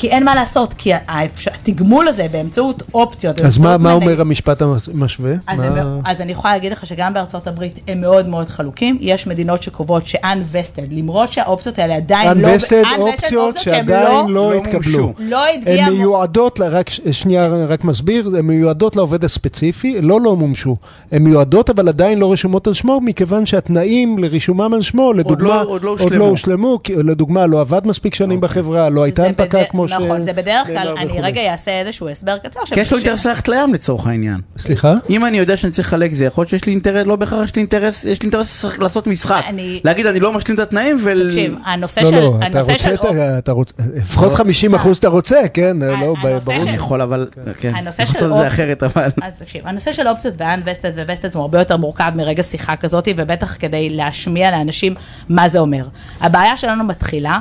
כי 0.00 0.08
אין 0.10 0.24
מה 0.24 0.34
לעשות, 0.34 0.74
כי 0.78 0.90
התגמול 1.08 2.08
הזה 2.08 2.26
באמצעות 2.32 2.82
אופציות, 2.94 3.40
אז 3.40 3.58
מה 3.58 3.64
באמצעות 3.64 3.80
מה 3.82 3.94
מניות- 3.94 4.02
אומר 4.02 4.20
המשפט 4.20 4.62
המשווה? 4.62 5.32
אז, 5.46 5.58
מה- 5.60 5.66
הם, 5.66 6.00
אז 6.04 6.20
אני 6.20 6.32
יכולה 6.32 6.54
להגיד 6.54 6.72
לך 6.72 6.86
שגם 6.86 7.14
בארצות 7.14 7.46
הברית 7.46 7.78
הם 7.88 8.00
מאוד 8.00 8.28
מאוד 8.28 8.48
חלוקים. 8.48 8.98
יש 9.00 9.26
מדינות 9.26 9.62
שקובעות 9.62 10.06
ש-unvested, 10.06 10.82
למרות 10.90 11.32
שהאופציות 11.32 11.78
האלה 11.78 11.96
עדיין 11.96 12.38
לא... 12.40 12.48
unvested 12.48 12.98
אופציות 13.00 13.58
שעדיין 13.58 14.26
לא 14.28 14.34
לא 14.34 14.54
התקבלו. 14.54 15.02
מומשו. 15.06 15.12
לא 15.18 15.44
הגיע... 15.54 15.84
הן 15.86 15.92
מיועדות, 15.92 16.60
ל- 16.60 16.62
רק 16.62 16.88
שנייה, 17.10 17.46
רק 17.68 17.84
מסביר, 17.84 18.30
הן 18.38 18.44
מיועדות 18.46 18.96
לעובד 18.96 19.24
הספציפי, 19.24 20.00
לא 20.02 20.20
לא 20.20 20.36
מומשו. 20.36 20.76
הן 21.12 21.22
מיועדות 21.22 21.70
אבל 21.70 21.88
עדיין 21.88 22.18
לא 22.18 22.32
רשומות 22.32 22.66
על 22.66 22.74
שמו, 22.74 23.00
מכיוון 23.00 23.46
שהתנאים 23.46 24.18
לרישומם 24.18 24.74
על 24.74 24.82
שמו, 24.82 25.12
לדוגמה, 25.12 25.48
לא- 25.48 25.62
עוד 25.68 25.82
לא 25.84 25.90
עוד 25.90 26.00
הושלמו. 26.00 26.18
לא 26.24 26.30
הושלמו, 26.30 26.78
כי- 26.84 26.94
לדוגמה, 26.96 27.46
לא 27.46 27.60
עבד 27.60 27.86
מספיק 27.86 28.14
שנים 28.14 28.40
בחברה, 28.40 28.88
לא 28.88 29.02
הייתה 29.02 29.24
הנפקה 29.24 29.58
בד- 29.58 29.64
כמו 29.70 29.88
נכון, 29.96 30.22
זה 30.22 30.32
בדרך 30.32 30.66
כלל, 30.66 30.94
אני. 30.98 31.20
רגע 31.20 31.52
אעשה 31.52 31.70
איזשהו 31.80 32.08
הסבר 32.08 32.38
קצר. 32.38 32.60
כי 32.66 32.80
יש 32.80 32.90
לו 32.92 32.98
אינטרס 32.98 33.26
ללכת 33.26 33.48
לים 33.48 33.74
לצורך 33.74 34.06
העניין. 34.06 34.40
סליחה? 34.58 34.94
אם 35.10 35.24
אני 35.24 35.38
יודע 35.38 35.56
שאני 35.56 35.72
צריך 35.72 35.88
לחלק 35.88 36.12
זה, 36.12 36.24
יכול 36.24 36.42
להיות 36.42 36.50
שיש 36.50 36.64
לי 36.64 36.72
אינטרס, 36.72 37.06
לא 37.06 37.16
בהכרח 37.16 37.44
יש 37.44 37.56
לי 37.56 37.60
אינטרס, 37.60 38.04
יש 38.04 38.22
לי 38.22 38.26
אינטרס 38.26 38.64
לעשות 38.78 39.06
משחק. 39.06 39.42
אני- 39.46 39.80
להגיד 39.84 40.06
אני 40.06 40.20
לא 40.20 40.32
משלים 40.32 40.54
את 40.54 40.60
התנאים 40.60 40.96
ול... 41.04 41.26
תקשיב, 41.28 41.54
הנושא 41.64 42.00
לא, 42.00 42.10
של... 42.10 42.20
לא, 42.20 42.34
אתה 42.38 42.46
הנושא 42.46 42.60
רוצה, 42.72 42.78
של- 42.78 42.94
את- 42.94 43.04
אתה 43.38 43.52
רוצה, 43.52 43.72
לפחות 43.94 44.32
50 44.34 44.74
אחוז 44.74 44.96
אתה 44.96 45.08
רוצה, 45.08 45.36
כן, 45.54 45.76
לא, 45.76 46.14
הנושא 46.22 46.44
ברור. 46.44 46.62
אני 46.62 46.76
יכול 46.76 47.02
אבל, 47.02 47.28
כן, 47.58 47.74
הנושא 47.74 48.02
אני 48.02 48.10
יכול 48.10 48.20
של 48.20 48.26
לעשות 48.26 48.32
את 48.32 48.36
זה 48.36 48.46
אופ- 48.46 48.52
אחרת 48.54 48.82
אבל. 48.82 49.08
אז 49.22 49.32
תקשיב, 49.38 49.66
הנושא 49.66 49.92
של 49.92 50.08
אופציות 50.08 50.34
הוא 51.34 51.40
הרבה 51.42 51.58
יותר 51.58 51.76
מורכב 51.76 52.12
מרגע 52.14 52.42
שיחה 52.42 52.76
כזאת, 52.76 53.08
ובטח 53.16 53.56
כדי 53.58 53.90
להשמיע 53.90 54.50
לאנשים 54.50 54.94
מה 55.28 55.48
זה 55.48 55.58
אומר. 55.58 55.84
הבעיה 56.20 56.56
שלנו 56.56 56.84
מתחילה 56.84 57.38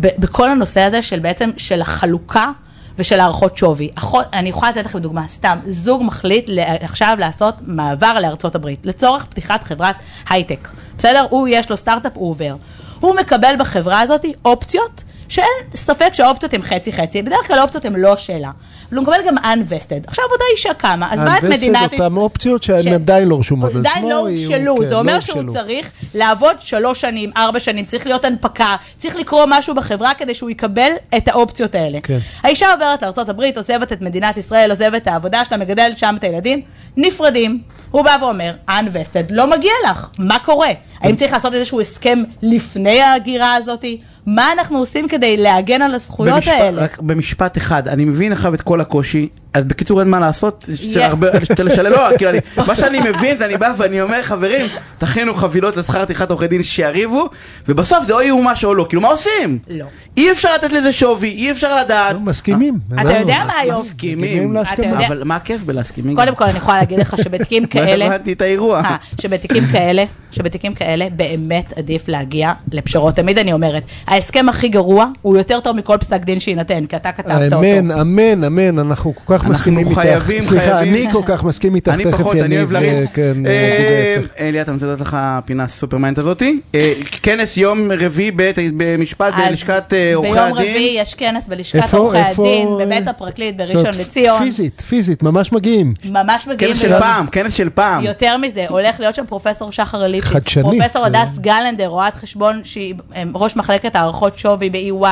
ב- 0.00 0.20
בכל 0.20 0.50
הנושא 0.50 0.80
הזה 0.80 1.02
של 1.02 1.18
בעצם, 1.18 1.50
של 1.56 1.80
החלוקה. 1.80 2.50
ושל 2.98 3.20
הערכות 3.20 3.56
שווי. 3.56 3.90
אחות, 3.94 4.26
אני 4.32 4.48
יכולה 4.48 4.70
לתת 4.70 4.84
לכם 4.84 4.98
דוגמה, 4.98 5.28
סתם, 5.28 5.58
זוג 5.66 6.02
מחליט 6.02 6.50
עכשיו 6.80 7.16
לעשות 7.20 7.54
מעבר 7.62 8.18
לארצות 8.20 8.54
הברית, 8.54 8.86
לצורך 8.86 9.24
פתיחת 9.24 9.62
חברת 9.64 9.96
הייטק. 10.28 10.68
בסדר? 10.98 11.26
הוא, 11.30 11.48
יש 11.50 11.70
לו 11.70 11.76
סטארט-אפ, 11.76 12.12
הוא 12.14 12.30
עובר. 12.30 12.56
הוא 13.00 13.16
מקבל 13.16 13.54
בחברה 13.58 14.00
הזאת 14.00 14.24
אופציות 14.44 15.04
שאין 15.28 15.46
ספק 15.74 16.10
שהאופציות 16.12 16.54
הן 16.54 16.62
חצי-חצי, 16.62 17.22
בדרך 17.22 17.46
כלל 17.46 17.58
האופציות 17.58 17.84
הן 17.84 17.96
לא 17.96 18.12
השאלה. 18.12 18.50
אבל 18.88 18.96
הוא 18.96 19.02
מקבל 19.02 19.16
גם 19.26 19.38
unvested. 19.38 20.04
עכשיו 20.06 20.24
אותה 20.32 20.44
אישה 20.52 20.74
קמה, 20.74 21.12
עזבה 21.12 21.38
את 21.38 21.44
ה-vested 21.44 21.50
מדינת... 21.50 21.92
אותן 21.92 22.16
אופציות 22.16 22.62
שהן 22.62 22.92
עדיין 22.94 23.28
לא 23.28 23.38
רשומות 23.38 23.74
עדיין 23.74 24.08
לא 24.08 24.18
הובשלו, 24.18 24.76
כן, 24.76 24.88
זה 24.88 24.94
אומר 24.94 25.14
לא 25.14 25.20
שהוא 25.20 25.40
הובשלו. 25.40 25.62
צריך 25.62 25.90
לעבוד 26.14 26.56
שלוש 26.60 27.00
שנים, 27.00 27.30
ארבע 27.36 27.60
שנים, 27.60 27.84
צריך 27.84 28.06
להיות 28.06 28.24
הנפקה, 28.24 28.76
צריך 28.98 29.16
לקרוא 29.16 29.44
משהו 29.48 29.74
בחברה 29.74 30.14
כדי 30.14 30.34
שהוא 30.34 30.50
יקבל 30.50 30.90
את 31.16 31.28
האופציות 31.28 31.74
האלה. 31.74 31.98
כן. 32.02 32.18
האישה 32.42 32.72
עוברת 32.72 33.02
לארה"ב, 33.02 33.40
עוזבת 33.56 33.92
את 33.92 34.00
מדינת 34.00 34.36
ישראל, 34.36 34.70
עוזבת 34.70 35.02
את 35.02 35.06
העבודה 35.06 35.44
שלה, 35.44 35.58
מגדלת 35.58 35.98
שם 35.98 36.14
את 36.18 36.24
הילדים, 36.24 36.62
נפרדים. 36.96 37.60
הוא 37.90 38.02
בא 38.02 38.16
ואומר, 38.20 38.54
unvested, 38.68 39.26
לא 39.30 39.50
מגיע 39.50 39.72
לך, 39.90 40.06
מה 40.18 40.38
קורה? 40.38 40.70
האם 41.00 41.16
צריך 41.16 41.32
לעשות 41.32 41.54
איזשהו 41.54 41.80
הסכם 41.80 42.22
לפני 42.42 43.00
ההגירה 43.00 43.54
הזאתי? 43.54 44.00
מה 44.26 44.52
אנחנו 44.52 44.78
עושים 44.78 45.08
כדי 45.08 45.36
להגן 45.36 45.82
על 45.82 45.94
הזכויות 45.94 46.36
במשפט- 46.36 46.48
האלה? 46.60 46.82
רק 46.82 46.98
במשפט 47.00 47.56
אחד, 47.56 47.88
אני 47.88 48.04
מבין 48.04 48.32
עכשיו 48.32 48.54
את 48.54 48.60
כל 48.62 48.80
הקושי, 48.80 49.28
אז 49.54 49.64
בקיצור 49.64 50.00
אין 50.00 50.08
מה 50.10 50.18
לעשות, 50.20 50.68
יש. 50.72 50.92
צריך 50.94 51.04
הרבה, 51.06 51.26
לשלם, 51.64 51.92
לא, 51.92 52.00
כאילו 52.18 52.30
אני, 52.30 52.38
מה 52.68 52.76
שאני 52.76 52.98
מבין 53.00 53.38
זה 53.38 53.44
אני 53.46 53.56
בא 53.56 53.72
ואני 53.76 54.00
אומר 54.00 54.22
חברים, 54.22 54.66
תכינו 54.98 55.34
חבילות 55.34 55.76
לשכר 55.76 56.04
טרחת 56.04 56.30
עורכי 56.30 56.46
דין 56.46 56.62
שיריבו, 56.62 57.28
ובסוף 57.68 58.04
זה 58.04 58.12
או 58.14 58.22
יאומש 58.22 58.64
או 58.64 58.74
לא, 58.74 58.86
כאילו 58.88 59.02
מה 59.02 59.08
עושים? 59.08 59.58
לא. 59.68 59.84
אי 60.16 60.30
אפשר 60.32 60.54
לתת 60.54 60.72
לזה 60.72 60.92
שווי, 60.92 61.28
אי 61.28 61.50
אפשר 61.50 61.80
לדעת. 61.80 62.14
לא, 62.14 62.20
מסכימים. 62.20 62.78
אתה 62.94 63.02
לא, 63.04 63.10
יודע 63.10 63.38
מה 63.46 63.52
היום? 63.58 63.80
מסכימים 63.80 64.54
מסכימים, 64.54 64.90
יודע- 64.90 65.06
אבל 65.06 65.22
מה 65.24 65.36
הכיף 65.36 65.62
בלהסכים? 65.62 66.16
קודם 66.16 66.34
כל 66.34 66.44
אני 66.44 66.58
יכולה 66.58 66.78
להגיד 66.78 66.98
לך 66.98 67.14
שבתיקים 67.22 67.62
לא 67.62 67.68
כאלה, 67.68 68.06
הבנתי 68.06 68.32
את 68.32 68.40
האירוע. 68.40 68.80
אה, 68.84 68.96
שבתיקים 69.20 69.64
כאלה, 69.72 70.04
שבתיקים 70.32 70.72
כאלה 70.72 71.06
באמת 71.16 71.72
עדיף 71.78 72.08
להגיע 72.08 72.52
לפשרות. 72.72 73.14
תמיד 73.16 73.38
אני 73.38 73.52
אומרת, 73.52 73.82
ההסכם 74.16 74.48
הכי 74.48 74.68
גרוע 74.68 75.06
הוא 75.22 75.36
יותר 75.36 75.60
טוב 75.60 75.76
מכל 75.76 75.96
פסק 75.96 76.20
דין 76.24 76.40
שיינתן, 76.40 76.86
כי 76.86 76.96
אתה 76.96 77.12
כתבת 77.12 77.42
אותו. 77.52 77.58
אמן, 77.58 77.90
אמן, 77.90 78.44
אמן, 78.44 78.78
אנחנו 78.78 79.14
כל 79.14 79.20
כך 79.26 79.32
אנחנו 79.32 79.50
מסכימים 79.50 79.86
איתך. 79.88 79.98
חייבים, 80.00 80.42
סליחה, 80.42 80.64
חייבים. 80.76 80.94
אני 81.06 81.12
כל 81.12 81.22
כך 81.26 81.44
מסכים 81.44 81.74
איתך, 81.74 81.88
אני 81.88 82.04
תכף 82.04 82.18
פחות, 82.20 82.36
אני 82.36 82.58
אוהב 82.58 82.72
לריב. 82.72 82.92
אה, 82.92 83.04
כן, 83.14 83.46
אה, 83.46 83.50
אה. 84.38 84.48
אליה, 84.48 84.62
אתה 84.62 84.72
רוצה 84.72 84.86
לתת 84.86 85.00
לך 85.00 85.16
פינה 85.44 85.68
סופרמיינט 85.68 86.18
הזאתי? 86.18 86.60
אה, 86.74 86.92
כנס 87.22 87.56
יום 87.56 87.88
רביעי 88.00 88.30
בית- 88.30 88.56
במשפט 88.76 89.34
בלשכת 89.34 89.92
עורכי 90.14 90.32
ביום 90.32 90.38
הדין. 90.46 90.52
רביעי 90.70 90.96
יש 91.00 91.14
כנס 91.14 91.48
בלשכת 91.48 91.94
עורכי 91.94 92.18
הדין, 92.18 92.68
בבית 92.80 93.08
הפרקליט 93.08 93.56
בראשון 93.56 93.94
לציון. 94.00 94.38
פיזית, 94.44 94.80
פיזית, 94.88 95.22
ממש 95.22 95.52
מגיעים. 95.52 95.94
ממש 96.04 96.46
מגיעים 96.46 96.72
כנס 96.74 96.82
של 96.82 96.88
ביום- 96.88 97.00
פעם, 97.00 97.26
כנס 97.26 97.54
של 97.54 97.70
פעם. 97.70 98.02
יותר 98.04 98.36
מזה, 98.36 98.66
הולך 98.68 99.00
להיות 99.00 99.14
שם 99.14 99.24
פרופסור 99.26 99.72
שחר 99.72 100.06
ליפשיץ, 100.06 100.32
חדשני. 100.32 100.62
פרופסור. 100.62 101.04
הדס 101.04 101.38
גלנדר, 101.40 101.86
רואת 101.86 102.14
חשבון 102.14 102.60
שהיא 102.64 102.94
ראש 103.34 103.56
מחלקת 103.56 103.96
הערכות 104.06 104.38
שווי 104.38 104.70
ב-EY, 104.70 105.06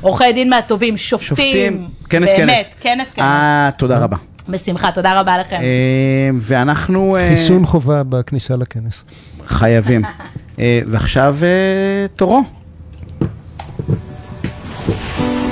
עורכי 0.00 0.32
דין 0.32 0.50
מהטובים, 0.50 0.96
שופטים, 0.96 1.28
שופטים, 1.28 1.88
כנס 2.08 2.30
באמת, 2.36 2.66
כנס. 2.66 2.66
כנס 2.80 3.14
כנס. 3.14 3.24
אה, 3.24 3.70
תודה 3.78 3.98
רבה. 3.98 4.16
בשמחה, 4.48 4.90
תודה 4.90 5.20
רבה 5.20 5.38
לכם. 5.38 5.56
אה, 5.56 6.30
ואנחנו 6.40 7.16
אה, 7.16 7.28
חיסון 7.30 7.66
חובה 7.66 8.02
בכניסה 8.02 8.56
לכנס. 8.56 9.04
חייבים. 9.46 10.02
אה, 10.58 10.80
ועכשיו 10.86 11.36
אה, 11.42 12.06
תורו. 12.16 12.42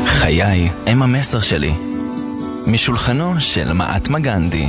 חיי 0.06 0.70
הם 0.86 1.02
המסר 1.02 1.40
שלי. 1.40 1.72
משולחנו 2.66 3.34
של 3.38 3.72
מעטמה 3.72 4.18
גנדי. 4.18 4.68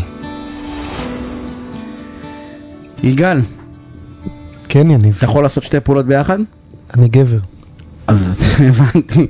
יגאל, 3.03 3.39
כן, 4.69 4.91
יניב, 4.91 5.15
אתה 5.17 5.25
יכול 5.25 5.43
לעשות 5.43 5.63
שתי 5.63 5.79
פעולות 5.79 6.05
ביחד? 6.05 6.39
אני 6.93 7.07
גבר. 7.07 7.37
אז 8.07 8.39
הבנתי. 8.67 9.27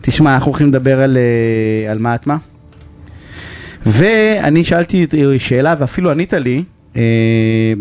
תשמע, 0.00 0.34
אנחנו 0.34 0.50
הולכים 0.50 0.68
לדבר 0.68 1.00
על, 1.00 1.16
אה, 1.16 1.92
על 1.92 1.98
מעטמה. 1.98 2.36
ואני 3.86 4.64
שאלתי 4.64 5.04
את- 5.04 5.14
אה, 5.14 5.38
שאלה, 5.38 5.74
ואפילו 5.78 6.10
ענית 6.10 6.32
לי, 6.32 6.64
אה, 6.96 7.02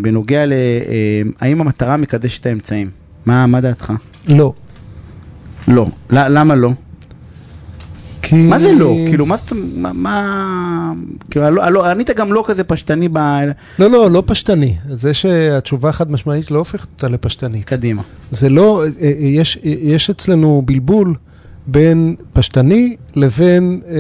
בנוגע 0.01 0.45
ל... 0.45 0.53
אה, 0.53 0.57
האם 1.41 1.61
המטרה 1.61 1.97
מקדשת 1.97 2.41
את 2.41 2.45
האמצעים? 2.45 2.89
מה, 3.25 3.47
מה 3.47 3.61
דעתך? 3.61 3.93
לא. 4.29 4.53
לא. 5.67 5.87
למה 6.09 6.55
לא? 6.55 6.71
כי... 8.31 8.47
מה 8.47 8.59
זה 8.59 8.71
לא? 8.71 8.95
כאילו, 9.09 9.25
מה 9.25 9.37
זאת... 9.37 9.53
מה... 9.75 9.93
מה... 9.93 10.93
כאילו, 11.31 11.45
הלא- 11.45 11.63
הלא- 11.63 11.85
ענית 11.85 12.09
גם 12.09 12.33
לא 12.33 12.43
כזה 12.47 12.63
פשטני 12.63 13.09
ב... 13.09 13.17
לא, 13.79 13.91
לא, 13.91 14.11
לא 14.11 14.23
פשטני. 14.25 14.75
זה 14.89 15.13
שהתשובה 15.13 15.91
חד 15.91 16.11
משמעית 16.11 16.51
לא 16.51 16.57
הופכת 16.57 16.87
אותה 16.95 17.07
לפשטנית. 17.07 17.65
קדימה. 17.65 18.01
זה 18.31 18.49
לא, 18.49 18.83
אה, 18.83 18.89
אה, 19.01 19.13
יש, 19.19 19.59
אה, 19.65 19.73
יש 19.81 20.09
אצלנו 20.09 20.61
בלבול 20.65 21.15
בין 21.67 22.15
פשטני 22.33 22.95
לבין 23.15 23.81
אה, 23.87 23.91
אה, 23.93 23.99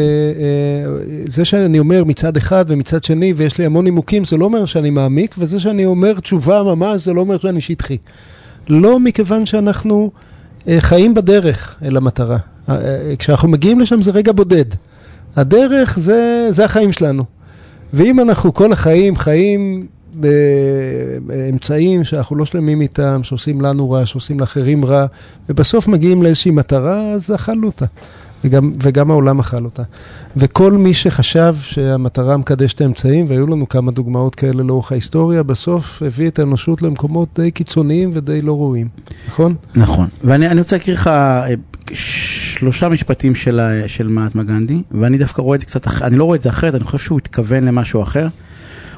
זה 1.31 1.45
שאני 1.45 1.79
אומר 1.79 2.03
מצד 2.03 2.37
אחד 2.37 2.65
ומצד 2.67 3.03
שני 3.03 3.33
ויש 3.33 3.57
לי 3.57 3.65
המון 3.65 3.83
נימוקים, 3.83 4.25
זה 4.25 4.37
לא 4.37 4.45
אומר 4.45 4.65
שאני 4.65 4.89
מעמיק, 4.89 5.35
וזה 5.37 5.59
שאני 5.59 5.85
אומר 5.85 6.19
תשובה 6.19 6.63
ממש, 6.63 7.05
זה 7.05 7.13
לא 7.13 7.21
אומר 7.21 7.37
שאני 7.37 7.61
שטחי. 7.61 7.97
לא 8.69 8.99
מכיוון 8.99 9.45
שאנחנו 9.45 10.11
אה, 10.67 10.77
חיים 10.81 11.13
בדרך 11.13 11.75
אל 11.85 11.97
המטרה. 11.97 12.37
כשאנחנו 13.19 13.47
מגיעים 13.47 13.79
לשם 13.79 14.01
זה 14.01 14.11
רגע 14.11 14.31
בודד. 14.31 14.65
הדרך 15.35 15.99
זה, 15.99 16.47
זה 16.49 16.65
החיים 16.65 16.91
שלנו. 16.91 17.23
ואם 17.93 18.19
אנחנו 18.19 18.53
כל 18.53 18.73
החיים 18.73 19.15
חיים 19.15 19.87
באמצעים 21.25 22.03
שאנחנו 22.03 22.35
לא 22.35 22.45
שלמים 22.45 22.81
איתם, 22.81 23.19
שעושים 23.23 23.61
לנו 23.61 23.91
רע, 23.91 24.05
שעושים 24.05 24.39
לאחרים 24.39 24.85
רע, 24.85 25.05
ובסוף 25.49 25.87
מגיעים 25.87 26.23
לאיזושהי 26.23 26.51
מטרה, 26.51 27.11
אז 27.11 27.35
אכלנו 27.35 27.67
אותה. 27.67 27.85
וגם, 28.43 28.71
וגם 28.83 29.11
העולם 29.11 29.39
אכל 29.39 29.65
אותה. 29.65 29.83
וכל 30.37 30.71
מי 30.71 30.93
שחשב 30.93 31.55
שהמטרה 31.61 32.37
מקדשת 32.37 32.81
האמצעים, 32.81 33.25
והיו 33.29 33.47
לנו 33.47 33.69
כמה 33.69 33.91
דוגמאות 33.91 34.35
כאלה 34.35 34.63
לאורך 34.63 34.91
ההיסטוריה, 34.91 35.43
בסוף 35.43 36.03
הביא 36.05 36.27
את 36.27 36.39
האנושות 36.39 36.81
למקומות 36.81 37.27
די 37.35 37.51
קיצוניים 37.51 38.11
ודי 38.13 38.41
לא 38.41 38.57
ראויים, 38.57 38.87
נכון? 39.27 39.55
נכון. 39.75 40.07
ואני 40.23 40.47
אני 40.47 40.59
רוצה 40.59 40.75
להקריא 40.75 40.95
לך 40.95 41.07
אה, 41.07 41.53
שלושה 42.61 42.89
משפטים 42.89 43.35
של, 43.35 43.59
של 43.87 44.07
מהטמה 44.07 44.43
גנדי, 44.43 44.81
ואני 44.91 45.17
דווקא 45.17 45.41
רואה 45.41 45.55
את 45.55 45.59
זה 45.59 45.65
קצת 45.65 45.87
אני 46.01 46.17
לא 46.17 46.23
רואה 46.23 46.35
את 46.35 46.41
זה 46.41 46.49
אחרת, 46.49 46.75
אני 46.75 46.83
חושב 46.83 46.97
שהוא 46.97 47.17
התכוון 47.17 47.63
למשהו 47.63 48.03
אחר. 48.03 48.27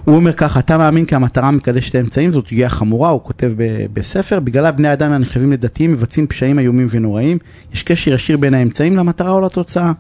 הוא 0.06 0.16
אומר 0.16 0.34
ככה, 0.34 0.60
אתה 0.60 0.78
מאמין 0.78 1.06
כי 1.06 1.16
המטרה 1.16 1.52
מקדשת 1.52 1.96
האמצעים, 1.96 2.32
זאת 2.32 2.48
סוגיה 2.48 2.70
חמורה, 2.70 3.10
הוא 3.10 3.22
כותב 3.24 3.54
ב- 3.58 3.86
בספר, 3.94 4.40
בגללה 4.40 4.72
בני 4.72 4.94
אדם 4.94 5.12
הנחשבים 5.12 5.52
לדתיים 5.52 5.92
מבצעים 5.92 6.28
פשעים 6.28 6.60
איומים 6.60 6.88
ונוראים, 6.90 7.38
יש 7.74 7.84
קשר 7.84 8.14
ישיר 8.14 8.38
בין 8.38 8.54
האמצעים 8.54 8.98
למטרה 8.98 9.32
או 9.32 9.42
לתוצאה. 9.42 9.92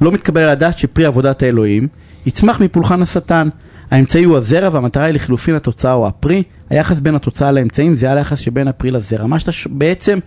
לא 0.00 0.12
מתקבל 0.12 0.40
על 0.40 0.50
הדעת 0.50 0.78
שפרי 0.78 1.04
עבודת 1.04 1.42
האלוהים 1.42 1.88
יצמח 2.26 2.60
מפולחן 2.60 3.02
השטן. 3.02 3.48
האמצעי 3.94 4.24
הוא 4.24 4.36
הזרע 4.36 4.68
והמטרה 4.72 5.04
היא 5.04 5.14
לחילופין 5.14 5.54
התוצאה 5.54 5.92
או 5.94 6.06
הפרי. 6.06 6.42
היחס 6.70 7.00
בין 7.00 7.14
התוצאה 7.14 7.52
לאמצעים 7.52 7.96
זה 7.96 8.12
היחס 8.12 8.38
שבין 8.38 8.68
הפרי 8.68 8.90
לזרע. 8.90 9.26
מה 9.26 9.38
שאתה, 9.38 9.50
בעצם, 9.70 10.18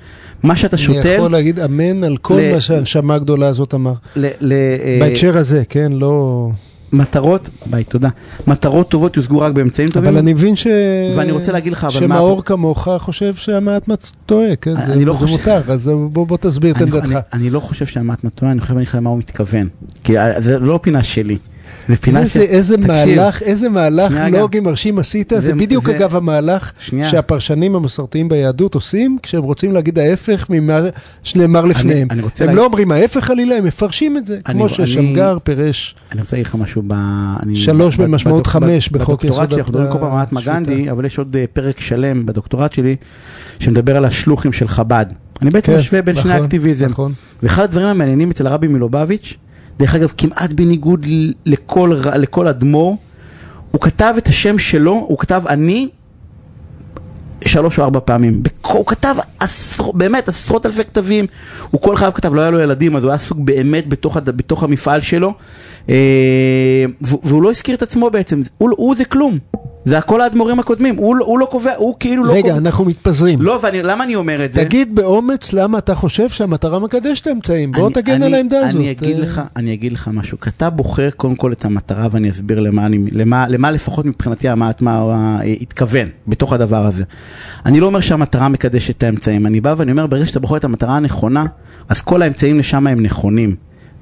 מה 0.44 0.56
שאתה 0.56 0.76
אני 0.76 0.84
שותל, 0.84 1.16
יכול 1.18 1.32
להגיד 1.32 1.60
אמן 1.60 2.04
על 2.04 2.18
כל 2.18 2.38
ל- 2.42 2.54
מה 2.54 2.62
שהנשמה 2.62 3.16
הגדולה 3.16 3.48
הזאת 3.48 3.74
אמר. 3.74 3.94
ל- 4.16 4.28
ל- 4.42 4.54
אה, 4.54 4.98
בהקשר 5.02 5.38
הזה, 5.38 5.64
כן, 5.70 5.92
לא... 5.96 6.50
מטרות, 6.94 7.50
ביי, 7.66 7.84
תודה. 7.84 8.10
מטרות 8.48 8.90
טובות 8.90 9.18
יושגו 9.18 9.40
רק 9.40 9.54
באמצעים 9.54 9.88
טובים. 9.90 10.10
אבל 10.10 10.18
אני 10.18 10.34
מבין 10.34 10.56
ש... 10.56 10.68
ואני 11.18 11.32
רוצה 11.32 11.52
להגיד 11.52 11.74
לך, 11.74 11.84
אבל 11.84 12.08
מה- 12.08 12.16
שמאור 12.16 12.44
כמוך 12.44 12.88
חושב 12.98 13.36
שהמעט 13.36 13.88
טועה, 14.26 14.56
כן? 14.56 14.76
אני 14.78 14.86
זה- 15.00 15.06
לא 15.06 15.14
זה 15.14 15.20
חושב- 15.20 15.32
מותר, 15.32 15.62
אז 15.72 15.92
בוא 16.12 16.28
בוא 16.28 16.38
תסביר 16.38 16.72
את 16.76 16.82
אני, 16.82 16.92
עמדתך. 16.92 17.12
אני, 17.12 17.20
אני 17.34 17.50
לא 17.50 17.60
חושב 17.60 17.86
שהמעט 17.86 18.26
טועה, 18.36 18.52
אני 18.52 18.62
חושב 18.62 18.74
אני 18.74 18.84
לך 18.84 18.96
למה 18.96 19.10
הוא 19.10 19.18
מתכוון. 19.18 19.68
כי 20.04 20.20
אה, 20.20 20.42
זה 20.42 20.60
לא 20.60 20.80
פינה 20.84 21.04
שלי. 21.04 21.38
זה 21.88 21.96
פינה 21.96 22.20
איזה, 22.20 22.32
ש- 22.32 22.38
איזה 22.38 22.78
תקשיב, 22.78 22.88
מהלך, 23.18 23.42
איזה 23.42 23.70
מהלך. 23.70 24.14
לוגי 24.32 24.60
מרשים 24.60 25.00
עשית, 25.00 25.30
זה, 25.30 25.42
זה- 25.42 25.54
בדיוק 25.56 25.86
זה- 25.86 25.96
אגב 25.98 26.16
המהלך 26.16 26.72
שנייה. 26.80 27.10
שהפרשנים 27.10 27.76
המסורתיים 27.76 28.30
ביהדות 28.30 28.76
עושים 28.76 29.18
כשהם 29.24 29.44
רוצים 29.44 29.72
להגיד 29.72 30.00
ההפך 30.00 30.46
ממה 30.50 30.80
שנאמר 31.24 31.66
לפניהם. 31.66 32.08
אני 32.12 32.22
רוצה 32.22 32.44
הם 32.44 32.48
להגיד- 32.48 32.58
לא 32.62 32.66
אומרים 32.66 32.92
ההפך 32.92 33.26
חלילה, 33.26 33.56
הם 33.56 33.64
מפרשים 33.66 34.18
את 34.18 34.26
זה, 34.26 34.34
אני- 34.46 34.54
כמו 34.54 34.66
אני- 34.66 34.74
ששמגר 34.74 35.38
פירש. 35.44 35.96
אני 36.12 36.22
רוצה 36.22 36.36
להגיד 36.36 36.48
לך 36.48 36.56
משהו 36.56 36.82
ב... 36.88 36.94
אני- 37.44 37.56
שלוש 37.56 37.96
ב- 37.96 38.02
במשמעות 38.04 38.48
חמש 38.48 38.90
בחוק 38.90 39.08
בדוקטורט 39.24 39.24
יסוד 39.34 39.52
שלי, 39.52 39.60
אנחנו 39.60 39.74
מדברים 39.74 39.92
כל 39.92 40.00
פעם 40.00 40.16
על. 40.38 40.44
גנדי, 40.46 40.92
אבל 40.92 41.06
יש 41.06 41.18
עוד 41.18 41.36
אה, 41.36 41.46
פרק 41.54 41.80
שלם 41.80 42.26
בדוקטורט 42.26 42.74
שלי, 42.74 42.96
שמדבר 43.60 43.98
על 43.98 44.06
השלוחים 44.06 44.54
של 44.54 44.68
חב"ד. 44.68 45.06
אני 45.42 45.50
בעצם 45.50 45.72
כן, 45.72 45.78
משווה 45.78 46.02
בין 46.02 46.16
שני 46.16 46.30
נכון, 46.32 46.42
האקטיביזם. 46.42 46.86
נכון. 46.86 47.14
ואחד 47.44 47.64
הדברים 47.64 47.88
המעניינים 47.88 48.32
אצל 48.32 48.48
הרבי 48.48 48.68
מלובביץ', 48.68 49.38
דרך 49.80 49.96
אגב, 49.96 50.12
כמעט 50.18 50.54
בניגוד 50.54 51.06
לכל, 51.46 51.94
לכל 52.16 52.48
אדמו"ר, 52.48 52.98
הוא 53.72 53.82
כתב 53.82 54.14
את 54.18 54.28
השם 54.28 54.60
שלו, 54.60 54.94
הוא 54.94 55.18
כתב 55.18 55.42
אני 55.48 55.90
שלוש 57.46 57.80
או 57.80 57.84
ארבע 57.84 58.00
פעמים. 58.06 58.44
הוא 58.62 58.86
כתב 58.86 59.16
עשרות, 59.40 59.96
באמת 59.96 60.28
עשרות 60.28 60.66
אלפי 60.66 60.84
כתבים, 60.84 61.26
הוא 61.72 61.82
כל 61.82 61.96
חייו 61.96 62.12
כתב, 62.16 62.34
לא 62.34 62.42
היה 62.42 62.52
לו 62.52 62.60
ילדים, 62.60 62.96
אז 62.96 63.04
הוא 63.04 63.10
היה 63.10 63.16
עסוק 63.16 63.38
באמת 63.38 63.88
בתוך, 63.88 64.18
בתוך 64.18 64.64
המפעל 64.64 65.02
שלו, 65.02 65.34
אה, 65.90 66.86
והוא 67.02 67.42
לא 67.42 67.50
הזכיר 67.50 67.76
את 67.76 67.82
עצמו 67.82 68.10
בעצם, 68.10 68.42
הוא, 68.58 68.70
הוא 68.78 68.96
זה 68.96 69.06
כלום, 69.06 69.38
זה 69.88 69.98
הכל 69.98 70.22
האדמו"רים 70.22 70.60
הקודמים, 70.60 70.96
הוא, 70.96 71.16
לא- 71.16 71.26
הוא 71.26 71.40
לא 71.40 71.46
קובע, 71.52 71.72
הוא 71.78 71.96
כאילו 72.00 72.24
לא 72.26 72.34
רגע, 72.34 72.42
קובע. 72.42 72.58
אנחנו 72.58 72.86
מתפזרים. 72.86 73.42
לא, 73.42 73.60
ולמה 73.64 74.04
אני 74.04 74.16
אומר 74.16 74.46
את 74.46 74.54
זה? 74.54 74.64
תגיד 74.66 74.96
באומץ 74.96 75.54
למה 75.54 75.78
אתה 75.78 75.96
חושב 75.96 76.30
שהמטרה 76.30 76.80
מקדשת 76.80 77.22
את 77.22 77.28
האמצעים. 77.28 77.72
בוא 77.72 77.86
אני- 77.88 77.94
תגן 77.94 78.14
אני- 78.14 78.26
על 78.26 78.34
העמדה 78.34 78.60
הזאת. 78.60 78.76
אני 78.82 78.92
אגיד 78.92 79.16
אה, 79.18 79.22
לך, 79.22 79.42
אני 79.56 79.74
אגיד 79.74 79.94
לך 79.94 80.10
משהו. 80.14 80.40
כי 80.40 80.50
אתה 80.50 80.70
בוחר 80.70 81.10
קודם 81.10 81.36
כל 81.36 81.52
את 81.52 81.66
המטרה 81.66 82.08
ואני 82.12 82.30
אסביר 82.32 82.60
למה 82.60 82.86
אני, 82.86 82.98
למה, 83.12 83.48
למה 83.48 83.72
לפחות 83.72 84.06
מבחינתי 84.06 84.50
המעטמה 84.50 84.92
אה, 85.12 85.54
התכוון 85.62 86.08
בתוך 86.28 86.54
הדבר 86.54 86.86
הזה. 86.86 87.04
אני 87.66 87.80
לא 87.80 87.86
אומר 87.86 88.00
שהמטרה 88.02 88.50
מקדשת 88.50 88.98
את 88.98 89.04
האמצעים, 89.04 89.46
אני 89.46 89.62
בא 89.62 89.74
ואני 89.78 89.92
אומר 89.92 90.08
ברגע 90.08 90.26
שאתה 90.28 90.40
בוחר 90.40 90.58
את 90.58 90.64
המטרה 90.64 90.96
הנכונה, 90.96 91.46
אז 91.90 92.02
כל 92.02 92.22
האמצעים 92.22 92.60
לשם 92.60 92.88
הם 92.88 93.02
נכונים. 93.04 93.56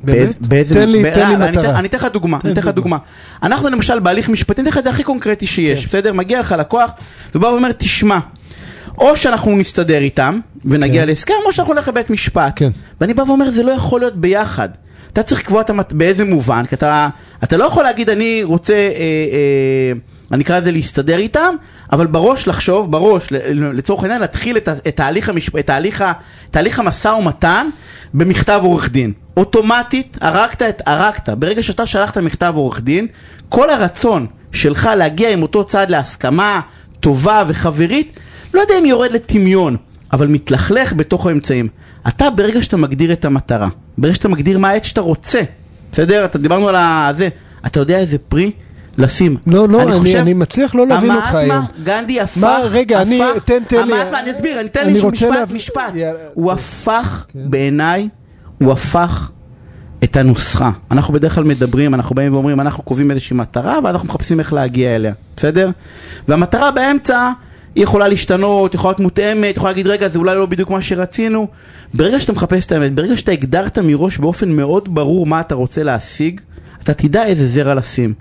באמת? 0.04 0.36
באיזה- 0.41 0.76
תן 0.76 0.89
לי- 0.89 1.04
תן 1.14 1.28
לי 1.30 1.46
אה, 1.46 1.52
מטרה. 1.52 1.80
אני 1.80 1.88
אתן 1.88 1.98
לך 1.98 2.06
דוגמה, 2.14 2.38
אני 2.43 2.54
אתן 2.54 2.62
לך 2.62 2.68
דוגמה. 2.68 2.98
דוגמה. 2.98 2.98
אנחנו 3.43 3.70
למשל 3.70 4.00
בהליך 4.00 4.30
משפטי, 4.30 4.62
אני 4.62 4.70
אתן 4.70 4.74
לך 4.74 4.78
את 4.78 4.84
זה 4.84 4.89
הכי 4.89 5.04
קונקרטי 5.04 5.48
שיש, 5.48 5.82
כן. 5.82 5.88
בסדר? 5.89 6.14
מגיע 6.14 6.39
לך 6.39 6.56
לקוח, 6.60 6.91
ובא 7.36 7.48
ואומר, 7.48 7.72
תשמע, 7.72 8.20
או 8.98 9.18
שאנחנו 9.18 9.58
נסתדר 9.58 9.98
איתם, 9.98 10.39
ונגיע 10.66 11.02
כן. 11.02 11.08
להסכם, 11.08 11.34
או 11.46 11.54
שאנחנו 11.54 11.74
נלך 11.74 11.88
לבית 11.88 12.10
משפט. 12.10 12.54
כן. 12.56 12.70
ואני 13.02 13.14
בא 13.14 13.22
ואומר, 13.28 13.52
זה 13.52 13.64
לא 13.64 13.72
יכול 13.72 14.00
להיות 14.02 14.16
ביחד. 14.16 14.70
אתה 15.14 15.24
צריך 15.24 15.41
לקבוע 15.41 15.62
את 15.62 15.70
המת... 15.70 15.93
באיזה 15.93 16.26
מובן, 16.26 16.66
כי 16.70 16.76
אתה, 16.76 17.10
אתה 17.43 17.58
לא 17.58 17.64
יכול 17.66 17.84
להגיד, 17.84 18.10
אני 18.10 18.43
רוצה, 18.43 18.74
אה, 18.74 18.80
אה, 18.80 19.91
אני 20.32 20.43
אקרא 20.43 20.60
לזה 20.60 20.72
להסתדר 20.72 21.18
איתם, 21.18 21.56
אבל 21.91 22.07
בראש 22.07 22.47
לחשוב, 22.47 22.91
בראש, 22.91 23.27
לצורך 23.73 24.03
העניין, 24.03 24.21
להתחיל 24.21 24.57
את, 24.57 24.69
את 24.88 24.95
תהליך, 24.95 25.29
המשפ... 25.29 25.55
את 25.55 25.67
תהליך. 25.67 26.03
תהליך 26.51 26.79
המשא 26.79 27.07
ומתן 27.07 27.67
במכתב 28.13 28.59
עורך 28.63 28.91
דין. 28.91 29.13
אוטומטית 29.38 30.17
הרגת 30.21 30.61
את, 30.61 30.81
הרגת. 30.86 31.29
ברגע 31.29 31.63
שאתה 31.63 31.86
שלחת 31.86 32.17
מכתב 32.17 32.53
עורך 32.55 32.81
דין, 32.81 33.07
כל 33.49 33.69
הרצון 33.69 34.27
שלך 34.51 34.89
להגיע 34.97 35.29
עם 35.29 35.41
אותו 35.41 35.63
צד 35.63 35.89
להסכמה 35.89 36.61
טובה 36.99 37.43
וחברית, 37.47 38.19
לא 38.53 38.61
יודע 38.61 38.73
אם 38.79 38.86
יורד 38.86 39.11
לטמיון, 39.11 39.77
אבל 40.13 40.27
מתלכלך 40.27 40.93
בתוך 40.93 41.27
האמצעים. 41.27 41.67
אתה 42.07 42.29
ברגע 42.29 42.63
שאתה 42.63 42.77
מגדיר 42.77 43.13
את 43.13 43.25
המטרה, 43.25 43.67
ברגע 43.97 44.15
שאתה 44.15 44.27
מגדיר 44.27 44.59
מה 44.59 44.69
העת 44.69 44.86
שאתה 44.86 45.01
רוצה, 45.01 45.41
בסדר? 45.91 46.25
אתה 46.25 46.38
דיברנו 46.38 46.69
על 46.69 46.75
הזה, 46.75 47.29
אתה 47.65 47.79
יודע 47.79 47.97
איזה 47.97 48.17
פרי 48.17 48.51
לשים. 48.98 49.38
לא, 49.48 49.70
לא, 49.70 49.82
אני- 49.82 50.20
אני 50.20 50.34
מצליח 50.34 50.76
לא 50.76 50.88
להבין 50.88 51.12
אותך 51.16 51.36
היום. 51.36 51.52
המעטמה, 51.52 51.76
גנדי 51.84 52.22
הפך, 52.22 52.38
מה, 52.43 52.60
רגע, 52.64 53.02
אני- 53.02 53.24
הפך- 53.24 53.43
תן- 53.43 53.64
תן 53.68 53.88
לי- 53.88 53.93
המעטמה, 53.93 54.20
אני 54.20 54.32
אסביר, 54.32 54.60
אני 54.60 54.70
אני 54.82 54.93
לי 54.93 55.02
משפט, 55.08 55.30
להבין- 55.30 55.56
משפט. 55.56 55.82
יאללה. 55.96 56.20
הוא 56.34 56.52
הפך, 56.52 57.26
כן. 57.34 57.39
בעיניי, 57.46 58.10
הוא 58.62 58.72
הפך 58.72 59.32
את 60.04 60.18
הנוסחה. 60.18 60.72
אנחנו 60.91 61.14
בדרך 61.14 61.36
כלל 61.36 61.43
מדברים, 61.43 61.93
אנחנו 61.93 62.16
באים 62.16 62.34
ואומרים, 62.34 62.60
אנחנו 62.62 62.84
קובעים 62.84 63.12
איזושהי 63.12 63.36
מטרה, 63.38 63.80
ואנחנו 63.84 64.08
מחפשים 64.08 64.39
איך 64.39 64.54
להגיע 64.54 64.96
אליה, 64.96 65.14
בסדר? 65.38 65.70
והמטרה 66.28 66.72
באמצע, 66.72 67.32
היא 67.76 67.84
יכולה 67.84 68.08
להשתנות, 68.08 68.74
יכולה 68.74 68.91
להיות 68.91 69.00
מותאמת, 69.00 69.58
יכולה 69.58 69.72
להגיד, 69.72 69.88
רגע, 69.88 70.10
זה 70.10 70.20
אולי 70.20 70.36
לא 70.36 70.46
בדיוק 70.46 70.70
מה 70.70 70.82
שרצינו. 70.82 71.48
ברגע 71.93 72.20
שאתה 72.22 72.34
מחפש 72.34 72.66
את 72.66 72.72
האמת, 72.72 72.96
ברגע 72.96 73.18
שאתה 73.18 73.32
הגדרת 73.32 73.78
מראש 73.80 74.18
באופן 74.18 74.52
מאוד 74.52 74.96
ברור 74.96 75.26
מה 75.26 75.39
אתה 75.39 75.56
רוצה 75.56 75.84
להשיג, 75.84 76.41
אתה 76.84 76.93
תדע 76.93 77.26
איזה 77.26 77.48
זרע 77.48 77.74
לשים. 77.76 78.14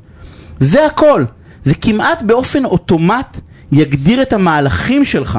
זה 0.61 0.87
הכל. 0.87 1.25
זה 1.65 1.75
כמעט 1.75 2.23
באופן 2.23 2.65
אוטומט 2.65 3.41
יגדיר 3.73 4.23
את 4.23 4.33
המהלכים 4.33 5.05
שלך. 5.05 5.39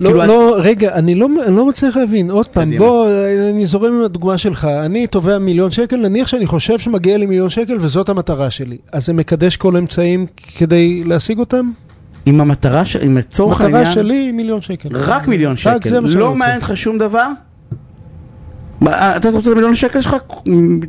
לא, 0.00 0.08
כאילו, 0.08 0.26
לא, 0.26 0.56
רגע, 0.58 0.94
אני 0.94 1.14
לא, 1.14 1.28
אני 1.46 1.56
לא 1.56 1.68
מצליח 1.68 1.96
להבין. 1.96 2.30
עוד 2.30 2.46
פעם, 2.46 2.68
קדימה. 2.68 2.84
בוא, 2.84 3.08
אני 3.50 3.66
זורם 3.66 3.94
עם 3.94 4.04
הדוגמה 4.04 4.38
שלך. 4.38 4.64
אני 4.64 5.06
תובע 5.06 5.38
מיליון 5.38 5.70
שקל, 5.70 5.96
נניח 5.96 6.28
שאני 6.28 6.46
חושב 6.46 6.78
שמגיע 6.78 7.18
לי 7.18 7.26
מיליון 7.26 7.50
שקל 7.50 7.76
וזאת 7.80 8.08
המטרה 8.08 8.50
שלי. 8.50 8.76
אז 8.92 9.06
זה 9.06 9.12
מקדש 9.12 9.56
כל 9.56 9.76
אמצעים 9.76 10.26
כדי 10.56 11.02
להשיג 11.04 11.38
אותם? 11.38 11.70
עם 12.26 12.40
המטרה, 12.40 12.84
ש... 12.84 12.96
עם 12.96 13.18
לצורך 13.18 13.60
המטרה 13.60 13.78
העניין, 13.78 13.94
שלי 13.94 14.14
היא 14.14 14.32
מיליון 14.32 14.60
שקל. 14.60 14.88
רק 14.92 15.28
מיליון 15.28 15.52
רק 15.52 15.58
שקל, 15.58 15.90
שאני 16.08 16.20
לא. 16.20 16.34
מעניין 16.34 16.60
אותך 16.60 16.72
שום 16.74 16.98
דבר? 16.98 17.28
מה, 18.80 19.16
אתה 19.16 19.28
רוצה 19.30 19.48
את 19.50 19.52
המיליון 19.52 19.74
שקל 19.74 20.00
שלך? 20.00 20.16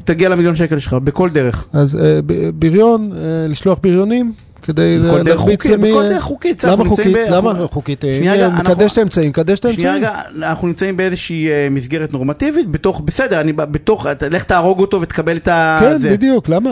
תגיע 0.06 0.30
למיליון 0.30 0.56
שקל 0.56 0.80
שלך, 0.80 0.94
בכל 0.94 1.30
דרך. 1.30 1.68
אז 1.74 1.96
אה, 1.96 2.20
בריון, 2.56 3.12
אה, 3.14 3.18
לשלוח 3.50 3.80
בריונים? 3.84 4.34
כדי 4.62 4.98
להרביץ 5.00 5.66
למי- 5.66 5.92
בכל 5.92 6.10
דרך 6.10 6.22
חוקית, 6.22 6.64
למה 6.64 6.86
חוקית? 6.86 7.16
למה 7.30 7.68
חוקית? 7.72 8.02
שנייה, 8.18 8.50
מקדש 8.50 8.92
את 8.92 8.98
האמצעים, 8.98 9.30
מקדש 9.30 9.60
את 9.60 9.74
שנייה 9.74 9.92
האמצעים. 9.94 10.14
רגע, 10.38 10.48
אנחנו 10.50 10.68
נמצאים 10.68 10.98
באיזושהי 10.98 11.50
אה, 11.50 11.68
מסגרת 11.72 12.14
נורמטיבית, 12.14 12.72
בתוך, 12.72 13.02
בסדר, 13.06 13.42
אני 13.42 13.54
בתוך, 13.54 14.06
לך 14.32 14.44
תהרוג 14.44 14.80
אותו 14.80 15.02
ותקבל 15.02 15.38
את 15.38 15.48
ה... 15.48 15.78
כן. 15.82 15.98
בדיוק, 16.12 16.50
למה? 16.50 16.70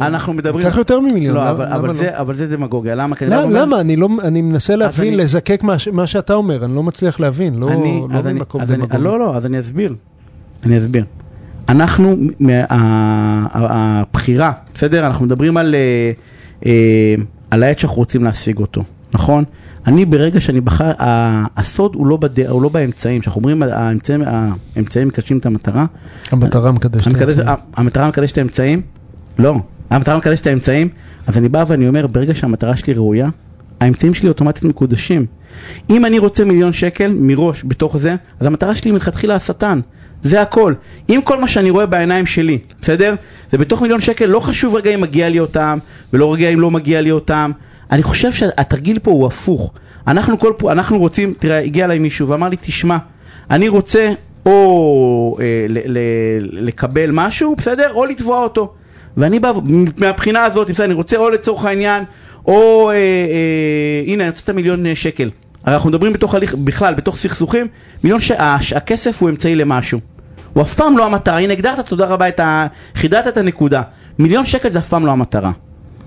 אנחנו 0.00 0.32
מדברים... 0.32 0.70
קח 0.70 0.76
יותר 0.76 1.00
ממיליון. 1.00 1.34
לא, 1.34 1.50
אבל, 1.50 1.86
לא? 1.86 1.92
זה, 1.92 2.18
אבל 2.18 2.34
זה 2.34 2.46
דמגוגיה, 2.46 2.94
למה? 2.94 3.16
לא, 3.28 3.50
למה? 3.50 3.80
אני 3.80 3.96
לא, 3.96 4.08
מנסה 4.08 4.76
להבין, 4.76 5.16
לזקק 5.16 5.60
מה, 5.92 6.06
שאתה 6.06 6.34
אומר, 6.34 6.64
אני 6.64 6.74
לא 6.74 6.82
מצליח 6.82 7.20
להבין, 7.20 7.54
לא, 7.54 7.68
אני, 7.70 8.02
לא 8.10 8.18
אז 8.18 8.26
אני, 8.26 8.32
ממקום 8.38 8.60
אז 8.60 8.72
אני, 8.72 8.78
דמגוגי. 8.78 9.02
לא, 9.04 9.18
לא, 9.18 9.36
אז 9.36 9.46
אני 9.46 9.60
אסביר. 9.60 9.94
אני 10.66 10.78
אסביר. 10.78 11.04
אנחנו, 11.68 12.16
הבחירה, 13.52 14.52
בסדר? 14.74 15.06
אנחנו 15.06 15.26
מדברים 15.26 15.56
על, 15.56 15.74
אה, 15.74 16.12
אה, 16.66 17.14
על 17.50 17.62
העת 17.62 17.78
שאנחנו 17.78 17.96
רוצים 17.96 18.24
להשיג 18.24 18.58
אותו, 18.58 18.84
נכון? 19.14 19.44
אני 19.86 20.04
ברגע 20.04 20.40
שאני 20.40 20.60
בחר, 20.60 20.90
הסוד 21.56 21.94
הוא 21.94 22.06
לא, 22.06 22.16
בד... 22.16 22.40
הוא 22.40 22.62
לא 22.62 22.68
באמצעים, 22.68 23.20
כשאנחנו 23.20 23.38
אומרים 23.38 23.62
האמצעים, 23.62 24.22
האמצעים 24.76 25.08
מקדשים 25.08 25.38
את 25.38 25.46
המטרה, 25.46 25.86
המטרה 26.30 26.72
מקדשת. 26.72 27.06
המקדש, 27.06 27.38
האמצעים. 27.38 27.56
המטרה 27.76 28.08
מקדשת 28.08 28.32
את 28.32 28.38
האמצעים? 28.38 28.82
לא. 29.38 29.54
המטרה 29.90 30.16
מקדשת 30.16 30.42
את 30.42 30.46
האמצעים? 30.46 30.88
אז 31.26 31.38
אני 31.38 31.48
בא 31.48 31.64
ואני 31.68 31.88
אומר, 31.88 32.06
ברגע 32.06 32.34
שהמטרה 32.34 32.76
שלי 32.76 32.94
ראויה, 32.94 33.28
האמצעים 33.80 34.14
שלי 34.14 34.28
אוטומטית 34.28 34.64
מקודשים. 34.64 35.26
אם 35.90 36.04
אני 36.04 36.18
רוצה 36.18 36.44
מיליון 36.44 36.72
שקל 36.72 37.12
מראש 37.20 37.62
בתוך 37.64 37.96
זה, 37.96 38.16
אז 38.40 38.46
המטרה 38.46 38.74
שלי 38.74 38.90
מלכתחילה 38.90 39.34
השטן. 39.34 39.80
זה 40.26 40.42
הכל. 40.42 40.74
אם 41.08 41.20
כל 41.24 41.40
מה 41.40 41.48
שאני 41.48 41.70
רואה 41.70 41.86
בעיניים 41.86 42.26
שלי, 42.26 42.58
בסדר? 42.82 43.14
זה 43.52 43.58
בתוך 43.58 43.82
מיליון 43.82 44.00
שקל, 44.00 44.26
לא 44.26 44.40
חשוב 44.40 44.74
רגע 44.74 44.90
אם 44.94 45.00
מגיע 45.00 45.28
לי 45.28 45.38
אותם, 45.40 45.78
ולא 46.12 46.34
רגע 46.34 46.48
אם 46.48 46.60
לא 46.60 46.70
מגיע 46.70 47.00
לי 47.00 47.10
אותם. 47.10 47.50
אני 47.90 48.02
חושב 48.02 48.32
שהתרגיל 48.32 48.98
פה 48.98 49.10
הוא 49.10 49.26
הפוך. 49.26 49.72
אנחנו 50.06 50.38
כל 50.38 50.52
פה, 50.58 50.72
אנחנו 50.72 50.98
רוצים, 50.98 51.34
תראה, 51.38 51.58
הגיע 51.58 51.84
אליי 51.84 51.98
מישהו 51.98 52.28
ואמר 52.28 52.48
לי, 52.48 52.56
תשמע, 52.60 52.96
אני 53.50 53.68
רוצה 53.68 54.12
או 54.46 55.36
אה, 55.40 55.44
ל- 55.68 55.98
ל- 55.98 56.66
לקבל 56.68 57.10
משהו, 57.12 57.56
בסדר? 57.56 57.90
או 57.94 58.04
לתבוע 58.06 58.42
אותו. 58.42 58.72
ואני 59.16 59.40
בא, 59.40 59.52
מהבחינה 59.98 60.44
הזאת, 60.44 60.70
בסדר, 60.70 60.84
אני 60.84 60.94
רוצה 60.94 61.16
או 61.16 61.30
לצורך 61.30 61.64
העניין, 61.64 62.04
או, 62.46 62.90
אה, 62.90 62.94
אה, 62.94 63.00
הנה, 64.06 64.22
אני 64.24 64.30
רוצה 64.30 64.42
את 64.44 64.48
המיליון 64.48 64.86
אה, 64.86 64.96
שקל. 64.96 65.30
הרי 65.64 65.74
אנחנו 65.74 65.90
מדברים 65.90 66.12
בתוך 66.12 66.34
הליך, 66.34 66.54
בכלל, 66.54 66.94
בתוך 66.94 67.16
סכסוכים, 67.16 67.66
מיליון 68.04 68.20
ש... 68.20 68.30
הש- 68.30 68.72
הכסף 68.72 69.22
הוא 69.22 69.30
אמצעי 69.30 69.54
למשהו. 69.54 70.00
הוא 70.56 70.62
אף 70.62 70.74
פעם 70.74 70.98
לא 70.98 71.06
המטרה, 71.06 71.38
הנה 71.38 71.52
הגדרת, 71.52 71.86
תודה 71.86 72.06
רבה, 72.06 72.28
את 72.28 72.40
ה... 72.40 72.66
חידדת 72.94 73.26
את 73.28 73.36
הנקודה. 73.36 73.82
מיליון 74.18 74.44
שקל 74.44 74.70
זה 74.70 74.78
אף 74.78 74.88
פעם 74.88 75.06
לא 75.06 75.10
המטרה. 75.10 75.50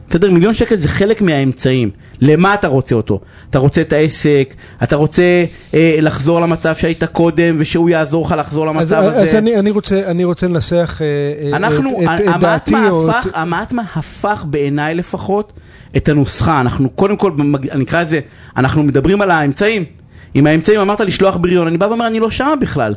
בסדר? 0.09 0.31
מיליון 0.31 0.53
שקל 0.53 0.75
זה 0.75 0.87
חלק 0.87 1.21
מהאמצעים. 1.21 1.89
למה 2.21 2.53
אתה 2.53 2.67
רוצה 2.67 2.95
אותו? 2.95 3.19
אתה 3.49 3.59
רוצה 3.59 3.81
את 3.81 3.93
העסק, 3.93 4.53
אתה 4.83 4.95
רוצה 4.95 5.45
אה, 5.73 5.97
לחזור 6.01 6.41
למצב 6.41 6.75
שהיית 6.75 7.03
קודם, 7.03 7.55
ושהוא 7.59 7.89
יעזור 7.89 8.25
לך 8.25 8.35
לחזור 8.37 8.69
אז, 8.69 8.75
למצב 8.75 8.95
אז 8.95 9.27
הזה. 9.27 9.37
אני, 9.37 9.59
אני, 9.59 9.71
רוצה, 9.71 10.01
אני 10.05 10.23
רוצה 10.23 10.47
לנסח 10.47 11.01
אה, 11.01 11.05
אה, 11.51 11.57
אנחנו, 11.57 11.89
את, 12.03 12.19
את, 12.19 12.35
את 12.35 12.39
דעתי. 12.39 12.75
הפך, 12.75 13.27
את, 13.27 13.31
המעטמה 13.33 13.83
הפך 13.95 14.45
בעיניי 14.47 14.95
לפחות 14.95 15.53
את 15.97 16.09
הנוסחה. 16.09 16.61
אנחנו 16.61 16.89
קודם 16.89 17.17
כל, 17.17 17.31
אני 17.71 17.83
אקרא 17.83 18.01
לזה, 18.01 18.19
אנחנו 18.57 18.83
מדברים 18.83 19.21
על 19.21 19.31
האמצעים. 19.31 19.85
עם 20.33 20.47
האמצעים 20.47 20.79
אמרת 20.79 21.01
לשלוח 21.01 21.37
בריון, 21.37 21.67
אני 21.67 21.77
בא 21.77 21.85
ואומר, 21.85 22.07
אני 22.07 22.19
לא 22.19 22.31
שם 22.31 22.57
בכלל. 22.61 22.93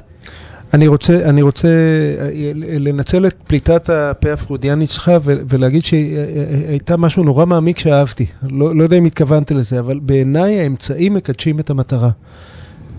אני 0.75 0.87
רוצה, 0.87 1.29
אני 1.29 1.43
רוצה 1.43 1.69
אה, 1.69 2.53
לנצל 2.55 3.27
את 3.27 3.35
פליטת 3.47 3.91
הפה 3.91 4.33
הפרודיאנית 4.33 4.91
שלך 4.91 5.13
ולהגיד 5.25 5.85
שהייתה 5.85 6.97
משהו 6.97 7.25
נורא 7.25 7.47
מעמיק 7.47 7.79
שאהבתי. 7.79 8.27
לא, 8.51 8.77
לא 8.77 8.83
יודע 8.83 8.97
אם 8.99 9.05
התכוונת 9.05 9.51
לזה, 9.51 9.79
אבל 9.79 9.99
בעיניי 10.03 10.61
האמצעים 10.61 11.15
מקדשים 11.15 11.61
את 11.61 11.71
המטרה. 11.71 12.11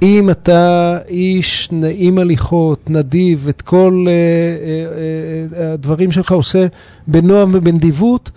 אם 0.02 0.30
אתה 0.30 0.98
איש 1.08 1.70
נעים 1.72 2.18
הליכות, 2.18 2.90
נדיב, 2.90 3.46
את 3.50 3.62
כל 3.62 4.06
uh, 4.08 4.10
uh, 5.54 5.58
uh, 5.58 5.62
הדברים 5.62 6.12
שלך 6.12 6.32
עושה 6.32 6.68
בנועם 7.08 7.52
ובנדיבות, 7.54 8.32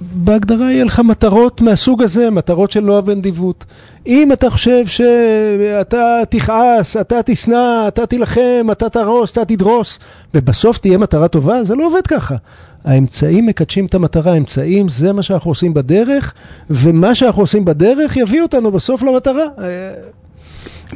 בהגדרה 0.00 0.72
יהיה 0.72 0.84
לך 0.84 1.00
מטרות 1.00 1.60
מהסוג 1.60 2.02
הזה, 2.02 2.30
מטרות 2.30 2.70
של 2.70 2.80
נועם 2.80 3.04
ונדיבות. 3.06 3.64
אם 4.06 4.32
אתה 4.32 4.50
חושב 4.50 4.86
שאתה 4.86 6.20
תכעס, 6.30 6.96
אתה 6.96 7.22
תשנא, 7.24 7.88
אתה 7.88 8.06
תילחם, 8.06 8.66
אתה 8.72 8.88
תהרוס, 8.88 9.32
אתה 9.32 9.44
תדרוס, 9.44 9.98
ובסוף 10.34 10.78
תהיה 10.78 10.98
מטרה 10.98 11.28
טובה, 11.28 11.64
זה 11.64 11.74
לא 11.74 11.86
עובד 11.86 12.06
ככה. 12.06 12.36
האמצעים 12.84 13.46
מקדשים 13.46 13.86
את 13.86 13.94
המטרה, 13.94 14.32
האמצעים 14.32 14.88
זה 14.88 15.12
מה 15.12 15.22
שאנחנו 15.22 15.50
עושים 15.50 15.74
בדרך, 15.74 16.34
ומה 16.70 17.14
שאנחנו 17.14 17.42
עושים 17.42 17.64
בדרך 17.64 18.16
יביא 18.16 18.42
אותנו 18.42 18.72
בסוף 18.72 19.02
למטרה. 19.02 19.44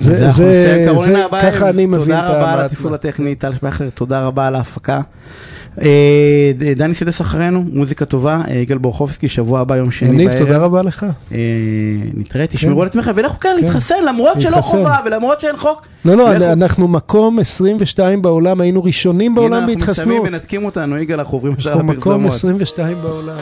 זה, 0.01 0.17
זה, 0.19 0.31
זה, 0.31 0.87
זה 1.05 1.27
ככה 1.43 1.71
אני 1.71 1.87
מבין 1.87 2.03
את 2.03 2.25
המעט. 2.25 2.27
תודה 2.27 2.41
רבה 2.41 2.53
על 2.53 2.61
התפעול 2.61 2.95
הטכני, 2.95 3.35
טל 3.35 3.55
שפייכלר, 3.55 3.91
תודה 3.91 4.27
רבה 4.27 4.47
על 4.47 4.55
ההפקה. 4.55 5.01
אה, 5.83 6.53
דני 6.77 6.95
סידס 6.95 7.21
אחרינו, 7.21 7.65
מוזיקה 7.73 8.05
טובה, 8.05 8.41
אה, 8.49 8.55
יגאל 8.55 8.79
בורחובסקי, 8.79 9.29
שבוע 9.29 9.61
הבא, 9.61 9.77
יום 9.77 9.91
שני 9.91 10.09
בערב. 10.09 10.21
יניב, 10.21 10.39
תודה 10.39 10.59
רבה 10.59 10.83
לך. 10.83 11.07
אה, 11.33 11.39
נתראה, 12.15 12.47
תשמרו 12.47 12.75
כן. 12.77 12.81
על 12.81 12.87
עצמכם, 12.87 13.13
ולכו 13.15 13.41
כאן 13.41 13.51
להתחסן, 13.57 13.95
למרות 14.09 14.41
שלא 14.41 14.57
חובה 14.57 14.97
ולמרות 15.05 15.41
שאין 15.41 15.57
חוק. 15.57 15.87
לא, 16.05 16.15
לא, 16.17 16.53
אנחנו 16.53 16.89
מקום 16.89 17.39
22 17.39 18.23
בעולם, 18.23 18.61
היינו 18.61 18.85
ראשונים 18.85 19.35
בעולם 19.35 19.67
בהתחסנות. 19.67 19.83
הנה, 19.83 19.87
אנחנו 19.89 20.03
מסיימים, 20.03 20.33
מנתקים 20.33 20.65
אותנו, 20.65 20.99
יגאל, 20.99 21.19
אנחנו 21.19 21.37
עוברים 21.37 21.53
עכשיו 21.53 21.73
לפרסומות. 21.73 21.97
מקום 21.97 22.27
22 22.27 22.97
בעולם. 23.03 23.37